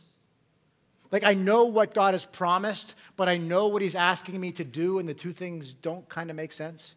Like, 1.13 1.23
I 1.23 1.35
know 1.35 1.65
what 1.65 1.93
God 1.93 2.15
has 2.15 2.25
promised, 2.25 2.95
but 3.15 3.29
I 3.29 3.37
know 3.37 3.67
what 3.67 3.83
He's 3.83 3.93
asking 3.93 4.39
me 4.39 4.51
to 4.53 4.63
do, 4.63 4.97
and 4.97 5.07
the 5.07 5.13
two 5.13 5.31
things 5.31 5.75
don't 5.75 6.09
kind 6.09 6.31
of 6.31 6.35
make 6.35 6.51
sense. 6.51 6.95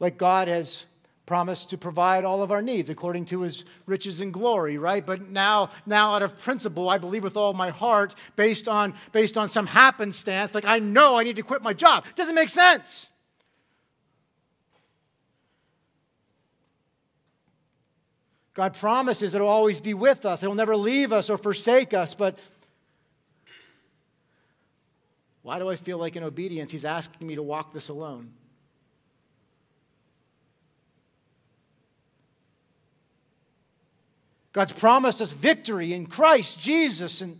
Like, 0.00 0.16
God 0.16 0.48
has 0.48 0.86
promised 1.26 1.68
to 1.70 1.78
provide 1.78 2.24
all 2.24 2.42
of 2.42 2.50
our 2.50 2.62
needs 2.62 2.88
according 2.88 3.26
to 3.26 3.42
his 3.42 3.64
riches 3.86 4.20
and 4.20 4.32
glory 4.32 4.76
right? 4.76 5.06
But 5.06 5.30
now 5.30 5.70
now 5.86 6.12
out 6.12 6.22
of 6.22 6.38
principle 6.38 6.90
i 6.90 6.98
believe 6.98 7.22
with 7.22 7.34
all 7.34 7.54
my 7.54 7.70
heart 7.70 8.14
based 8.36 8.68
on 8.68 8.92
based 9.10 9.38
on 9.38 9.48
some 9.48 9.66
happenstance 9.66 10.54
like 10.54 10.66
i 10.66 10.78
know 10.78 11.16
i 11.16 11.22
need 11.22 11.36
to 11.36 11.42
quit 11.42 11.62
my 11.62 11.72
job. 11.72 12.04
It 12.06 12.14
doesn't 12.14 12.34
make 12.34 12.50
sense 12.50 13.06
god 18.54 18.74
promises 18.74 19.32
that 19.32 19.40
he'll 19.40 19.48
always 19.48 19.80
be 19.80 19.94
with 19.94 20.24
us 20.24 20.40
he'll 20.40 20.54
never 20.54 20.76
leave 20.76 21.12
us 21.12 21.28
or 21.28 21.36
forsake 21.36 21.92
us 21.92 22.14
but 22.14 22.38
why 25.42 25.58
do 25.58 25.68
i 25.68 25.76
feel 25.76 25.98
like 25.98 26.16
in 26.16 26.22
obedience 26.22 26.70
he's 26.70 26.84
asking 26.84 27.26
me 27.26 27.34
to 27.34 27.42
walk 27.42 27.72
this 27.72 27.88
alone 27.88 28.32
God's 34.54 34.72
promised 34.72 35.20
us 35.20 35.32
victory 35.32 35.92
in 35.92 36.06
Christ 36.06 36.58
Jesus. 36.60 37.20
And 37.20 37.38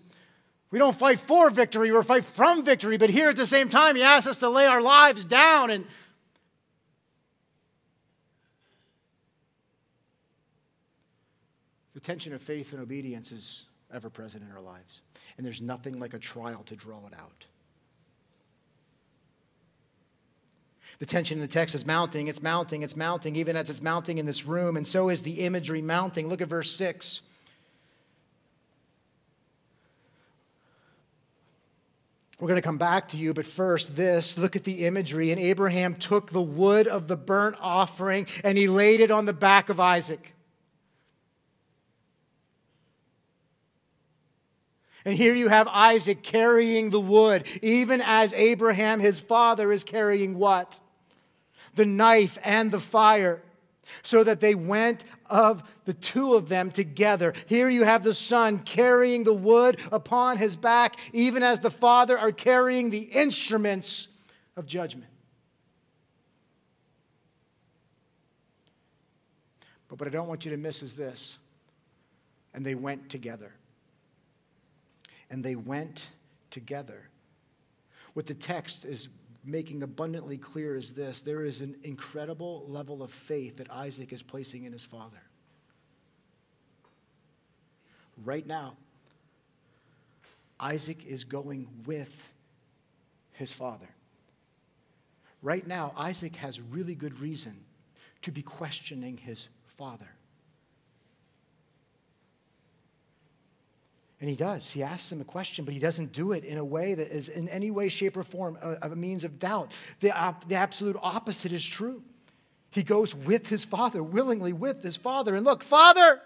we 0.70 0.80
don't 0.80 0.98
fight 0.98 1.20
for 1.20 1.48
victory, 1.48 1.92
we 1.92 2.02
fight 2.02 2.24
from 2.24 2.64
victory. 2.64 2.98
But 2.98 3.08
here 3.08 3.30
at 3.30 3.36
the 3.36 3.46
same 3.46 3.68
time, 3.70 3.96
He 3.96 4.02
asks 4.02 4.26
us 4.26 4.40
to 4.40 4.50
lay 4.50 4.66
our 4.66 4.82
lives 4.82 5.24
down 5.24 5.70
and 5.70 5.86
tension 12.04 12.32
of 12.32 12.42
faith 12.42 12.72
and 12.72 12.80
obedience 12.80 13.32
is 13.32 13.64
ever 13.92 14.10
present 14.10 14.44
in 14.44 14.54
our 14.54 14.62
lives. 14.62 15.00
And 15.36 15.44
there's 15.44 15.60
nothing 15.60 15.98
like 15.98 16.14
a 16.14 16.18
trial 16.18 16.62
to 16.66 16.76
draw 16.76 17.06
it 17.06 17.14
out. 17.18 17.46
The 21.00 21.06
tension 21.06 21.38
in 21.38 21.42
the 21.42 21.48
text 21.48 21.74
is 21.74 21.84
mounting, 21.84 22.28
it's 22.28 22.42
mounting, 22.42 22.82
it's 22.82 22.94
mounting, 22.94 23.34
even 23.34 23.56
as 23.56 23.68
it's 23.68 23.82
mounting 23.82 24.18
in 24.18 24.26
this 24.26 24.46
room, 24.46 24.76
and 24.76 24.86
so 24.86 25.08
is 25.08 25.22
the 25.22 25.40
imagery 25.40 25.82
mounting. 25.82 26.28
Look 26.28 26.40
at 26.40 26.48
verse 26.48 26.70
6. 26.76 27.20
We're 32.38 32.48
going 32.48 32.60
to 32.60 32.66
come 32.66 32.78
back 32.78 33.08
to 33.08 33.16
you, 33.16 33.32
but 33.32 33.46
first, 33.46 33.96
this 33.96 34.36
look 34.36 34.54
at 34.54 34.64
the 34.64 34.86
imagery. 34.86 35.30
And 35.30 35.40
Abraham 35.40 35.94
took 35.94 36.30
the 36.30 36.42
wood 36.42 36.86
of 36.86 37.08
the 37.08 37.16
burnt 37.16 37.56
offering 37.60 38.26
and 38.42 38.58
he 38.58 38.66
laid 38.66 39.00
it 39.00 39.10
on 39.10 39.24
the 39.24 39.32
back 39.32 39.68
of 39.68 39.80
Isaac. 39.80 40.34
And 45.04 45.16
here 45.16 45.34
you 45.34 45.48
have 45.48 45.68
Isaac 45.68 46.22
carrying 46.22 46.90
the 46.90 47.00
wood, 47.00 47.44
even 47.60 48.00
as 48.04 48.32
Abraham, 48.32 49.00
his 49.00 49.20
father, 49.20 49.70
is 49.70 49.84
carrying 49.84 50.38
what? 50.38 50.80
the 51.74 51.84
knife 51.84 52.38
and 52.42 52.70
the 52.70 52.80
fire, 52.80 53.42
so 54.02 54.24
that 54.24 54.40
they 54.40 54.54
went 54.54 55.04
of 55.28 55.62
the 55.84 55.92
two 55.92 56.34
of 56.34 56.48
them 56.48 56.70
together. 56.70 57.34
Here 57.46 57.68
you 57.68 57.84
have 57.84 58.02
the 58.02 58.14
son 58.14 58.60
carrying 58.60 59.24
the 59.24 59.34
wood 59.34 59.78
upon 59.92 60.38
his 60.38 60.56
back, 60.56 60.96
even 61.12 61.42
as 61.42 61.58
the 61.60 61.70
father 61.70 62.18
are 62.18 62.32
carrying 62.32 62.90
the 62.90 62.98
instruments 62.98 64.08
of 64.56 64.66
judgment. 64.66 65.10
But 69.88 70.00
what 70.00 70.08
I 70.08 70.10
don't 70.10 70.28
want 70.28 70.44
you 70.44 70.50
to 70.52 70.56
miss 70.56 70.82
is 70.82 70.94
this. 70.94 71.36
And 72.54 72.64
they 72.64 72.74
went 72.74 73.10
together. 73.10 73.52
And 75.30 75.44
they 75.44 75.56
went 75.56 76.08
together. 76.50 77.08
What 78.12 78.26
the 78.26 78.34
text 78.34 78.84
is 78.84 79.08
making 79.44 79.82
abundantly 79.82 80.38
clear 80.38 80.76
is 80.76 80.92
this 80.92 81.20
there 81.20 81.44
is 81.44 81.60
an 81.60 81.76
incredible 81.82 82.64
level 82.68 83.02
of 83.02 83.10
faith 83.10 83.58
that 83.58 83.70
Isaac 83.70 84.12
is 84.12 84.22
placing 84.22 84.64
in 84.64 84.72
his 84.72 84.84
father. 84.84 85.22
Right 88.24 88.46
now, 88.46 88.76
Isaac 90.60 91.04
is 91.04 91.24
going 91.24 91.68
with 91.84 92.12
his 93.32 93.52
father. 93.52 93.88
Right 95.42 95.66
now, 95.66 95.92
Isaac 95.96 96.36
has 96.36 96.60
really 96.60 96.94
good 96.94 97.20
reason 97.20 97.56
to 98.22 98.30
be 98.30 98.42
questioning 98.42 99.16
his 99.16 99.48
father. 99.76 100.08
And 104.24 104.30
he 104.30 104.36
does. 104.36 104.70
He 104.70 104.82
asks 104.82 105.12
him 105.12 105.20
a 105.20 105.24
question, 105.24 105.66
but 105.66 105.74
he 105.74 105.80
doesn't 105.80 106.12
do 106.12 106.32
it 106.32 106.44
in 106.44 106.56
a 106.56 106.64
way 106.64 106.94
that 106.94 107.14
is 107.14 107.28
in 107.28 107.46
any 107.50 107.70
way, 107.70 107.90
shape, 107.90 108.16
or 108.16 108.22
form 108.22 108.56
a, 108.62 108.90
a 108.90 108.96
means 108.96 109.22
of 109.22 109.38
doubt. 109.38 109.70
The, 110.00 110.18
op- 110.18 110.48
the 110.48 110.54
absolute 110.54 110.96
opposite 111.02 111.52
is 111.52 111.62
true. 111.62 112.02
He 112.70 112.82
goes 112.82 113.14
with 113.14 113.48
his 113.48 113.66
father, 113.66 114.02
willingly 114.02 114.54
with 114.54 114.82
his 114.82 114.96
father. 114.96 115.36
And 115.36 115.44
look, 115.44 115.62
Father! 115.62 116.22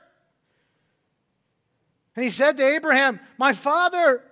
And 2.15 2.23
he 2.23 2.31
said 2.31 2.57
to 2.59 2.63
Abraham, 2.63 3.19
My 3.37 3.53
father! 3.53 4.23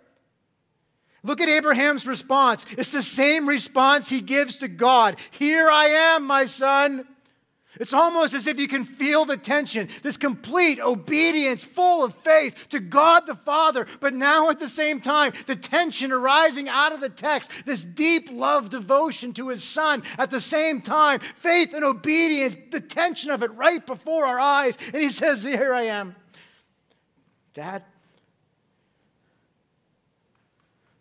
Look 1.25 1.41
at 1.41 1.49
Abraham's 1.49 2.07
response. 2.07 2.67
It's 2.79 2.93
the 2.93 3.03
same 3.03 3.49
response 3.49 4.09
he 4.09 4.21
gives 4.21 4.59
to 4.59 4.69
God 4.69 5.17
Here 5.33 5.69
I 5.69 5.87
am, 5.87 6.25
my 6.25 6.45
son. 6.45 7.05
It's 7.79 7.93
almost 7.93 8.35
as 8.35 8.47
if 8.47 8.59
you 8.59 8.69
can 8.69 8.85
feel 8.85 9.25
the 9.25 9.37
tension, 9.37 9.89
this 10.03 10.17
complete 10.17 10.81
obedience, 10.81 11.63
full 11.63 12.05
of 12.05 12.15
faith 12.17 12.69
to 12.71 12.81
God 12.81 13.27
the 13.27 13.35
Father, 13.35 13.87
but 14.01 14.15
now 14.15 14.51
at 14.51 14.59
the 14.59 14.69
same 14.69 15.01
time, 15.01 15.33
the 15.47 15.57
tension 15.57 16.13
arising 16.13 16.69
out 16.69 16.93
of 16.93 17.01
the 17.01 17.11
text, 17.11 17.51
this 17.65 17.85
deep 17.85 18.29
love 18.31 18.71
devotion 18.71 19.33
to 19.35 19.49
his 19.49 19.63
Son 19.63 20.03
at 20.19 20.31
the 20.31 20.41
same 20.41 20.81
time, 20.81 21.21
faith 21.41 21.75
and 21.75 21.85
obedience, 21.85 22.57
the 22.71 22.81
tension 22.81 23.31
of 23.31 23.43
it 23.43 23.53
right 23.55 23.87
before 23.87 24.25
our 24.25 24.41
eyes. 24.41 24.79
And 24.93 25.03
he 25.03 25.11
says, 25.11 25.43
Here 25.43 25.75
I 25.75 25.83
am. 25.83 26.17
Dad, 27.53 27.83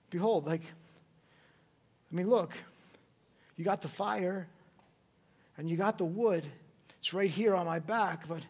behold, 0.10 0.46
like, 0.46 0.62
I 0.62 2.16
mean, 2.16 2.30
look, 2.30 2.54
you 3.58 3.66
got 3.66 3.82
the 3.82 3.88
fire 3.88 4.48
and 5.58 5.70
you 5.70 5.78
got 5.78 5.98
the 5.98 6.06
wood. 6.06 6.46
It's 7.06 7.14
right 7.14 7.30
here 7.30 7.54
on 7.54 7.68
my 7.68 7.78
back, 7.78 8.28
but 8.28 8.42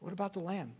what 0.00 0.12
about 0.12 0.32
the 0.32 0.40
lamb? 0.40 0.72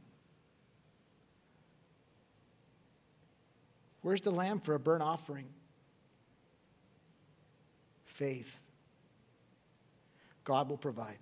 Where's 4.00 4.22
the 4.22 4.32
lamb 4.32 4.58
for 4.58 4.74
a 4.74 4.80
burnt 4.80 5.04
offering? 5.04 5.46
Faith. 8.06 8.58
God 10.42 10.68
will 10.68 10.78
provide. 10.78 11.18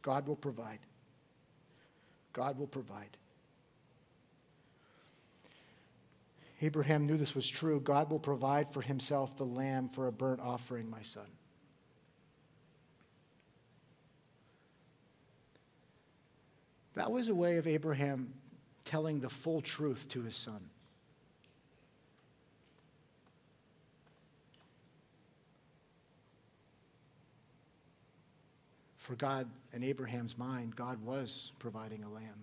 God 0.00 0.26
will 0.26 0.36
provide. 0.36 0.78
God 2.32 2.58
will 2.58 2.68
provide. 2.68 3.18
Abraham 6.62 7.04
knew 7.04 7.18
this 7.18 7.34
was 7.34 7.46
true. 7.46 7.80
God 7.80 8.08
will 8.10 8.18
provide 8.18 8.72
for 8.72 8.80
himself 8.80 9.36
the 9.36 9.44
lamb 9.44 9.90
for 9.90 10.06
a 10.06 10.12
burnt 10.12 10.40
offering, 10.40 10.88
my 10.88 11.02
son. 11.02 11.26
That 16.94 17.10
was 17.10 17.28
a 17.28 17.34
way 17.34 17.56
of 17.56 17.66
Abraham 17.66 18.32
telling 18.84 19.20
the 19.20 19.30
full 19.30 19.60
truth 19.60 20.08
to 20.10 20.22
his 20.22 20.36
son. 20.36 20.60
For 28.98 29.16
God, 29.16 29.48
in 29.74 29.82
Abraham's 29.82 30.38
mind, 30.38 30.76
God 30.76 31.04
was 31.04 31.52
providing 31.58 32.04
a 32.04 32.08
lamb. 32.08 32.42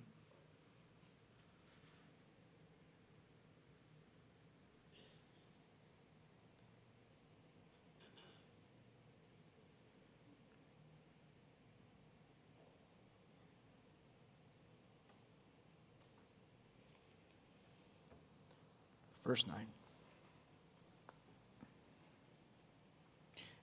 Verse 19.25 19.45
9. 19.47 19.55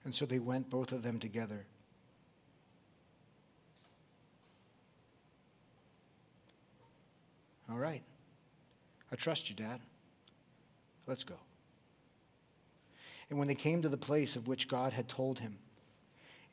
And 0.05 0.15
so 0.15 0.25
they 0.25 0.39
went, 0.39 0.69
both 0.69 0.91
of 0.91 1.03
them 1.03 1.19
together. 1.19 1.65
All 7.69 7.77
right. 7.77 8.01
I 9.11 9.15
trust 9.15 9.49
you, 9.49 9.55
Dad. 9.55 9.79
Let's 11.05 11.23
go. 11.23 11.35
And 13.29 13.37
when 13.37 13.47
they 13.47 13.55
came 13.55 13.81
to 13.81 13.89
the 13.89 13.97
place 13.97 14.35
of 14.35 14.47
which 14.47 14.67
God 14.67 14.93
had 14.93 15.07
told 15.07 15.39
him, 15.39 15.57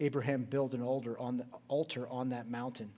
Abraham 0.01 0.45
built 0.45 0.75
an 0.75 0.83
altar 0.83 1.19
on, 1.19 1.39
the, 1.39 1.47
altar 1.69 2.07
on 2.09 2.29
that 2.31 2.51
mountain 2.51 2.91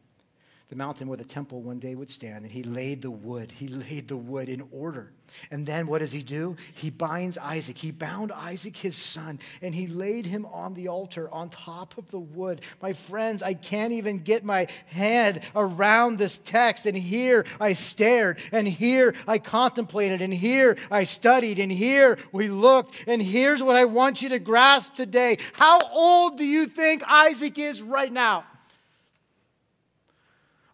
the 0.68 0.76
mountain 0.76 1.08
where 1.08 1.16
the 1.16 1.24
temple 1.24 1.62
one 1.62 1.78
day 1.78 1.94
would 1.94 2.10
stand, 2.10 2.42
and 2.42 2.52
he 2.52 2.62
laid 2.62 3.02
the 3.02 3.10
wood. 3.10 3.50
He 3.50 3.68
laid 3.68 4.08
the 4.08 4.16
wood 4.16 4.48
in 4.48 4.68
order. 4.70 5.12
And 5.50 5.66
then 5.66 5.86
what 5.86 5.98
does 5.98 6.12
he 6.12 6.22
do? 6.22 6.56
He 6.74 6.90
binds 6.90 7.38
Isaac. 7.38 7.76
He 7.76 7.90
bound 7.90 8.32
Isaac, 8.32 8.76
his 8.76 8.96
son, 8.96 9.38
and 9.62 9.74
he 9.74 9.86
laid 9.86 10.26
him 10.26 10.46
on 10.46 10.74
the 10.74 10.88
altar 10.88 11.30
on 11.30 11.50
top 11.50 11.96
of 11.98 12.10
the 12.10 12.18
wood. 12.18 12.62
My 12.82 12.92
friends, 12.92 13.42
I 13.42 13.54
can't 13.54 13.92
even 13.92 14.18
get 14.18 14.44
my 14.44 14.68
head 14.86 15.44
around 15.54 16.18
this 16.18 16.38
text. 16.38 16.86
And 16.86 16.96
here 16.96 17.44
I 17.60 17.74
stared, 17.74 18.38
and 18.52 18.66
here 18.66 19.14
I 19.26 19.38
contemplated, 19.38 20.22
and 20.22 20.32
here 20.32 20.76
I 20.90 21.04
studied, 21.04 21.58
and 21.58 21.72
here 21.72 22.18
we 22.32 22.48
looked. 22.48 22.94
And 23.06 23.22
here's 23.22 23.62
what 23.62 23.76
I 23.76 23.84
want 23.86 24.22
you 24.22 24.30
to 24.30 24.38
grasp 24.38 24.94
today. 24.94 25.38
How 25.52 25.78
old 25.92 26.38
do 26.38 26.44
you 26.44 26.66
think 26.66 27.02
Isaac 27.06 27.58
is 27.58 27.82
right 27.82 28.12
now? 28.12 28.44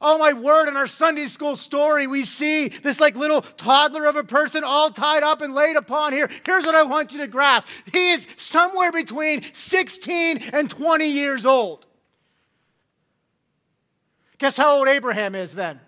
Oh 0.07 0.19
my 0.19 0.35
word, 0.35 0.69
in 0.69 0.77
our 0.77 0.87
Sunday 0.87 1.27
school 1.29 1.57
story, 1.57 2.07
we 2.07 2.25
see 2.25 2.69
this 2.69 3.01
like 3.01 3.17
little 3.17 3.41
toddler 3.41 4.05
of 4.05 4.17
a 4.17 4.23
person 4.23 4.63
all 4.63 4.91
tied 4.91 5.23
up 5.23 5.41
and 5.41 5.55
laid 5.55 5.77
upon 5.77 6.13
here. 6.13 6.29
Here's 6.45 6.67
what 6.67 6.75
I 6.75 6.83
want 6.83 7.13
you 7.13 7.21
to 7.21 7.27
grasp 7.27 7.69
He 7.91 8.13
is 8.13 8.29
somewhere 8.37 8.93
between 8.93 9.47
16 9.55 10.51
and 10.53 10.69
20 10.69 11.07
years 11.07 11.47
old. 11.47 11.87
Guess 14.37 14.59
how 14.59 14.77
old 14.77 14.89
Abraham 14.89 15.35
is 15.35 15.55
then? 15.55 15.81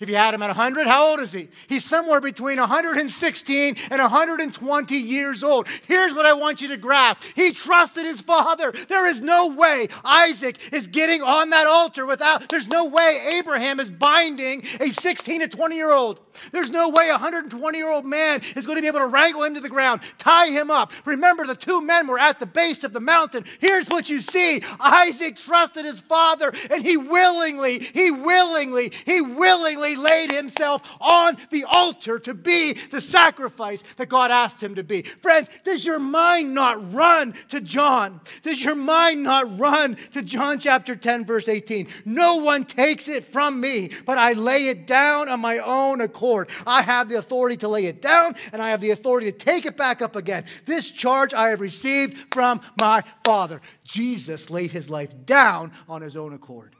If 0.00 0.08
you 0.08 0.14
had 0.14 0.32
him 0.32 0.42
at 0.42 0.46
100, 0.46 0.86
how 0.86 1.08
old 1.08 1.20
is 1.20 1.32
he? 1.32 1.48
He's 1.66 1.84
somewhere 1.84 2.20
between 2.20 2.60
116 2.60 3.76
and 3.90 4.00
120 4.00 4.96
years 4.96 5.42
old. 5.42 5.66
Here's 5.88 6.14
what 6.14 6.24
I 6.24 6.34
want 6.34 6.60
you 6.60 6.68
to 6.68 6.76
grasp 6.76 7.22
He 7.34 7.50
trusted 7.50 8.04
his 8.04 8.20
father. 8.20 8.72
There 8.88 9.08
is 9.08 9.20
no 9.20 9.48
way 9.48 9.88
Isaac 10.04 10.56
is 10.72 10.86
getting 10.86 11.20
on 11.22 11.50
that 11.50 11.66
altar 11.66 12.06
without, 12.06 12.48
there's 12.48 12.68
no 12.68 12.84
way 12.84 13.38
Abraham 13.38 13.80
is 13.80 13.90
binding 13.90 14.64
a 14.78 14.90
16 14.90 15.40
to 15.40 15.48
20 15.48 15.74
year 15.74 15.90
old. 15.90 16.20
There's 16.52 16.70
no 16.70 16.90
way 16.90 17.08
a 17.08 17.12
120 17.12 17.76
year 17.76 17.90
old 17.90 18.04
man 18.04 18.40
is 18.54 18.66
going 18.66 18.76
to 18.76 18.82
be 18.82 18.86
able 18.86 19.00
to 19.00 19.06
wrangle 19.06 19.42
him 19.42 19.54
to 19.54 19.60
the 19.60 19.68
ground, 19.68 20.02
tie 20.18 20.50
him 20.50 20.70
up. 20.70 20.92
Remember, 21.06 21.44
the 21.44 21.56
two 21.56 21.80
men 21.80 22.06
were 22.06 22.20
at 22.20 22.38
the 22.38 22.46
base 22.46 22.84
of 22.84 22.92
the 22.92 23.00
mountain. 23.00 23.44
Here's 23.58 23.88
what 23.88 24.08
you 24.08 24.20
see 24.20 24.62
Isaac 24.78 25.36
trusted 25.36 25.84
his 25.84 25.98
father, 25.98 26.52
and 26.70 26.84
he 26.84 26.96
willingly, 26.96 27.80
he 27.80 28.12
willingly, 28.12 28.92
he 29.04 29.20
willingly 29.20 29.87
laid 29.96 30.32
himself 30.32 30.82
on 31.00 31.36
the 31.50 31.64
altar 31.64 32.18
to 32.20 32.34
be 32.34 32.74
the 32.90 33.00
sacrifice 33.00 33.82
that 33.96 34.08
God 34.08 34.30
asked 34.30 34.62
him 34.62 34.74
to 34.76 34.82
be. 34.82 35.02
Friends, 35.22 35.50
does 35.64 35.84
your 35.84 35.98
mind 35.98 36.54
not 36.54 36.92
run 36.92 37.34
to 37.48 37.60
John? 37.60 38.20
Does 38.42 38.62
your 38.62 38.74
mind 38.74 39.22
not 39.22 39.58
run 39.58 39.96
to 40.12 40.22
John 40.22 40.58
chapter 40.58 40.94
10, 40.96 41.24
verse 41.24 41.48
18? 41.48 41.88
No 42.04 42.36
one 42.36 42.64
takes 42.64 43.08
it 43.08 43.24
from 43.24 43.60
me, 43.60 43.90
but 44.04 44.18
I 44.18 44.32
lay 44.32 44.68
it 44.68 44.86
down 44.86 45.28
on 45.28 45.40
my 45.40 45.58
own 45.58 46.00
accord. 46.00 46.50
I 46.66 46.82
have 46.82 47.08
the 47.08 47.18
authority 47.18 47.56
to 47.58 47.68
lay 47.68 47.86
it 47.86 48.02
down, 48.02 48.36
and 48.52 48.62
I 48.62 48.70
have 48.70 48.80
the 48.80 48.90
authority 48.90 49.30
to 49.30 49.38
take 49.38 49.66
it 49.66 49.76
back 49.76 50.02
up 50.02 50.16
again. 50.16 50.44
This 50.66 50.90
charge 50.90 51.34
I 51.34 51.50
have 51.50 51.60
received 51.60 52.34
from 52.34 52.60
my 52.80 53.02
Father. 53.24 53.60
Jesus 53.84 54.50
laid 54.50 54.70
his 54.70 54.90
life 54.90 55.10
down 55.24 55.72
on 55.88 56.02
his 56.02 56.16
own 56.16 56.32
accord. 56.32 56.74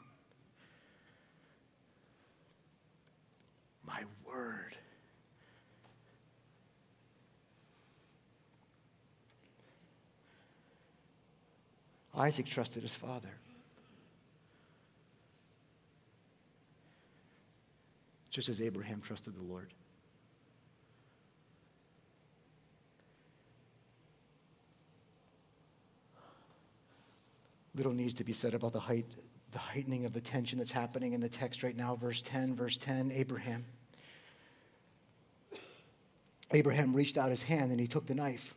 Isaac 12.18 12.46
trusted 12.46 12.82
his 12.82 12.94
father. 12.94 13.30
Just 18.30 18.48
as 18.48 18.60
Abraham 18.60 19.00
trusted 19.00 19.34
the 19.36 19.42
Lord. 19.42 19.72
Little 27.74 27.92
needs 27.92 28.14
to 28.14 28.24
be 28.24 28.32
said 28.32 28.54
about 28.54 28.72
the 28.72 28.80
height, 28.80 29.06
the 29.52 29.58
heightening 29.58 30.04
of 30.04 30.12
the 30.12 30.20
tension 30.20 30.58
that's 30.58 30.72
happening 30.72 31.12
in 31.12 31.20
the 31.20 31.28
text 31.28 31.62
right 31.62 31.76
now. 31.76 31.94
Verse 31.94 32.20
10, 32.22 32.56
verse 32.56 32.76
10, 32.76 33.12
Abraham. 33.12 33.64
Abraham 36.52 36.94
reached 36.94 37.16
out 37.16 37.30
his 37.30 37.44
hand 37.44 37.70
and 37.70 37.78
he 37.78 37.86
took 37.86 38.06
the 38.06 38.14
knife. 38.14 38.54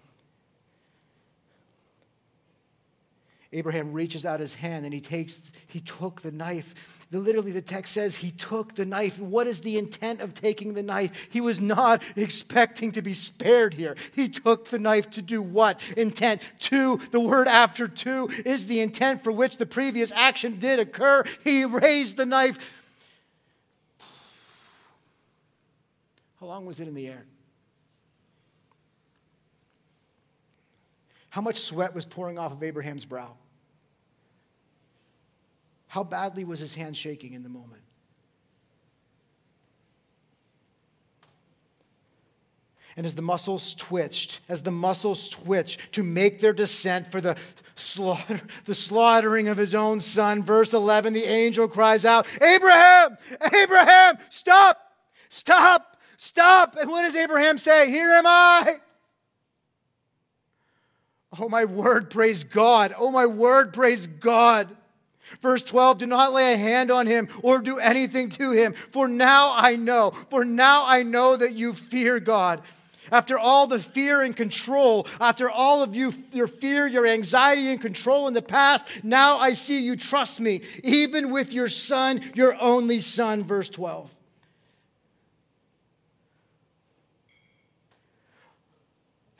Abraham 3.54 3.92
reaches 3.92 4.26
out 4.26 4.40
his 4.40 4.54
hand 4.54 4.86
and 4.86 4.94
he 4.94 5.02
takes, 5.02 5.42
he 5.68 5.82
took 5.82 6.22
the 6.22 6.32
knife. 6.32 6.74
Literally, 7.12 7.52
the 7.52 7.62
text 7.62 7.92
says 7.92 8.16
he 8.16 8.32
took 8.32 8.74
the 8.76 8.86
knife. 8.86 9.20
What 9.20 9.46
is 9.46 9.60
the 9.60 9.78
intent 9.78 10.22
of 10.22 10.34
taking 10.34 10.74
the 10.74 10.84
knife? 10.84 11.12
He 11.30 11.42
was 11.42 11.60
not 11.60 12.02
expecting 12.16 12.94
to 12.94 13.02
be 13.02 13.14
spared 13.14 13.74
here. 13.74 13.98
He 14.16 14.30
took 14.30 14.70
the 14.70 14.80
knife 14.80 15.10
to 15.12 15.22
do 15.22 15.42
what? 15.42 15.82
Intent. 15.98 16.42
Two, 16.60 17.02
the 17.12 17.20
word 17.20 17.50
after 17.50 17.90
two 17.90 18.30
is 18.46 18.68
the 18.68 18.80
intent 18.80 19.26
for 19.26 19.34
which 19.34 19.58
the 19.58 19.66
previous 19.66 20.14
action 20.14 20.58
did 20.58 20.80
occur. 20.80 21.26
He 21.44 21.66
raised 21.66 22.16
the 22.16 22.26
knife. 22.26 22.58
How 26.40 26.46
long 26.46 26.66
was 26.66 26.80
it 26.80 26.88
in 26.88 26.94
the 26.94 27.08
air? 27.08 27.26
How 31.30 31.42
much 31.42 31.60
sweat 31.60 31.94
was 31.94 32.06
pouring 32.06 32.40
off 32.40 32.54
of 32.54 32.64
Abraham's 32.64 33.04
brow? 33.04 33.36
How 35.92 36.06
badly 36.06 36.46
was 36.46 36.58
his 36.58 36.74
hand 36.74 36.96
shaking 36.96 37.34
in 37.34 37.44
the 37.44 37.50
moment? 37.50 37.82
And 42.96 43.06
as 43.06 43.14
the 43.14 43.22
muscles 43.22 43.74
twitched, 43.74 44.40
as 44.48 44.62
the 44.62 44.72
muscles 44.72 45.28
twitched 45.28 45.92
to 45.92 46.02
make 46.02 46.40
their 46.40 46.54
descent 46.54 47.12
for 47.12 47.20
the, 47.20 47.36
slaughter, 47.76 48.40
the 48.64 48.74
slaughtering 48.74 49.50
of 49.50 49.58
his 49.58 49.76
own 49.76 50.00
son, 50.00 50.44
verse 50.44 50.72
11, 50.72 51.12
the 51.12 51.26
angel 51.26 51.68
cries 51.68 52.06
out, 52.06 52.26
Abraham, 52.42 53.18
Abraham, 53.54 54.18
stop, 54.30 54.94
stop, 55.28 55.98
stop. 56.16 56.78
And 56.80 56.90
what 56.90 57.02
does 57.02 57.18
Abraham 57.18 57.58
say? 57.58 57.90
Here 57.90 58.12
am 58.12 58.26
I. 58.26 58.80
Oh, 61.38 61.50
my 61.50 61.66
word, 61.66 62.10
praise 62.10 62.46
God. 62.46 62.96
Oh, 62.98 63.12
my 63.12 63.26
word, 63.26 63.74
praise 63.74 64.08
God. 64.08 64.78
Verse 65.42 65.64
12, 65.64 66.00
do 66.00 66.06
not 66.06 66.34
lay 66.34 66.54
a 66.54 66.58
hand 66.58 66.92
on 66.92 67.08
him 67.08 67.30
or 67.42 67.60
do 67.60 67.80
anything 67.80 68.30
to 68.32 68.52
him, 68.52 68.74
for 68.92 69.08
now 69.08 69.54
I 69.56 69.76
know, 69.76 70.12
for 70.30 70.44
now 70.44 70.86
I 70.86 71.04
know 71.04 71.36
that 71.36 71.54
you 71.54 71.74
fear 71.74 72.20
God. 72.20 72.62
After 73.12 73.38
all 73.38 73.68
the 73.68 73.80
fear 73.80 74.22
and 74.22 74.36
control, 74.36 75.06
after 75.20 75.50
all 75.50 75.84
of 75.84 75.94
you, 75.94 76.14
your 76.32 76.48
fear, 76.48 76.88
your 76.88 77.06
anxiety 77.06 77.70
and 77.70 77.82
control 77.82 78.30
in 78.30 78.34
the 78.34 78.42
past, 78.42 78.86
now 79.04 79.38
I 79.38 79.54
see 79.54 79.82
you 79.82 79.98
trust 79.98 80.40
me, 80.40 80.62
even 80.84 81.30
with 81.30 81.52
your 81.52 81.68
son, 81.68 82.22
your 82.36 82.56
only 82.62 83.00
son. 83.00 83.44
Verse 83.44 83.68
12. 83.68 84.10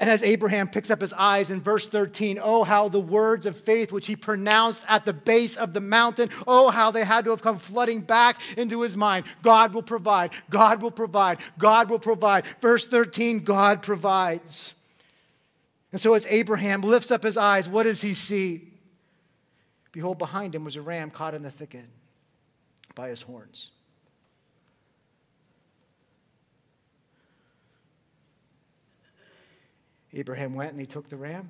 And 0.02 0.10
as 0.10 0.24
Abraham 0.24 0.68
picks 0.68 0.90
up 0.90 1.00
his 1.00 1.14
eyes 1.14 1.52
in 1.52 1.62
verse 1.62 1.88
13, 1.88 2.40
oh, 2.42 2.64
how 2.64 2.90
the 2.90 3.00
words 3.00 3.46
of 3.46 3.56
faith 3.56 3.92
which 3.92 4.08
he 4.08 4.16
pronounced 4.16 4.84
at 4.88 5.06
the 5.06 5.14
base 5.14 5.56
of 5.58 5.74
the 5.74 5.80
mountain, 5.80 6.32
oh, 6.48 6.72
how 6.72 6.90
they 6.90 7.06
had 7.06 7.24
to 7.26 7.30
have 7.30 7.44
come 7.44 7.60
flooding 7.60 8.02
back 8.02 8.42
into 8.58 8.82
his 8.82 8.98
mind. 8.98 9.26
God 9.44 9.76
will 9.76 9.84
provide, 9.84 10.32
God 10.50 10.82
will 10.82 10.90
provide, 10.90 11.38
God 11.60 11.88
will 11.92 12.00
provide. 12.00 12.46
Verse 12.62 12.88
13, 12.88 13.44
God 13.44 13.84
provides. 13.84 14.74
And 15.92 16.02
so 16.02 16.16
as 16.16 16.26
Abraham 16.32 16.82
lifts 16.82 17.12
up 17.12 17.22
his 17.22 17.38
eyes, 17.38 17.70
what 17.70 17.84
does 17.84 18.02
he 18.02 18.16
see? 18.16 18.74
Behold, 19.92 20.18
behind 20.18 20.56
him 20.56 20.64
was 20.64 20.78
a 20.78 20.82
ram 20.82 21.12
caught 21.12 21.36
in 21.36 21.44
the 21.44 21.52
thicket 21.52 21.86
by 22.96 23.10
his 23.10 23.22
horns. 23.22 23.70
Abraham 30.14 30.56
went 30.56 30.72
and 30.72 30.80
he 30.80 30.86
took 30.86 31.10
the 31.10 31.18
ram. 31.18 31.50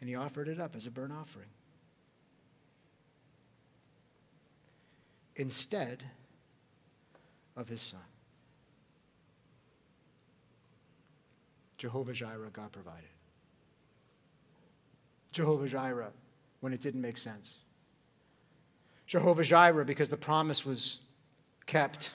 And 0.00 0.08
he 0.08 0.14
offered 0.14 0.48
it 0.48 0.60
up 0.60 0.76
as 0.76 0.86
a 0.86 0.90
burnt 0.90 1.12
offering. 1.12 1.48
Instead 5.36 6.04
of 7.56 7.68
his 7.68 7.82
son. 7.82 8.00
Jehovah 11.78 12.12
Jireh, 12.12 12.50
God 12.52 12.72
provided. 12.72 13.08
Jehovah 15.32 15.68
Jireh, 15.68 16.10
when 16.60 16.72
it 16.72 16.80
didn't 16.80 17.00
make 17.00 17.18
sense. 17.18 17.58
Jehovah 19.06 19.44
Jireh, 19.44 19.84
because 19.84 20.08
the 20.08 20.16
promise 20.16 20.64
was 20.64 20.98
kept. 21.66 22.10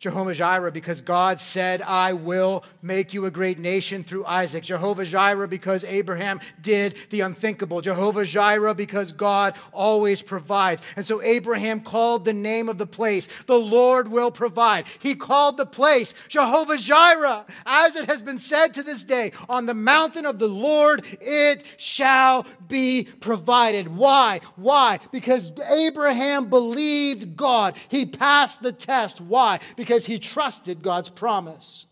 Jehovah 0.00 0.34
Jireh, 0.34 0.70
because 0.70 1.00
God 1.00 1.40
said, 1.40 1.82
I 1.82 2.12
will 2.12 2.62
make 2.82 3.12
you 3.12 3.26
a 3.26 3.30
great 3.30 3.58
nation 3.58 4.04
through 4.04 4.24
Isaac. 4.26 4.62
Jehovah 4.62 5.04
Jireh, 5.04 5.48
because 5.48 5.82
Abraham 5.82 6.40
did 6.60 6.94
the 7.10 7.22
unthinkable. 7.22 7.80
Jehovah 7.80 8.24
Jireh, 8.24 8.74
because 8.74 9.10
God 9.10 9.54
always 9.72 10.22
provides. 10.22 10.82
And 10.94 11.04
so 11.04 11.20
Abraham 11.22 11.80
called 11.80 12.24
the 12.24 12.32
name 12.32 12.68
of 12.68 12.78
the 12.78 12.86
place, 12.86 13.28
the 13.46 13.58
Lord 13.58 14.06
will 14.06 14.30
provide. 14.30 14.86
He 15.00 15.16
called 15.16 15.56
the 15.56 15.66
place 15.66 16.14
Jehovah 16.28 16.76
Jireh, 16.76 17.44
as 17.66 17.96
it 17.96 18.06
has 18.06 18.22
been 18.22 18.38
said 18.38 18.74
to 18.74 18.84
this 18.84 19.02
day, 19.02 19.32
on 19.48 19.66
the 19.66 19.74
mountain 19.74 20.26
of 20.26 20.38
the 20.38 20.48
Lord 20.48 21.04
it 21.20 21.64
shall 21.76 22.46
be 22.68 23.08
provided. 23.20 23.88
Why? 23.88 24.40
Why? 24.54 25.00
Because 25.10 25.50
Abraham 25.68 26.48
believed 26.48 27.36
God. 27.36 27.76
He 27.88 28.06
passed 28.06 28.62
the 28.62 28.72
test. 28.72 29.20
Why? 29.20 29.58
Because 29.76 29.87
because 29.88 30.04
he 30.04 30.18
trusted 30.18 30.82
God's 30.82 31.08
promise. 31.08 31.86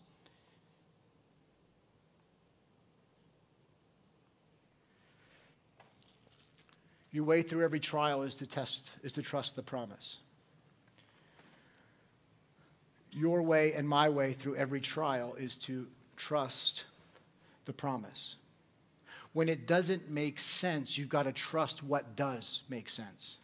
Your 7.11 7.23
way 7.23 7.41
through 7.41 7.63
every 7.63 7.79
trial 7.79 8.21
is 8.21 8.35
to 8.35 8.45
test, 8.45 8.91
is 9.01 9.13
to 9.13 9.23
trust 9.23 9.55
the 9.55 9.63
promise. 9.63 10.19
Your 13.11 13.41
way 13.41 13.73
and 13.73 13.89
my 13.89 14.09
way 14.09 14.33
through 14.33 14.57
every 14.57 14.79
trial 14.79 15.33
is 15.33 15.55
to 15.55 15.87
trust 16.17 16.83
the 17.65 17.73
promise. 17.73 18.35
When 19.33 19.49
it 19.49 19.65
doesn't 19.65 20.07
make 20.07 20.39
sense, 20.39 20.99
you've 20.99 21.09
got 21.09 21.23
to 21.23 21.31
trust 21.31 21.81
what 21.81 22.15
does 22.15 22.61
make 22.69 22.91
sense. 22.91 23.37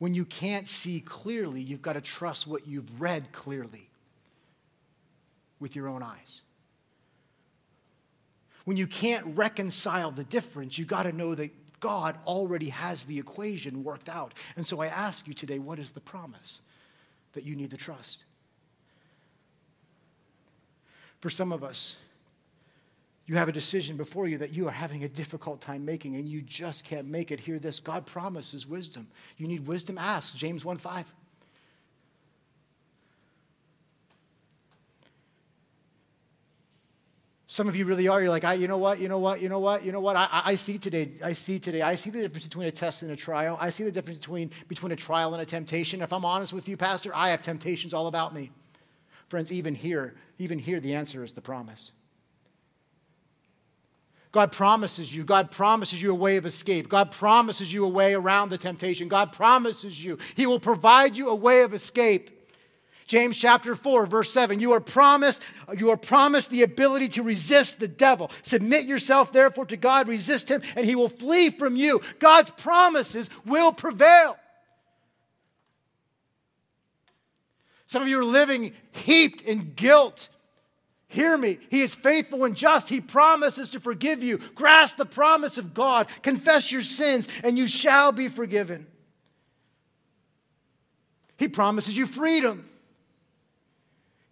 When 0.00 0.14
you 0.14 0.24
can't 0.24 0.66
see 0.66 1.00
clearly, 1.00 1.60
you've 1.60 1.82
got 1.82 1.92
to 1.92 2.00
trust 2.00 2.46
what 2.46 2.66
you've 2.66 3.02
read 3.02 3.32
clearly 3.32 3.86
with 5.60 5.76
your 5.76 5.88
own 5.88 6.02
eyes. 6.02 6.40
When 8.64 8.78
you 8.78 8.86
can't 8.86 9.36
reconcile 9.36 10.10
the 10.10 10.24
difference, 10.24 10.78
you've 10.78 10.88
got 10.88 11.02
to 11.02 11.12
know 11.12 11.34
that 11.34 11.50
God 11.80 12.16
already 12.26 12.70
has 12.70 13.04
the 13.04 13.18
equation 13.18 13.84
worked 13.84 14.08
out. 14.08 14.32
And 14.56 14.66
so 14.66 14.80
I 14.80 14.86
ask 14.86 15.28
you 15.28 15.34
today 15.34 15.58
what 15.58 15.78
is 15.78 15.90
the 15.90 16.00
promise 16.00 16.60
that 17.34 17.44
you 17.44 17.54
need 17.54 17.70
to 17.70 17.76
trust? 17.76 18.24
For 21.20 21.28
some 21.28 21.52
of 21.52 21.62
us, 21.62 21.96
you 23.30 23.36
have 23.36 23.48
a 23.48 23.52
decision 23.52 23.96
before 23.96 24.26
you 24.26 24.38
that 24.38 24.52
you 24.52 24.66
are 24.66 24.72
having 24.72 25.04
a 25.04 25.08
difficult 25.08 25.60
time 25.60 25.84
making 25.84 26.16
and 26.16 26.28
you 26.28 26.42
just 26.42 26.82
can't 26.82 27.06
make 27.06 27.30
it, 27.30 27.38
hear 27.38 27.60
this 27.60 27.78
God 27.78 28.04
promises 28.04 28.66
wisdom. 28.66 29.06
You 29.36 29.46
need 29.46 29.68
wisdom? 29.68 29.98
Ask. 29.98 30.34
James 30.34 30.64
1 30.64 30.78
5. 30.78 31.06
Some 37.46 37.68
of 37.68 37.76
you 37.76 37.84
really 37.84 38.08
are. 38.08 38.20
You're 38.20 38.30
like, 38.30 38.42
I, 38.42 38.54
you 38.54 38.66
know 38.66 38.78
what, 38.78 38.98
you 38.98 39.08
know 39.08 39.18
what, 39.20 39.40
you 39.40 39.48
know 39.48 39.60
what, 39.60 39.84
you 39.84 39.92
know 39.92 40.00
what? 40.00 40.16
I, 40.16 40.42
I 40.46 40.56
see 40.56 40.76
today. 40.76 41.12
I 41.22 41.32
see 41.32 41.60
today. 41.60 41.82
I 41.82 41.94
see 41.94 42.10
the 42.10 42.22
difference 42.22 42.46
between 42.46 42.66
a 42.66 42.72
test 42.72 43.02
and 43.02 43.12
a 43.12 43.16
trial. 43.16 43.56
I 43.60 43.70
see 43.70 43.84
the 43.84 43.92
difference 43.92 44.18
between 44.18 44.50
between 44.66 44.90
a 44.90 44.96
trial 44.96 45.34
and 45.34 45.42
a 45.42 45.46
temptation. 45.46 46.02
If 46.02 46.12
I'm 46.12 46.24
honest 46.24 46.52
with 46.52 46.68
you, 46.68 46.76
Pastor, 46.76 47.14
I 47.14 47.30
have 47.30 47.42
temptations 47.42 47.94
all 47.94 48.08
about 48.08 48.34
me. 48.34 48.50
Friends, 49.28 49.52
even 49.52 49.72
here, 49.72 50.16
even 50.38 50.58
here, 50.58 50.80
the 50.80 50.94
answer 50.94 51.22
is 51.22 51.32
the 51.32 51.40
promise. 51.40 51.92
God 54.32 54.52
promises 54.52 55.14
you. 55.14 55.24
God 55.24 55.50
promises 55.50 56.00
you 56.00 56.12
a 56.12 56.14
way 56.14 56.36
of 56.36 56.46
escape. 56.46 56.88
God 56.88 57.10
promises 57.10 57.72
you 57.72 57.84
a 57.84 57.88
way 57.88 58.14
around 58.14 58.50
the 58.50 58.58
temptation. 58.58 59.08
God 59.08 59.32
promises 59.32 60.02
you. 60.02 60.18
He 60.36 60.46
will 60.46 60.60
provide 60.60 61.16
you 61.16 61.28
a 61.28 61.34
way 61.34 61.62
of 61.62 61.74
escape. 61.74 62.36
James 63.06 63.36
chapter 63.36 63.74
4 63.74 64.06
verse 64.06 64.32
7 64.32 64.60
you 64.60 64.70
are 64.70 64.80
promised 64.80 65.42
you 65.76 65.90
are 65.90 65.96
promised 65.96 66.48
the 66.50 66.62
ability 66.62 67.08
to 67.08 67.24
resist 67.24 67.80
the 67.80 67.88
devil 67.88 68.30
submit 68.42 68.84
yourself 68.84 69.32
therefore 69.32 69.66
to 69.66 69.76
God 69.76 70.06
resist 70.06 70.48
him 70.48 70.62
and 70.76 70.86
he 70.86 70.94
will 70.94 71.08
flee 71.08 71.50
from 71.50 71.74
you 71.74 72.02
God's 72.20 72.50
promises 72.50 73.28
will 73.44 73.72
prevail 73.72 74.36
Some 77.90 78.02
of 78.02 78.08
you 78.08 78.20
are 78.20 78.24
living 78.24 78.72
heaped 78.92 79.42
in 79.42 79.72
guilt 79.74 80.28
Hear 81.10 81.36
me. 81.36 81.58
He 81.70 81.82
is 81.82 81.92
faithful 81.92 82.44
and 82.44 82.54
just. 82.54 82.88
He 82.88 83.00
promises 83.00 83.70
to 83.70 83.80
forgive 83.80 84.22
you. 84.22 84.38
Grasp 84.54 84.96
the 84.96 85.04
promise 85.04 85.58
of 85.58 85.74
God. 85.74 86.06
Confess 86.22 86.70
your 86.70 86.82
sins, 86.82 87.28
and 87.42 87.58
you 87.58 87.66
shall 87.66 88.12
be 88.12 88.28
forgiven. 88.28 88.86
He 91.36 91.48
promises 91.48 91.96
you 91.96 92.06
freedom. 92.06 92.69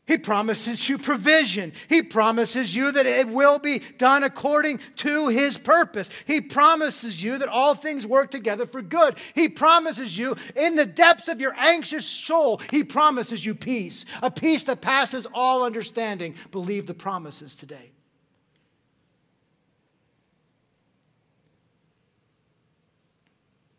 He 0.09 0.17
promises 0.17 0.89
you 0.89 0.97
provision. 0.97 1.75
He 1.87 2.01
promises 2.01 2.75
you 2.75 2.91
that 2.91 3.05
it 3.05 3.29
will 3.29 3.59
be 3.59 3.81
done 3.99 4.25
according 4.25 4.81
to 4.97 5.29
His 5.29 5.59
purpose. 5.59 6.09
He 6.25 6.41
promises 6.41 7.23
you 7.23 7.37
that 7.37 7.49
all 7.49 7.75
things 7.75 8.07
work 8.07 8.31
together 8.31 8.67
for 8.67 8.81
good. 8.81 9.17
He 9.35 9.51
promises 9.51 10.17
you 10.17 10.35
in 10.57 10.77
the 10.77 10.87
depths 10.87 11.29
of 11.29 11.43
your 11.43 11.55
anxious 11.59 12.07
soul, 12.07 12.63
He 12.71 12.85
promises 12.85 13.45
you 13.45 13.55
peace, 13.55 14.07
a 14.23 14.31
peace 14.31 14.65
that 14.65 14.81
passes 14.81 15.27
all 15.35 15.63
understanding. 15.63 16.37
Believe 16.53 16.87
the 16.87 16.95
promises 16.95 17.55
today. 17.55 17.93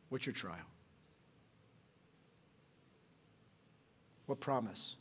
What's 0.09 0.27
your 0.27 0.33
trial? 0.33 0.57
What 4.27 4.39
promise? 4.39 4.95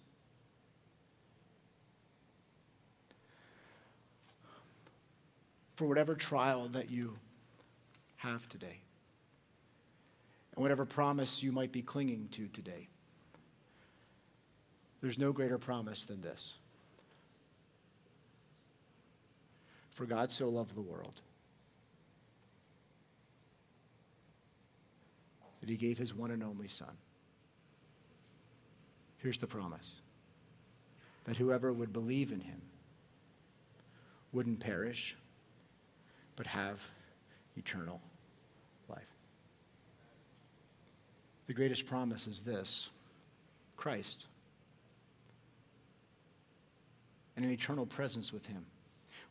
For 5.78 5.86
whatever 5.86 6.16
trial 6.16 6.66
that 6.70 6.90
you 6.90 7.16
have 8.16 8.48
today 8.48 8.80
and 10.56 10.60
whatever 10.60 10.84
promise 10.84 11.40
you 11.40 11.52
might 11.52 11.70
be 11.70 11.82
clinging 11.82 12.28
to 12.32 12.48
today. 12.48 12.88
There's 15.00 15.18
no 15.18 15.30
greater 15.30 15.56
promise 15.56 16.02
than 16.02 16.20
this. 16.20 16.54
For 19.92 20.04
God 20.04 20.32
so 20.32 20.48
loved 20.48 20.74
the 20.74 20.80
world 20.80 21.20
that 25.60 25.68
he 25.68 25.76
gave 25.76 25.96
his 25.96 26.12
one 26.12 26.32
and 26.32 26.42
only 26.42 26.66
Son. 26.66 26.96
Here's 29.18 29.38
the 29.38 29.46
promise 29.46 29.92
that 31.22 31.36
whoever 31.36 31.72
would 31.72 31.92
believe 31.92 32.32
in 32.32 32.40
him 32.40 32.62
wouldn't 34.32 34.58
perish 34.58 35.14
but 36.38 36.46
have 36.46 36.80
eternal 37.56 38.00
life. 38.88 39.10
The 41.48 41.52
greatest 41.52 41.84
promise 41.84 42.28
is 42.28 42.42
this 42.42 42.90
Christ 43.76 44.26
and 47.36 47.44
an 47.44 47.50
eternal 47.50 47.86
presence 47.86 48.32
with 48.32 48.46
Him. 48.46 48.64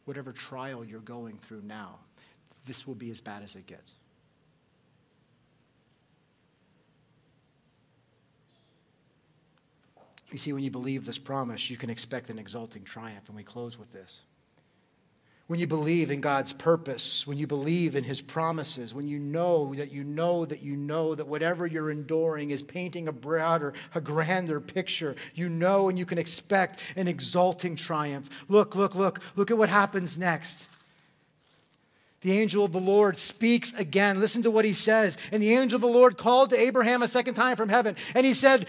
Whatever 0.04 0.34
trial 0.34 0.84
you're 0.84 1.00
going 1.00 1.40
through 1.48 1.62
now, 1.64 1.96
this 2.66 2.86
will 2.86 2.96
be 2.96 3.10
as 3.10 3.22
bad 3.22 3.42
as 3.42 3.56
it 3.56 3.66
gets. 3.68 3.94
You 10.30 10.38
see, 10.38 10.52
when 10.52 10.64
you 10.64 10.72
believe 10.72 11.06
this 11.06 11.18
promise, 11.18 11.70
you 11.70 11.78
can 11.78 11.90
expect 11.90 12.30
an 12.30 12.38
exulting 12.38 12.84
triumph. 12.84 13.24
And 13.28 13.36
we 13.38 13.44
close 13.44 13.80
with 13.80 13.94
this. 13.94 14.20
When 15.48 15.62
you 15.62 15.68
believe 15.68 16.12
in 16.12 16.20
God's 16.20 16.52
purpose, 16.52 17.26
when 17.26 17.38
you 17.38 17.48
believe 17.48 17.96
in 17.96 18.04
His 18.04 18.20
promises, 18.20 18.94
when 18.94 19.08
you 19.08 19.18
know 19.18 19.74
that 19.76 19.92
you 19.92 20.04
know 20.04 20.46
that 20.46 20.62
you 20.62 20.76
know 20.76 21.16
that 21.16 21.26
whatever 21.26 21.66
you're 21.66 21.90
enduring 21.90 22.52
is 22.52 22.62
painting 22.62 23.08
a 23.08 23.14
broader, 23.14 23.74
a 23.96 24.02
grander 24.02 24.60
picture, 24.60 25.16
you 25.36 25.48
know 25.48 25.88
and 25.88 25.98
you 25.98 26.06
can 26.06 26.18
expect 26.18 26.82
an 26.98 27.08
exulting 27.08 27.78
triumph. 27.78 28.30
Look, 28.50 28.76
look, 28.76 28.94
look, 28.94 29.22
look 29.38 29.50
at 29.50 29.58
what 29.58 29.70
happens 29.70 30.18
next. 30.18 30.68
The 32.22 32.38
angel 32.38 32.66
of 32.66 32.74
the 32.74 32.80
Lord 32.82 33.18
speaks 33.18 33.72
again. 33.74 34.20
Listen 34.20 34.44
to 34.44 34.52
what 34.52 34.66
he 34.66 34.74
says. 34.74 35.18
And 35.32 35.42
the 35.42 35.54
angel 35.54 35.78
of 35.78 35.82
the 35.82 35.88
Lord 35.88 36.18
called 36.18 36.50
to 36.50 36.60
Abraham 36.60 37.04
a 37.04 37.08
second 37.08 37.36
time 37.36 37.56
from 37.56 37.70
heaven, 37.70 37.96
and 38.14 38.26
he 38.26 38.34
said, 38.34 38.68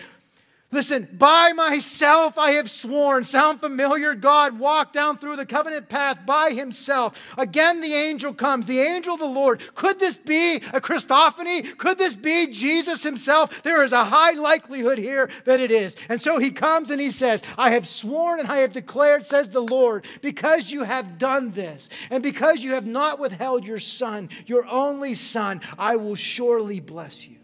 Listen, 0.71 1.09
by 1.15 1.53
myself 1.53 2.37
I 2.37 2.53
have 2.53 2.71
sworn. 2.71 3.25
Sound 3.25 3.61
familiar? 3.61 4.15
God 4.15 4.59
walked 4.59 4.93
down 4.93 5.17
through 5.17 5.37
the 5.37 5.47
covenant 5.47 5.89
path 5.89 6.19
by 6.27 6.51
himself. 6.51 7.15
Again, 7.39 7.81
the 7.81 7.95
angel 7.95 8.35
comes, 8.35 8.67
the 8.67 8.81
angel 8.81 9.15
of 9.15 9.21
the 9.21 9.27
Lord. 9.27 9.63
Could 9.75 9.99
this 9.99 10.19
be 10.19 10.57
a 10.57 10.81
Christophany? 10.81 11.75
Could 11.79 11.97
this 11.97 12.15
be 12.15 12.49
Jesus 12.49 13.03
himself? 13.03 13.63
There 13.63 13.83
is 13.83 13.93
a 13.93 14.05
high 14.05 14.33
likelihood 14.33 14.99
here 14.99 15.31
that 15.47 15.59
it 15.59 15.71
is. 15.71 15.97
And 16.11 16.21
so 16.21 16.37
he 16.37 16.51
comes 16.51 16.91
and 16.91 17.01
he 17.01 17.11
says, 17.11 17.43
I 17.57 17.71
have 17.71 17.87
sworn 17.87 18.39
and 18.39 18.49
I 18.49 18.59
have 18.59 18.75
declared, 18.75 19.25
says 19.25 19.49
the 19.49 19.63
Lord, 19.63 20.05
because 20.21 20.71
you 20.71 20.83
have 20.83 21.17
done 21.17 21.51
this, 21.53 21.89
and 22.11 22.23
because 22.23 22.63
you 22.63 22.75
have 22.75 22.87
not 22.87 23.19
withheld 23.19 23.65
your 23.65 23.79
son, 23.79 24.29
your 24.45 24.67
only 24.67 25.15
son, 25.15 25.63
I 25.79 25.97
will 25.97 26.15
surely 26.15 26.81
bless 26.81 27.27
you. 27.27 27.38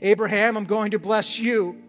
Abraham, 0.00 0.56
I'm 0.56 0.64
going 0.64 0.92
to 0.92 0.98
bless 0.98 1.38
you. 1.38 1.82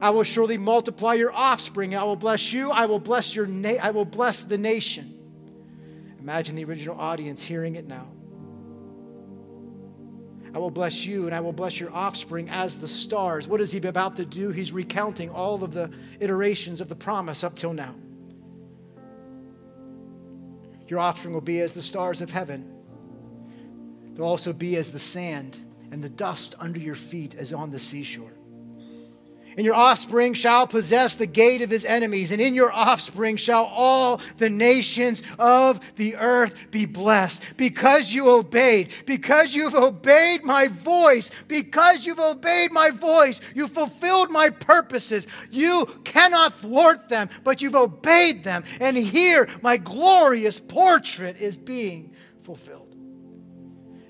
I 0.00 0.10
will 0.10 0.24
surely 0.24 0.58
multiply 0.58 1.14
your 1.14 1.32
offspring. 1.32 1.94
I 1.94 2.04
will 2.04 2.16
bless 2.16 2.52
you. 2.52 2.70
I 2.70 2.86
will 2.86 2.98
bless 2.98 3.34
your 3.34 3.46
na- 3.46 3.78
I 3.80 3.90
will 3.90 4.04
bless 4.04 4.42
the 4.42 4.58
nation. 4.58 5.14
Imagine 6.20 6.56
the 6.56 6.64
original 6.64 6.98
audience 6.98 7.42
hearing 7.42 7.76
it 7.76 7.86
now. 7.86 8.08
I 10.54 10.58
will 10.58 10.70
bless 10.70 11.04
you 11.04 11.26
and 11.26 11.34
I 11.34 11.40
will 11.40 11.52
bless 11.52 11.80
your 11.80 11.92
offspring 11.92 12.48
as 12.48 12.78
the 12.78 12.86
stars. 12.86 13.48
What 13.48 13.60
is 13.60 13.72
he 13.72 13.78
about 13.78 14.16
to 14.16 14.24
do? 14.24 14.50
He's 14.50 14.72
recounting 14.72 15.28
all 15.30 15.64
of 15.64 15.72
the 15.72 15.90
iterations 16.20 16.80
of 16.80 16.88
the 16.88 16.94
promise 16.94 17.42
up 17.42 17.56
till 17.56 17.72
now. 17.72 17.94
Your 20.86 21.00
offspring 21.00 21.34
will 21.34 21.40
be 21.40 21.60
as 21.60 21.74
the 21.74 21.82
stars 21.82 22.20
of 22.20 22.30
heaven. 22.30 22.70
They'll 24.14 24.26
also 24.26 24.52
be 24.52 24.76
as 24.76 24.90
the 24.90 24.98
sand 24.98 25.58
and 25.94 26.02
the 26.02 26.08
dust 26.08 26.56
under 26.58 26.80
your 26.80 26.96
feet 26.96 27.36
as 27.36 27.52
on 27.52 27.70
the 27.70 27.78
seashore. 27.78 28.32
And 29.56 29.64
your 29.64 29.76
offspring 29.76 30.34
shall 30.34 30.66
possess 30.66 31.14
the 31.14 31.26
gate 31.26 31.62
of 31.62 31.70
his 31.70 31.84
enemies, 31.84 32.32
and 32.32 32.40
in 32.40 32.56
your 32.56 32.72
offspring 32.72 33.36
shall 33.36 33.66
all 33.66 34.20
the 34.38 34.50
nations 34.50 35.22
of 35.38 35.78
the 35.94 36.16
earth 36.16 36.52
be 36.72 36.84
blessed. 36.84 37.44
Because 37.56 38.12
you 38.12 38.28
obeyed, 38.28 38.88
because 39.06 39.54
you've 39.54 39.76
obeyed 39.76 40.42
my 40.42 40.66
voice, 40.66 41.30
because 41.46 42.04
you've 42.04 42.18
obeyed 42.18 42.72
my 42.72 42.90
voice, 42.90 43.40
you 43.54 43.68
fulfilled 43.68 44.32
my 44.32 44.50
purposes. 44.50 45.28
You 45.52 45.86
cannot 46.02 46.58
thwart 46.58 47.08
them, 47.08 47.30
but 47.44 47.62
you've 47.62 47.76
obeyed 47.76 48.42
them. 48.42 48.64
And 48.80 48.96
here, 48.96 49.48
my 49.62 49.76
glorious 49.76 50.58
portrait 50.58 51.36
is 51.36 51.56
being 51.56 52.16
fulfilled. 52.42 52.96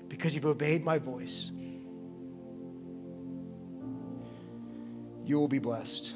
Because 0.07 0.33
you've 0.33 0.47
obeyed 0.47 0.83
my 0.83 0.97
voice 0.97 1.51
you 5.25 5.37
will 5.37 5.47
be 5.47 5.59
blessed. 5.59 6.13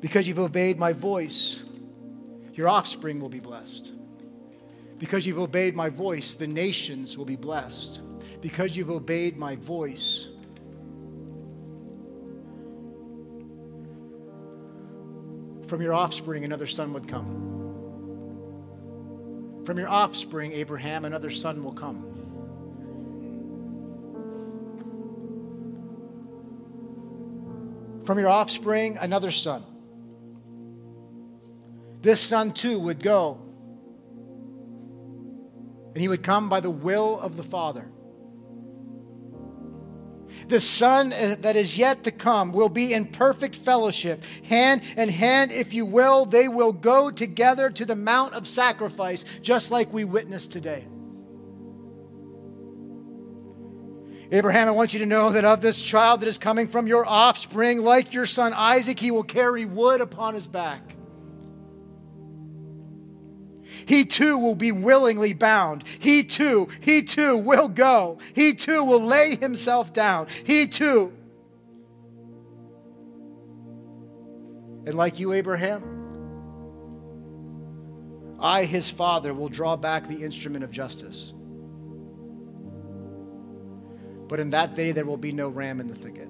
Because 0.00 0.28
you've 0.28 0.38
obeyed 0.38 0.78
my 0.78 0.92
voice, 0.92 1.58
your 2.52 2.68
offspring 2.68 3.20
will 3.20 3.28
be 3.28 3.40
blessed. 3.40 3.92
Because 4.98 5.26
you've 5.26 5.38
obeyed 5.38 5.74
my 5.74 5.88
voice, 5.88 6.34
the 6.34 6.46
nations 6.46 7.18
will 7.18 7.24
be 7.24 7.36
blessed. 7.36 8.00
Because 8.40 8.76
you've 8.76 8.90
obeyed 8.90 9.36
my 9.36 9.56
voice, 9.56 10.28
from 15.66 15.80
your 15.80 15.94
offspring 15.94 16.44
another 16.44 16.66
son 16.66 16.92
would 16.92 17.08
come. 17.08 17.40
From 19.64 19.78
your 19.78 19.88
offspring, 19.88 20.52
Abraham, 20.52 21.06
another 21.06 21.30
son 21.30 21.64
will 21.64 21.72
come. 21.72 22.13
From 28.04 28.18
your 28.18 28.28
offspring, 28.28 28.98
another 28.98 29.30
son. 29.30 29.64
This 32.02 32.20
son 32.20 32.52
too 32.52 32.78
would 32.78 33.02
go, 33.02 33.40
and 35.94 35.96
he 35.96 36.08
would 36.08 36.22
come 36.22 36.50
by 36.50 36.60
the 36.60 36.70
will 36.70 37.18
of 37.18 37.36
the 37.36 37.42
Father. 37.42 37.88
The 40.48 40.60
Son 40.60 41.12
eh, 41.12 41.36
that 41.40 41.56
is 41.56 41.78
yet 41.78 42.04
to 42.04 42.10
come 42.10 42.52
will 42.52 42.68
be 42.68 42.92
in 42.92 43.06
perfect 43.06 43.56
fellowship. 43.56 44.22
Hand 44.42 44.82
in 44.96 45.08
hand, 45.08 45.52
if 45.52 45.72
you 45.72 45.86
will, 45.86 46.26
they 46.26 46.48
will 46.48 46.72
go 46.72 47.10
together 47.10 47.70
to 47.70 47.86
the 47.86 47.96
Mount 47.96 48.34
of 48.34 48.46
Sacrifice, 48.46 49.24
just 49.40 49.70
like 49.70 49.92
we 49.92 50.04
witnessed 50.04 50.52
today. 50.52 50.86
Abraham, 54.34 54.66
I 54.66 54.72
want 54.72 54.92
you 54.92 54.98
to 54.98 55.06
know 55.06 55.30
that 55.30 55.44
of 55.44 55.60
this 55.60 55.80
child 55.80 56.20
that 56.20 56.28
is 56.28 56.38
coming 56.38 56.66
from 56.66 56.88
your 56.88 57.06
offspring, 57.06 57.82
like 57.82 58.12
your 58.12 58.26
son 58.26 58.52
Isaac, 58.52 58.98
he 58.98 59.12
will 59.12 59.22
carry 59.22 59.64
wood 59.64 60.00
upon 60.00 60.34
his 60.34 60.48
back. 60.48 60.96
He 63.86 64.04
too 64.04 64.36
will 64.36 64.56
be 64.56 64.72
willingly 64.72 65.34
bound. 65.34 65.84
He 66.00 66.24
too, 66.24 66.68
he 66.80 67.04
too 67.04 67.36
will 67.36 67.68
go. 67.68 68.18
He 68.34 68.54
too 68.54 68.82
will 68.82 69.04
lay 69.04 69.36
himself 69.36 69.92
down. 69.92 70.26
He 70.42 70.66
too. 70.66 71.12
And 74.84 74.94
like 74.96 75.20
you, 75.20 75.32
Abraham, 75.32 75.84
I, 78.40 78.64
his 78.64 78.90
father, 78.90 79.32
will 79.32 79.48
draw 79.48 79.76
back 79.76 80.08
the 80.08 80.24
instrument 80.24 80.64
of 80.64 80.72
justice. 80.72 81.32
But 84.28 84.40
in 84.40 84.50
that 84.50 84.74
day 84.74 84.92
there 84.92 85.04
will 85.04 85.16
be 85.16 85.32
no 85.32 85.48
ram 85.48 85.80
in 85.80 85.88
the 85.88 85.94
thicket. 85.94 86.28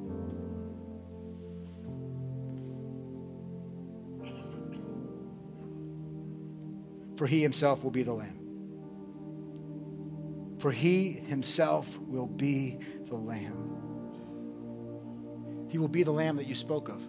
For 7.17 7.27
he 7.27 7.41
himself 7.41 7.85
will 7.85 7.91
be 7.91 8.03
the 8.03 8.13
lamb. 8.13 8.41
For 10.59 10.73
he 10.73 11.13
himself 11.13 11.99
will 11.99 12.27
be 12.27 12.79
the 13.07 13.15
lamb. 13.15 13.65
He 15.69 15.79
will 15.79 15.89
be 15.89 16.03
the 16.03 16.13
lamb 16.13 16.37
that 16.37 16.47
you 16.47 16.55
spoke 16.55 16.89
of. 16.89 17.01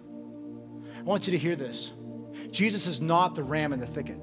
I 0.98 1.02
want 1.02 1.26
you 1.26 1.30
to 1.32 1.38
hear 1.38 1.56
this. 1.56 1.92
Jesus 2.50 2.86
is 2.86 3.00
not 3.00 3.34
the 3.34 3.42
ram 3.42 3.72
in 3.72 3.80
the 3.80 3.86
thicket. 3.86 4.18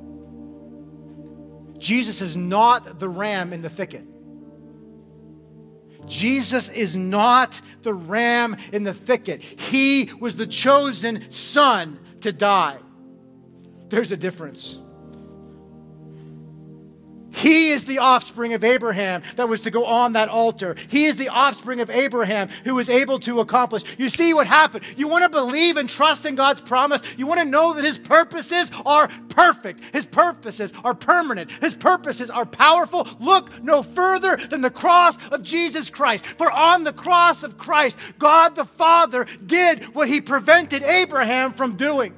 Jesus 1.79 2.21
is 2.21 2.35
not 2.35 2.99
the 2.99 3.09
ram 3.09 3.53
in 3.53 3.61
the 3.61 3.69
thicket. 3.69 4.05
Jesus 6.07 6.69
is 6.69 6.95
not 6.95 7.59
the 7.81 7.93
ram 7.93 8.55
in 8.71 8.83
the 8.83 8.93
thicket. 8.93 9.41
He 9.41 10.11
was 10.19 10.35
the 10.35 10.47
chosen 10.47 11.29
son 11.31 11.99
to 12.21 12.31
die. 12.31 12.77
There's 13.89 14.11
a 14.11 14.17
difference. 14.17 14.77
He 17.43 17.71
is 17.71 17.83
the 17.83 17.99
offspring 17.99 18.53
of 18.53 18.63
Abraham 18.63 19.21
that 19.35 19.49
was 19.49 19.63
to 19.63 19.69
go 19.69 19.83
on 19.83 20.13
that 20.13 20.29
altar. 20.29 20.77
He 20.87 21.07
is 21.07 21.17
the 21.17 21.27
offspring 21.27 21.81
of 21.81 21.89
Abraham 21.89 22.47
who 22.63 22.75
was 22.75 22.89
able 22.89 23.19
to 23.19 23.41
accomplish. 23.41 23.83
You 23.97 24.07
see 24.07 24.33
what 24.33 24.47
happened. 24.47 24.85
You 24.95 25.09
want 25.09 25.25
to 25.25 25.29
believe 25.29 25.75
and 25.75 25.89
trust 25.89 26.25
in 26.25 26.35
God's 26.35 26.61
promise. 26.61 27.01
You 27.17 27.27
want 27.27 27.41
to 27.41 27.45
know 27.45 27.73
that 27.73 27.83
His 27.83 27.97
purposes 27.97 28.71
are 28.85 29.09
perfect. 29.27 29.81
His 29.91 30.05
purposes 30.05 30.71
are 30.85 30.95
permanent. 30.95 31.51
His 31.51 31.75
purposes 31.75 32.29
are 32.29 32.45
powerful. 32.45 33.09
Look 33.19 33.61
no 33.61 33.83
further 33.83 34.37
than 34.37 34.61
the 34.61 34.69
cross 34.69 35.17
of 35.29 35.43
Jesus 35.43 35.89
Christ. 35.89 36.25
For 36.25 36.49
on 36.49 36.85
the 36.85 36.93
cross 36.93 37.43
of 37.43 37.57
Christ, 37.57 37.99
God 38.19 38.55
the 38.55 38.63
Father 38.63 39.27
did 39.45 39.93
what 39.93 40.07
He 40.07 40.21
prevented 40.21 40.81
Abraham 40.81 41.51
from 41.51 41.75
doing 41.75 42.15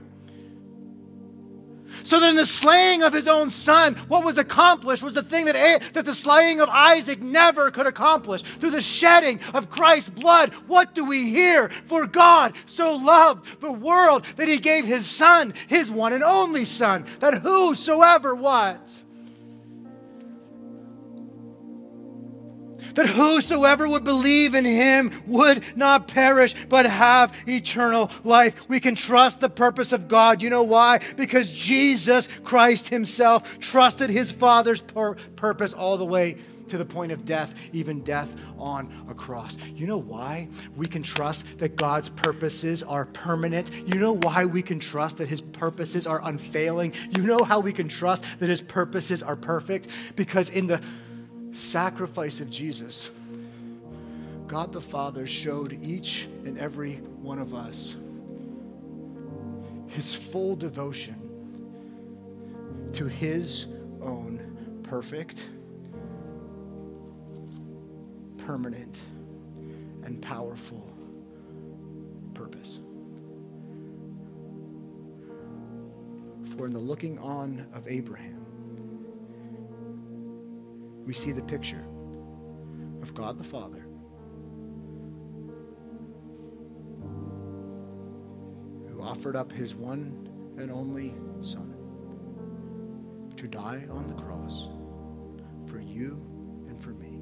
so 2.06 2.20
that 2.20 2.30
in 2.30 2.36
the 2.36 2.45
slaying 2.45 3.01
of 3.01 3.12
his 3.12 3.28
own 3.28 3.49
son, 3.49 3.95
what 4.08 4.24
was 4.24 4.38
accomplished 4.38 5.01
was 5.01 5.16
the 5.16 5.24
thing 5.24 5.45
that, 5.45 5.82
that 5.93 6.06
the 6.06 6.14
slaying 6.14 6.62
of 6.62 6.70
Isaac 6.70 7.22
never 7.22 7.72
could 7.72 7.88
accomplish. 7.88 8.43
Through 8.60 8.72
the 8.72 8.82
shedding 8.82 9.39
of 9.53 9.70
Christ's 9.70 10.10
blood, 10.10 10.53
what 10.68 10.93
do 10.93 11.03
we 11.03 11.30
hear? 11.30 11.70
For 11.88 12.06
God 12.06 12.53
so 12.68 12.95
loved 12.95 13.60
the 13.60 13.72
world 13.72 14.26
that 14.38 14.47
he 14.47 14.58
gave 14.58 14.86
his 14.86 15.08
son, 15.08 15.53
his 15.68 15.91
one 15.91 16.14
and 16.14 16.24
only 16.24 16.66
son, 16.66 17.06
that 17.20 17.39
whosoever 17.39 18.36
what? 18.36 19.05
That 22.96 23.08
whosoever 23.08 23.88
would 23.88 24.04
believe 24.04 24.56
in 24.56 24.66
him 24.66 25.12
would 25.28 25.64
not 25.76 26.08
perish 26.08 26.56
but 26.70 26.86
have 26.86 27.34
eternal 27.48 28.12
life. 28.24 28.56
We 28.68 28.80
can 28.80 28.96
trust 28.96 29.39
the 29.39 29.50
purpose 29.50 29.91
of 29.91 30.08
God. 30.08 30.41
You 30.41 30.50
know 30.50 30.64
why? 30.64 31.02
Because 31.16 31.52
Jesus 31.52 32.28
Christ 32.43 32.88
himself 32.88 33.60
trusted 33.60 34.10
his 34.10 34.32
Father's 34.32 34.82
pur- 34.82 35.16
purpose 35.36 35.74
all 35.74 35.98
the 35.98 36.06
way 36.06 36.38
to 36.70 36.78
the 36.78 36.86
point 36.86 37.12
of 37.12 37.26
death, 37.26 37.54
even 37.74 38.02
death 38.02 38.30
on 38.58 39.06
a 39.10 39.14
cross. 39.14 39.58
You 39.76 39.88
know 39.88 39.98
why 39.98 40.48
we 40.76 40.88
can 40.88 41.04
trust 41.04 41.46
that 41.58 41.76
God's 41.76 42.10
purposes 42.10 42.82
are 42.82 43.06
permanent? 43.06 43.72
You 43.72 44.00
know 44.00 44.18
why 44.24 44.46
we 44.46 44.62
can 44.62 44.80
trust 44.80 45.18
that 45.18 45.30
His 45.30 45.41
purposes 45.41 46.08
are 46.08 46.22
unfailing? 46.24 46.93
You 47.16 47.24
know 47.24 47.39
how 47.43 47.60
we 47.60 47.74
can 47.74 47.88
trust 47.88 48.26
that 48.39 48.50
His 48.50 48.62
purposes 48.62 49.22
are 49.22 49.36
perfect? 49.36 49.88
Because 50.16 50.50
in 50.50 50.68
the 50.68 50.82
sacrifice 51.56 52.39
of 52.39 52.49
Jesus, 52.49 53.10
God 54.47 54.72
the 54.72 54.82
Father 54.82 55.26
showed 55.26 55.78
each 55.82 56.28
and 56.45 56.58
every 56.60 56.95
one 57.22 57.39
of 57.39 57.53
us 57.53 57.95
His 59.88 60.14
full 60.14 60.56
devotion 60.56 61.16
to 62.93 63.08
His 63.08 63.66
own 64.01 64.80
perfect 64.84 65.47
permanent, 68.45 68.97
and 70.03 70.22
powerful 70.22 70.88
purpose. 72.36 72.80
For 76.56 76.68
in 76.68 76.74
the 76.74 76.80
looking 76.80 77.18
on 77.20 77.66
of 77.74 77.88
Abraham, 77.88 78.45
we 81.06 81.14
see 81.14 81.32
the 81.32 81.43
picture 81.43 81.86
of 83.01 83.14
God 83.14 83.38
the 83.38 83.43
Father 83.43 83.86
who 88.89 89.01
offered 89.01 89.36
up 89.36 89.51
his 89.51 89.76
one 89.76 90.30
and 90.58 90.72
only 90.72 91.14
Son 91.41 91.74
to 93.38 93.47
die 93.47 93.86
on 93.91 94.08
the 94.08 94.16
cross 94.16 94.70
for 95.68 95.80
you 95.80 96.22
and 96.68 96.82
for 96.82 96.91
me. 96.91 97.22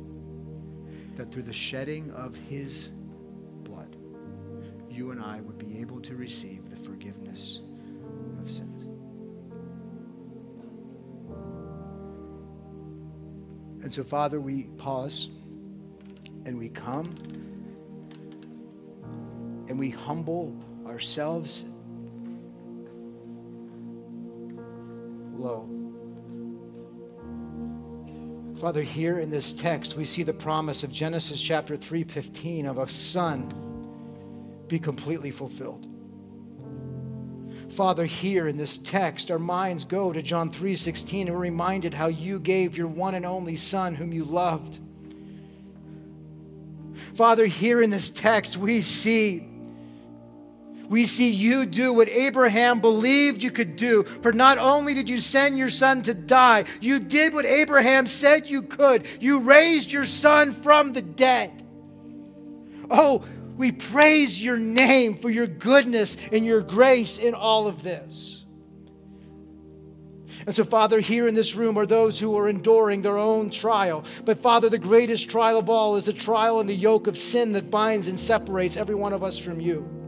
that 1.18 1.32
through 1.32 1.44
the 1.44 1.54
shedding 1.54 2.12
of 2.12 2.36
his 2.36 2.90
blood, 3.64 3.96
you 4.90 5.12
and 5.12 5.22
I 5.22 5.42
would 5.42 5.58
be 5.58 5.80
able 5.80 6.00
to 6.02 6.16
receive 6.16 6.70
the 6.70 6.78
forgiveness 6.78 7.62
And 13.84 13.94
so, 13.94 14.04
Father, 14.04 14.42
we 14.42 14.64
pause 14.78 15.30
and 16.46 16.58
we 16.58 16.70
come 16.70 17.14
and 19.70 19.78
we 19.78 19.90
humble 19.90 20.58
ourselves 20.88 21.64
low 25.34 25.74
Father, 28.64 28.82
here 28.82 29.20
in 29.20 29.30
this 29.30 29.52
text, 29.52 29.98
we 29.98 30.06
see 30.06 30.24
the 30.24 30.34
promise 30.34 30.84
of 30.84 30.92
Genesis 30.92 31.42
chapter 31.42 31.76
3:15 31.76 32.66
of 32.66 32.78
a 32.78 32.88
son 32.88 33.52
be 34.70 34.80
completely 34.80 35.32
fulfilled. 35.32 35.93
Father, 37.74 38.06
here 38.06 38.48
in 38.48 38.56
this 38.56 38.78
text, 38.78 39.32
our 39.32 39.40
minds 39.40 39.84
go 39.84 40.14
to 40.14 40.22
John 40.22 40.52
3:16 40.52 41.28
and 41.28 41.32
we're 41.32 41.42
reminded 41.42 41.94
how 41.94 42.08
you 42.08 42.40
gave 42.40 42.78
your 42.78 42.88
one 42.88 43.16
and 43.16 43.26
only 43.26 43.56
son 43.56 43.96
whom 43.96 44.14
you 44.14 44.26
loved. 44.26 44.80
Father, 47.16 47.46
here 47.48 47.82
in 47.82 47.90
this 47.90 48.10
text, 48.10 48.58
we 48.58 48.82
see 48.82 49.50
we 50.90 51.06
see 51.06 51.30
you 51.30 51.66
do 51.66 51.92
what 51.94 52.10
Abraham 52.10 52.80
believed 52.80 53.42
you 53.42 53.50
could 53.50 53.76
do. 53.76 54.04
For 54.22 54.32
not 54.32 54.60
only 54.60 54.94
did 54.94 55.10
you 55.10 55.18
send 55.18 55.58
your 55.58 55.70
son 55.70 56.04
to 56.04 56.14
die, 56.14 56.66
you 56.82 57.00
did 57.00 57.34
what 57.34 57.46
Abraham 57.46 58.06
said 58.06 58.48
you 58.48 58.62
could. 58.62 59.08
You 59.20 59.40
raised 59.40 59.92
your 59.92 60.06
son 60.06 60.54
from 60.54 60.94
the 60.94 61.02
dead. 61.02 61.64
Oh, 62.92 63.24
we 63.58 63.72
praise 63.72 64.42
your 64.42 64.58
name 64.58 65.18
for 65.18 65.30
your 65.30 65.48
goodness 65.48 66.18
and 66.32 66.46
your 66.46 66.62
grace 66.62 67.18
in 67.18 67.34
all 67.34 67.68
of 67.68 67.84
this. 67.84 68.44
And 70.46 70.54
so, 70.54 70.66
Father, 70.66 71.00
here 71.00 71.28
in 71.28 71.36
this 71.36 71.56
room 71.56 71.78
are 71.78 71.86
those 71.86 72.20
who 72.20 72.38
are 72.38 72.50
enduring 72.50 73.02
their 73.02 73.18
own 73.18 73.50
trial. 73.50 74.04
But, 74.26 74.42
Father, 74.42 74.70
the 74.70 74.78
greatest 74.78 75.30
trial 75.30 75.58
of 75.58 75.70
all 75.70 75.96
is 75.96 76.06
the 76.06 76.14
trial 76.14 76.60
and 76.60 76.70
the 76.70 76.76
yoke 76.76 77.08
of 77.08 77.18
sin 77.18 77.54
that 77.54 77.72
binds 77.72 78.08
and 78.10 78.20
separates 78.20 78.76
every 78.76 78.96
one 78.96 79.14
of 79.14 79.24
us 79.24 79.38
from 79.38 79.62
you. 79.62 80.03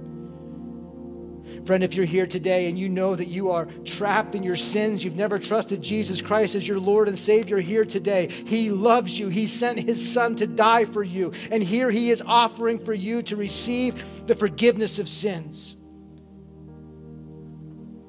Friend, 1.66 1.84
if 1.84 1.96
you're 1.96 2.06
here 2.06 2.28
today 2.28 2.70
and 2.70 2.78
you 2.78 2.88
know 2.88 3.16
that 3.16 3.28
you 3.28 3.50
are 3.50 3.66
trapped 3.86 4.36
in 4.36 4.44
your 4.44 4.56
sins, 4.56 5.04
you've 5.04 5.16
never 5.16 5.40
trusted 5.40 5.82
Jesus 5.82 6.22
Christ 6.22 6.54
as 6.54 6.68
your 6.68 6.80
Lord 6.80 7.08
and 7.08 7.18
Savior 7.18 7.60
here 7.60 7.84
today. 7.84 8.28
He 8.28 8.70
loves 8.70 9.18
you. 9.18 9.30
He 9.30 9.48
sent 9.48 9.80
His 9.80 10.14
Son 10.14 10.36
to 10.36 10.46
die 10.46 10.86
for 10.86 11.04
you. 11.04 11.34
And 11.50 11.64
here 11.64 11.90
He 11.90 12.12
is 12.12 12.22
offering 12.24 12.78
for 12.86 12.94
you 12.94 13.24
to 13.24 13.36
receive 13.36 14.28
the 14.28 14.36
forgiveness 14.36 15.00
of 15.00 15.10
sins. 15.10 15.76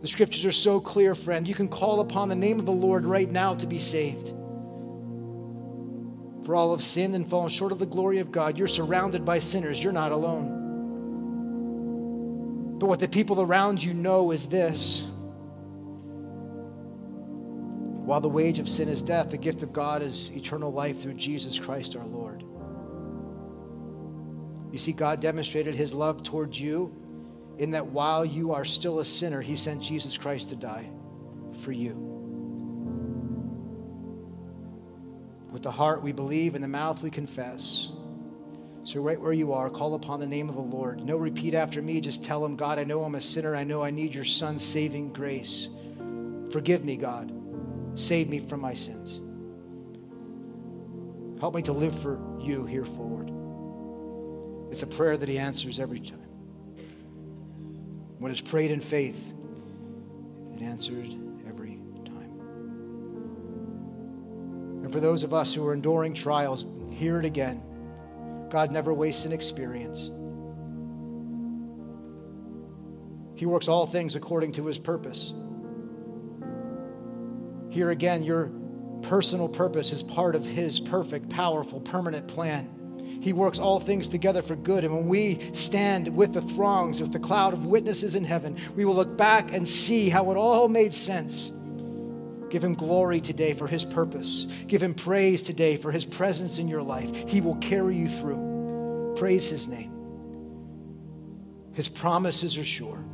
The 0.02 0.08
scriptures 0.08 0.44
are 0.44 0.52
so 0.52 0.78
clear, 0.78 1.14
friend. 1.14 1.48
You 1.48 1.54
can 1.54 1.68
call 1.68 2.00
upon 2.00 2.28
the 2.28 2.36
name 2.36 2.60
of 2.60 2.66
the 2.66 2.72
Lord 2.72 3.06
right 3.06 3.30
now 3.30 3.54
to 3.54 3.66
be 3.66 3.78
saved. 3.78 4.34
For 6.44 6.54
all 6.54 6.72
have 6.72 6.84
sinned 6.84 7.14
and 7.14 7.28
fallen 7.28 7.48
short 7.48 7.72
of 7.72 7.78
the 7.78 7.86
glory 7.86 8.18
of 8.18 8.30
God. 8.30 8.58
You're 8.58 8.68
surrounded 8.68 9.24
by 9.24 9.38
sinners. 9.38 9.82
You're 9.82 9.92
not 9.92 10.12
alone. 10.12 10.65
But 12.78 12.86
what 12.86 13.00
the 13.00 13.08
people 13.08 13.40
around 13.40 13.82
you 13.82 13.94
know 13.94 14.32
is 14.32 14.46
this. 14.46 15.02
While 18.04 18.20
the 18.20 18.28
wage 18.28 18.58
of 18.58 18.68
sin 18.68 18.88
is 18.88 19.02
death, 19.02 19.30
the 19.30 19.38
gift 19.38 19.62
of 19.62 19.72
God 19.72 20.02
is 20.02 20.30
eternal 20.30 20.72
life 20.72 21.00
through 21.00 21.14
Jesus 21.14 21.58
Christ 21.58 21.96
our 21.96 22.06
Lord. 22.06 22.44
You 24.72 24.78
see, 24.78 24.92
God 24.92 25.20
demonstrated 25.20 25.74
his 25.74 25.94
love 25.94 26.22
towards 26.22 26.60
you 26.60 26.94
in 27.58 27.70
that 27.70 27.86
while 27.86 28.24
you 28.24 28.52
are 28.52 28.64
still 28.64 29.00
a 29.00 29.04
sinner, 29.04 29.40
he 29.40 29.56
sent 29.56 29.82
Jesus 29.82 30.18
Christ 30.18 30.50
to 30.50 30.56
die 30.56 30.90
for 31.60 31.72
you. 31.72 31.94
With 35.50 35.62
the 35.62 35.70
heart 35.70 36.02
we 36.02 36.12
believe, 36.12 36.54
and 36.54 36.62
the 36.62 36.68
mouth 36.68 37.02
we 37.02 37.10
confess. 37.10 37.88
So, 38.86 39.00
right 39.00 39.20
where 39.20 39.32
you 39.32 39.52
are, 39.52 39.68
call 39.68 39.94
upon 39.94 40.20
the 40.20 40.28
name 40.28 40.48
of 40.48 40.54
the 40.54 40.60
Lord. 40.60 41.04
No 41.04 41.16
repeat 41.16 41.54
after 41.54 41.82
me. 41.82 42.00
Just 42.00 42.22
tell 42.22 42.44
him, 42.44 42.54
God, 42.54 42.78
I 42.78 42.84
know 42.84 43.02
I'm 43.02 43.16
a 43.16 43.20
sinner. 43.20 43.56
I 43.56 43.64
know 43.64 43.82
I 43.82 43.90
need 43.90 44.14
your 44.14 44.22
son's 44.22 44.62
saving 44.62 45.12
grace. 45.12 45.68
Forgive 46.52 46.84
me, 46.84 46.96
God. 46.96 47.32
Save 47.96 48.28
me 48.28 48.38
from 48.38 48.60
my 48.60 48.74
sins. 48.74 49.20
Help 51.40 51.56
me 51.56 51.62
to 51.62 51.72
live 51.72 52.00
for 52.00 52.20
you 52.40 52.64
here 52.64 52.84
forward. 52.84 53.32
It's 54.70 54.84
a 54.84 54.86
prayer 54.86 55.16
that 55.16 55.28
he 55.28 55.36
answers 55.36 55.80
every 55.80 55.98
time. 55.98 56.20
When 58.20 58.30
it's 58.30 58.40
prayed 58.40 58.70
in 58.70 58.80
faith, 58.80 59.18
it 60.54 60.62
answered 60.62 61.12
every 61.48 61.80
time. 62.04 62.38
And 64.84 64.92
for 64.92 65.00
those 65.00 65.24
of 65.24 65.34
us 65.34 65.52
who 65.52 65.66
are 65.66 65.72
enduring 65.72 66.14
trials, 66.14 66.64
hear 66.92 67.18
it 67.18 67.24
again. 67.24 67.65
God 68.50 68.70
never 68.70 68.94
wastes 68.94 69.24
an 69.24 69.32
experience. 69.32 70.10
He 73.34 73.44
works 73.46 73.68
all 73.68 73.86
things 73.86 74.16
according 74.16 74.52
to 74.52 74.66
his 74.66 74.78
purpose. 74.78 75.34
Here 77.68 77.90
again, 77.90 78.22
your 78.22 78.50
personal 79.02 79.48
purpose 79.48 79.92
is 79.92 80.02
part 80.02 80.34
of 80.34 80.44
his 80.44 80.80
perfect, 80.80 81.28
powerful, 81.28 81.80
permanent 81.80 82.26
plan. 82.26 82.72
He 83.20 83.32
works 83.32 83.58
all 83.58 83.80
things 83.80 84.08
together 84.08 84.40
for 84.40 84.56
good. 84.56 84.84
And 84.84 84.94
when 84.94 85.08
we 85.08 85.50
stand 85.52 86.08
with 86.08 86.32
the 86.32 86.42
throngs, 86.42 87.00
with 87.00 87.12
the 87.12 87.18
cloud 87.18 87.52
of 87.52 87.66
witnesses 87.66 88.14
in 88.14 88.24
heaven, 88.24 88.56
we 88.74 88.84
will 88.84 88.94
look 88.94 89.16
back 89.16 89.52
and 89.52 89.66
see 89.66 90.08
how 90.08 90.30
it 90.30 90.36
all 90.36 90.68
made 90.68 90.92
sense. 90.92 91.52
Give 92.50 92.62
him 92.62 92.74
glory 92.74 93.20
today 93.20 93.54
for 93.54 93.66
his 93.66 93.84
purpose. 93.84 94.46
Give 94.66 94.82
him 94.82 94.94
praise 94.94 95.42
today 95.42 95.76
for 95.76 95.90
his 95.90 96.04
presence 96.04 96.58
in 96.58 96.68
your 96.68 96.82
life. 96.82 97.14
He 97.28 97.40
will 97.40 97.56
carry 97.56 97.96
you 97.96 98.08
through. 98.08 99.14
Praise 99.16 99.48
his 99.48 99.66
name. 99.68 99.92
His 101.72 101.88
promises 101.88 102.56
are 102.56 102.64
sure. 102.64 103.04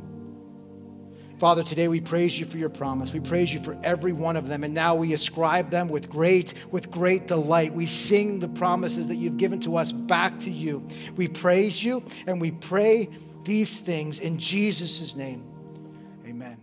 Father, 1.39 1.63
today 1.63 1.89
we 1.89 1.99
praise 1.99 2.39
you 2.39 2.45
for 2.45 2.57
your 2.57 2.69
promise. 2.69 3.11
We 3.11 3.19
praise 3.19 3.53
you 3.53 3.61
for 3.61 3.77
every 3.83 4.13
one 4.13 4.37
of 4.37 4.47
them. 4.47 4.63
And 4.63 4.73
now 4.73 4.95
we 4.95 5.11
ascribe 5.11 5.69
them 5.71 5.89
with 5.89 6.09
great, 6.09 6.53
with 6.71 6.89
great 6.89 7.27
delight. 7.27 7.73
We 7.73 7.85
sing 7.85 8.39
the 8.39 8.47
promises 8.47 9.09
that 9.09 9.15
you've 9.15 9.37
given 9.37 9.59
to 9.61 9.75
us 9.75 9.91
back 9.91 10.39
to 10.39 10.51
you. 10.51 10.87
We 11.17 11.27
praise 11.27 11.83
you 11.83 12.03
and 12.27 12.39
we 12.39 12.51
pray 12.51 13.09
these 13.43 13.79
things 13.79 14.19
in 14.19 14.39
Jesus' 14.39 15.15
name. 15.15 15.43
Amen. 16.25 16.62